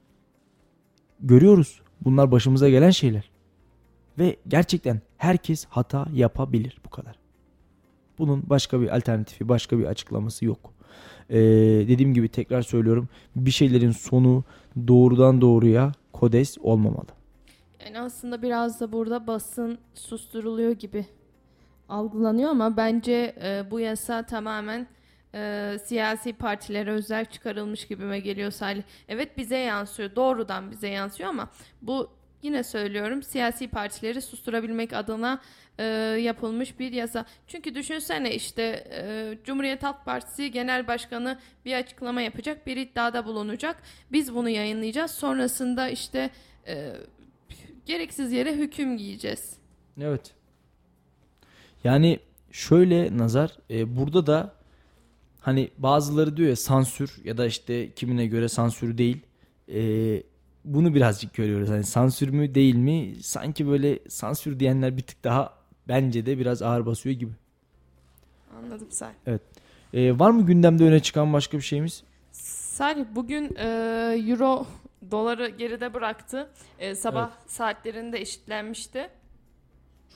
görüyoruz. 1.21 1.81
Bunlar 2.01 2.33
başımıza 2.33 2.69
gelen 2.69 2.91
şeyler. 2.91 3.31
Ve 4.19 4.37
gerçekten 4.49 5.01
herkes 5.17 5.65
hata 5.65 6.07
yapabilir 6.13 6.79
bu 6.85 6.91
kadar. 6.91 7.15
Bunun 8.19 8.51
başka 8.51 8.81
bir 8.81 8.97
alternatifi, 8.97 9.49
başka 9.49 9.79
bir 9.79 9.85
açıklaması 9.85 10.45
yok. 10.45 10.73
Ee, 11.31 11.39
dediğim 11.89 12.15
gibi 12.15 12.29
tekrar 12.29 12.63
söylüyorum. 12.63 13.09
Bir 13.37 13.51
şeylerin 13.51 13.91
sonu 13.91 14.45
doğrudan 14.89 15.41
doğruya 15.41 15.93
kodes 16.13 16.59
olmamalı. 16.59 17.09
Yani 17.85 18.01
aslında 18.01 18.43
biraz 18.43 18.81
da 18.81 18.93
burada 18.93 19.27
basın 19.27 19.79
susturuluyor 19.95 20.73
gibi 20.73 21.07
algılanıyor 21.89 22.51
ama 22.51 22.77
bence 22.77 23.35
e, 23.43 23.71
bu 23.71 23.81
yasa 23.81 24.23
tamamen 24.23 24.87
e, 25.35 25.77
siyasi 25.85 26.33
partilere 26.33 26.91
özel 26.91 27.25
çıkarılmış 27.25 27.87
gibime 27.87 28.21
geliyor 28.21 28.51
Salih. 28.51 28.83
Evet 29.09 29.39
bize 29.39 29.59
yansıyor, 29.59 30.17
doğrudan 30.17 30.71
bize 30.71 30.89
yansıyor 30.89 31.29
ama 31.29 31.49
bu 31.83 32.11
yine 32.43 32.65
söylüyorum 32.65 33.23
siyasi 33.23 33.69
partileri 33.69 34.23
susturabilmek 34.23 34.93
adına 34.93 35.41
e, 35.79 35.85
yapılmış 36.21 36.79
bir 36.79 36.93
yasa. 36.93 37.25
Çünkü 37.47 37.75
düşünsene 37.75 38.35
işte 38.35 38.63
e, 38.91 39.39
Cumhuriyet 39.45 39.83
Halk 39.83 40.05
Partisi 40.05 40.51
Genel 40.51 40.87
Başkanı 40.87 41.39
bir 41.65 41.75
açıklama 41.75 42.21
yapacak, 42.21 42.67
bir 42.67 42.77
iddiada 42.77 43.27
bulunacak. 43.27 43.83
Biz 44.13 44.35
bunu 44.35 44.49
yayınlayacağız. 44.49 45.11
Sonrasında 45.11 45.89
işte 45.89 46.31
e, 46.67 46.93
gereksiz 47.87 48.33
yere 48.33 48.55
hüküm 48.55 48.97
giyeceğiz. 48.97 49.57
Evet. 50.01 50.31
Yani 51.85 52.19
şöyle 52.53 53.19
nazar 53.19 53.51
e, 53.71 53.97
burada 53.97 54.27
da 54.27 54.55
hani 55.41 55.71
bazıları 55.79 56.37
diyor 56.37 56.49
ya 56.49 56.57
sansür 56.57 57.21
ya 57.25 57.39
da 57.39 57.47
işte 57.47 57.93
kimine 57.93 58.27
göre 58.27 58.49
sansür 58.49 58.99
değil. 58.99 59.21
E, 59.69 59.83
bunu 60.65 60.95
birazcık 60.95 61.35
görüyoruz. 61.35 61.69
Hani 61.69 61.85
sansür 61.85 62.29
mü 62.29 62.55
değil 62.55 62.75
mi? 62.75 63.15
Sanki 63.23 63.69
böyle 63.69 63.99
sansür 64.09 64.61
diyenler 64.61 64.97
bir 64.97 65.03
tık 65.03 65.25
daha 65.25 65.55
bence 65.89 66.27
de 66.27 66.39
biraz 66.39 66.63
ağır 66.63 66.87
basıyor 66.87 67.17
gibi. 67.17 67.33
Anladım 68.59 68.89
sen. 68.91 69.13
Evet. 69.27 69.43
E, 69.95 70.19
var 70.19 70.31
mı 70.31 70.47
gündemde 70.47 70.85
öne 70.85 71.01
çıkan 71.01 71.33
başka 71.33 71.57
bir 71.57 71.63
şeyimiz? 71.63 72.03
Salih 72.33 73.05
bugün 73.15 73.57
e, 73.57 73.67
euro 74.29 74.67
doları 75.11 75.49
geride 75.49 75.95
bıraktı. 75.95 76.51
E, 76.79 76.95
sabah 76.95 77.31
saatlerinde 77.47 78.21
eşitlenmişti. 78.21 79.09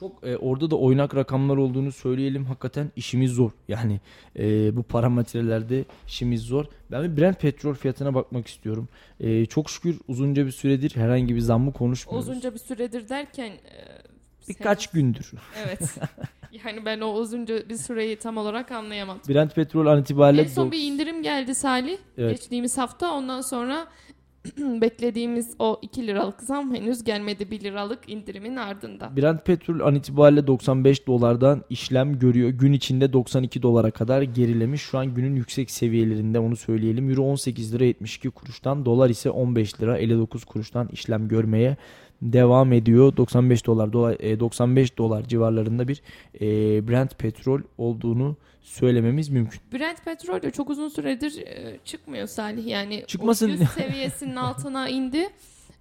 Çok 0.01 0.27
e, 0.27 0.37
orada 0.37 0.71
da 0.71 0.77
oynak 0.77 1.17
rakamlar 1.17 1.57
olduğunu 1.57 1.93
söyleyelim. 1.93 2.45
Hakikaten 2.45 2.91
işimiz 2.97 3.33
zor. 3.33 3.51
Yani 3.69 4.01
e, 4.39 4.77
bu 4.77 4.83
parametrelerde 4.83 5.85
işimiz 6.07 6.43
zor. 6.43 6.65
Ben 6.91 7.05
bir 7.05 7.23
Brent 7.23 7.41
petrol 7.41 7.75
fiyatına 7.75 8.15
bakmak 8.15 8.47
istiyorum. 8.47 8.89
E, 9.21 9.47
çok 9.47 9.71
şükür 9.71 10.01
uzunca 10.09 10.47
bir 10.47 10.51
süredir 10.51 10.97
herhangi 10.97 11.35
bir 11.35 11.41
zammı 11.41 11.73
konuşmuyoruz. 11.73 12.29
Uzunca 12.29 12.55
bir 12.55 12.59
süredir 12.59 13.09
derken 13.09 13.51
e, 13.51 14.07
Birkaç 14.49 14.83
sen- 14.83 15.01
gündür. 15.01 15.33
Evet. 15.67 15.81
yani 16.65 16.85
ben 16.85 17.01
o 17.01 17.13
uzunca 17.13 17.69
bir 17.69 17.77
süreyi 17.77 18.17
tam 18.17 18.37
olarak 18.37 18.73
anlayamadım. 18.73 19.21
Brent 19.29 19.55
petrol 19.55 19.87
an 19.87 20.01
itibariyle 20.01 20.43
En 20.43 20.47
son 20.47 20.73
bir 20.73 20.79
indirim 20.79 21.23
geldi 21.23 21.55
Salih. 21.55 21.99
Evet. 22.19 22.31
Geçtiğimiz 22.31 22.79
hafta 22.79 23.13
ondan 23.13 23.41
sonra 23.41 23.87
beklediğimiz 24.81 25.55
o 25.59 25.79
2 25.83 26.07
liralık 26.07 26.43
zam 26.43 26.75
henüz 26.75 27.05
gelmedi 27.05 27.51
1 27.51 27.61
liralık 27.61 28.09
indirimin 28.09 28.57
ardından. 28.57 29.17
Brent 29.17 29.45
petrol 29.45 29.81
an 29.81 29.95
itibariyle 29.95 30.47
95 30.47 31.07
dolardan 31.07 31.63
işlem 31.71 32.19
görüyor. 32.19 32.51
Gün 32.51 32.73
içinde 32.73 33.13
92 33.13 33.63
dolara 33.63 33.91
kadar 33.91 34.23
gerilemiş. 34.23 34.83
Şu 34.83 34.99
an 34.99 35.15
günün 35.15 35.37
yüksek 35.37 35.71
seviyelerinde 35.71 36.39
onu 36.39 36.57
söyleyelim. 36.57 37.11
Euro 37.11 37.23
18 37.23 37.75
lira 37.75 37.85
72 37.85 38.31
kuruştan, 38.31 38.85
dolar 38.85 39.11
ise 39.11 39.31
15 39.31 39.81
lira 39.81 39.99
59 39.99 40.45
kuruştan 40.45 40.89
işlem 40.93 41.29
görmeye 41.29 41.77
devam 42.23 42.73
ediyor. 42.73 43.17
95 43.17 43.67
dolar, 43.67 43.93
dolar 43.93 44.17
e, 44.21 44.41
95 44.41 44.99
dolar 44.99 45.23
civarlarında 45.23 45.89
bir 45.89 46.03
e, 46.41 46.49
Brent 46.89 47.19
petrol 47.19 47.61
olduğunu 47.79 48.37
söylememiz 48.67 49.29
mümkün. 49.29 49.61
Brent 49.73 50.05
petrol 50.05 50.43
de 50.43 50.51
çok 50.51 50.71
uzun 50.71 50.89
süredir 50.89 51.47
e, 51.47 51.79
çıkmıyor 51.85 52.27
Salih. 52.27 52.67
Yani 52.67 53.05
Çıkmasın. 53.07 53.49
o 53.49 53.53
100 53.53 53.71
seviyesinin 53.71 54.37
altına 54.47 54.89
indi. 54.89 55.29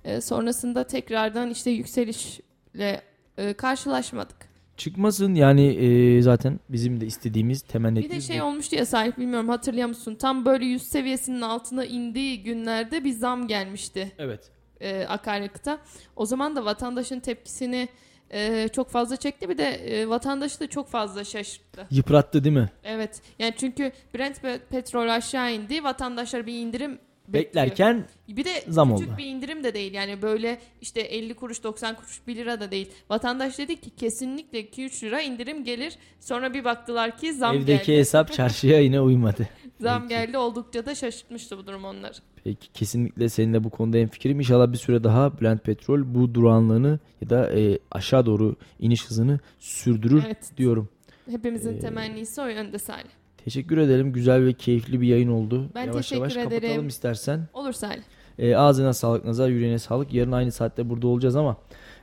E, 0.04 0.22
sonrasında 0.22 0.88
tekrardan 0.88 1.50
işte 1.50 1.72
yükselişle 1.72 3.02
e, 3.38 3.54
karşılaşmadık. 3.54 4.38
Çıkmasın 4.78 5.34
yani 5.36 5.68
e, 5.68 6.22
zaten 6.22 6.60
bizim 6.70 7.02
de 7.02 7.06
istediğimiz 7.06 7.62
temenni 7.62 8.04
Bir 8.04 8.10
de 8.10 8.22
şey 8.22 8.42
olmuştu 8.42 8.76
ya 8.76 8.86
sahip 8.86 9.18
bilmiyorum 9.18 9.50
hatırlıyor 9.50 9.88
musun? 9.88 10.16
Tam 10.16 10.46
böyle 10.46 10.66
100 10.66 10.82
seviyesinin 10.82 11.42
altına 11.42 11.86
indiği 11.86 12.44
günlerde 12.44 13.04
bir 13.04 13.12
zam 13.12 13.48
gelmişti. 13.48 14.12
Evet. 14.18 14.52
E, 14.82 15.06
akaryakıta. 15.06 15.78
O 16.16 16.26
zaman 16.26 16.56
da 16.56 16.66
vatandaşın 16.66 17.20
tepkisini 17.20 17.90
e, 18.30 18.68
çok 18.68 18.90
fazla 18.90 19.18
çekti. 19.18 19.50
Bir 19.50 19.58
de 19.58 19.70
e, 19.70 20.10
vatandaşı 20.10 20.60
da 20.60 20.68
çok 20.68 20.90
fazla 20.90 21.24
şaşırttı. 21.24 21.88
Yıprattı 21.92 22.44
değil 22.44 22.56
mi? 22.56 22.70
Evet. 22.84 23.22
Yani 23.40 23.54
çünkü 23.58 23.92
Brent 24.16 24.42
petrol 24.70 25.10
aşağı 25.10 25.54
indi. 25.54 25.84
Vatandaşlar 25.84 26.48
bir 26.48 26.54
indirim 26.54 27.00
beklerken 27.28 28.06
bir 28.28 28.46
de 28.46 28.64
zam 28.68 28.96
küçük 28.96 29.10
oldu. 29.10 29.18
bir 29.18 29.26
indirim 29.26 29.64
de 29.64 29.74
değil. 29.74 29.94
Yani 29.94 30.22
böyle 30.22 30.60
işte 30.82 31.02
50 31.02 31.34
kuruş 31.34 31.64
90 31.64 31.96
kuruş 31.96 32.28
1 32.28 32.36
lira 32.36 32.60
da 32.60 32.72
değil. 32.72 32.92
Vatandaş 33.10 33.58
dedi 33.58 33.82
ki 33.82 33.90
kesinlikle 33.90 34.62
2-3 34.62 35.04
lira 35.06 35.22
indirim 35.22 35.64
gelir. 35.64 35.98
Sonra 36.20 36.54
bir 36.54 36.64
baktılar 36.64 37.18
ki 37.18 37.34
zam 37.34 37.56
Evdeki 37.56 37.86
geldi. 37.86 38.00
hesap 38.00 38.34
çarşıya 38.34 38.80
yine 38.80 39.02
uymadı. 39.02 39.50
zam 39.80 40.08
geldi 40.08 40.38
oldukça 40.38 40.86
da 40.86 40.96
şaşırtmıştı 40.96 41.58
bu 41.58 41.68
durum 41.68 41.86
onları. 41.86 42.14
Peki 42.46 42.72
kesinlikle 42.74 43.30
seninle 43.30 43.64
bu 43.64 43.70
konuda 43.70 43.98
hemfikirim. 43.98 44.40
İnşallah 44.40 44.72
bir 44.72 44.78
süre 44.78 45.04
daha 45.04 45.42
Brent 45.42 45.64
Petrol 45.64 46.02
bu 46.06 46.34
durağanlığını 46.34 47.00
ya 47.22 47.30
da 47.30 47.60
e, 47.60 47.80
aşağı 47.92 48.26
doğru 48.26 48.56
iniş 48.80 49.06
hızını 49.10 49.40
sürdürür 49.60 50.24
Evet. 50.26 50.52
diyorum. 50.58 50.90
Hepimizin 51.30 51.74
Ee, 51.74 51.80
temennisi 51.80 52.42
o 52.42 52.46
yönde 52.48 52.78
Salih. 52.80 53.10
Teşekkür 53.38 53.78
edelim. 53.78 54.14
Güzel 54.14 54.46
ve 54.46 54.54
keyifli 54.54 55.02
bir 55.02 55.08
yayın 55.08 55.28
oldu. 55.30 55.70
Ben 55.76 55.86
yavaş 55.86 55.96
teşekkür 55.96 56.20
yavaş 56.20 56.36
ederim. 56.38 56.62
kapatalım 56.62 56.88
istersen. 56.88 57.48
Olur 57.54 57.74
Salih. 57.74 58.02
E, 58.40 58.56
ağzına 58.56 58.94
sağlık, 58.94 59.26
nazar 59.26 59.50
yüreğine 59.50 59.80
sağlık. 59.80 60.14
Yarın 60.14 60.32
aynı 60.32 60.52
saatte 60.52 60.90
burada 60.90 61.08
olacağız 61.08 61.36
ama 61.36 61.58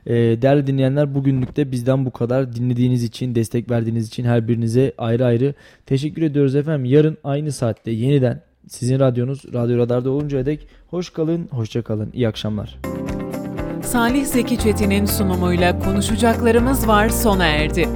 e, 0.05 0.13
değerli 0.13 0.67
dinleyenler 0.67 1.15
bugünlük 1.15 1.55
de 1.55 1.71
bizden 1.71 2.05
bu 2.05 2.11
kadar. 2.11 2.55
Dinlediğiniz 2.55 3.03
için, 3.03 3.35
destek 3.35 3.69
verdiğiniz 3.71 4.07
için 4.07 4.23
her 4.23 4.47
birinize 4.47 4.93
ayrı 4.97 5.25
ayrı 5.25 5.53
teşekkür 5.85 6.21
ediyoruz 6.21 6.55
efendim. 6.55 6.85
Yarın 6.85 7.17
aynı 7.23 7.51
saatte 7.51 7.91
yeniden 7.91 8.41
sizin 8.67 8.99
radyonuz 8.99 9.53
Radyo 9.53 9.77
Radar'da 9.77 10.09
oluncaya 10.09 10.45
dek 10.45 10.67
hoş 10.89 11.09
kalın, 11.09 11.47
hoşça 11.51 11.81
kalın. 11.81 12.09
İyi 12.13 12.27
akşamlar. 12.27 12.77
Salih 13.83 14.25
Zeki 14.25 14.59
Çetin'in 14.59 15.05
sunumuyla 15.05 15.79
konuşacaklarımız 15.79 16.87
var 16.87 17.09
sona 17.09 17.45
erdi. 17.45 17.89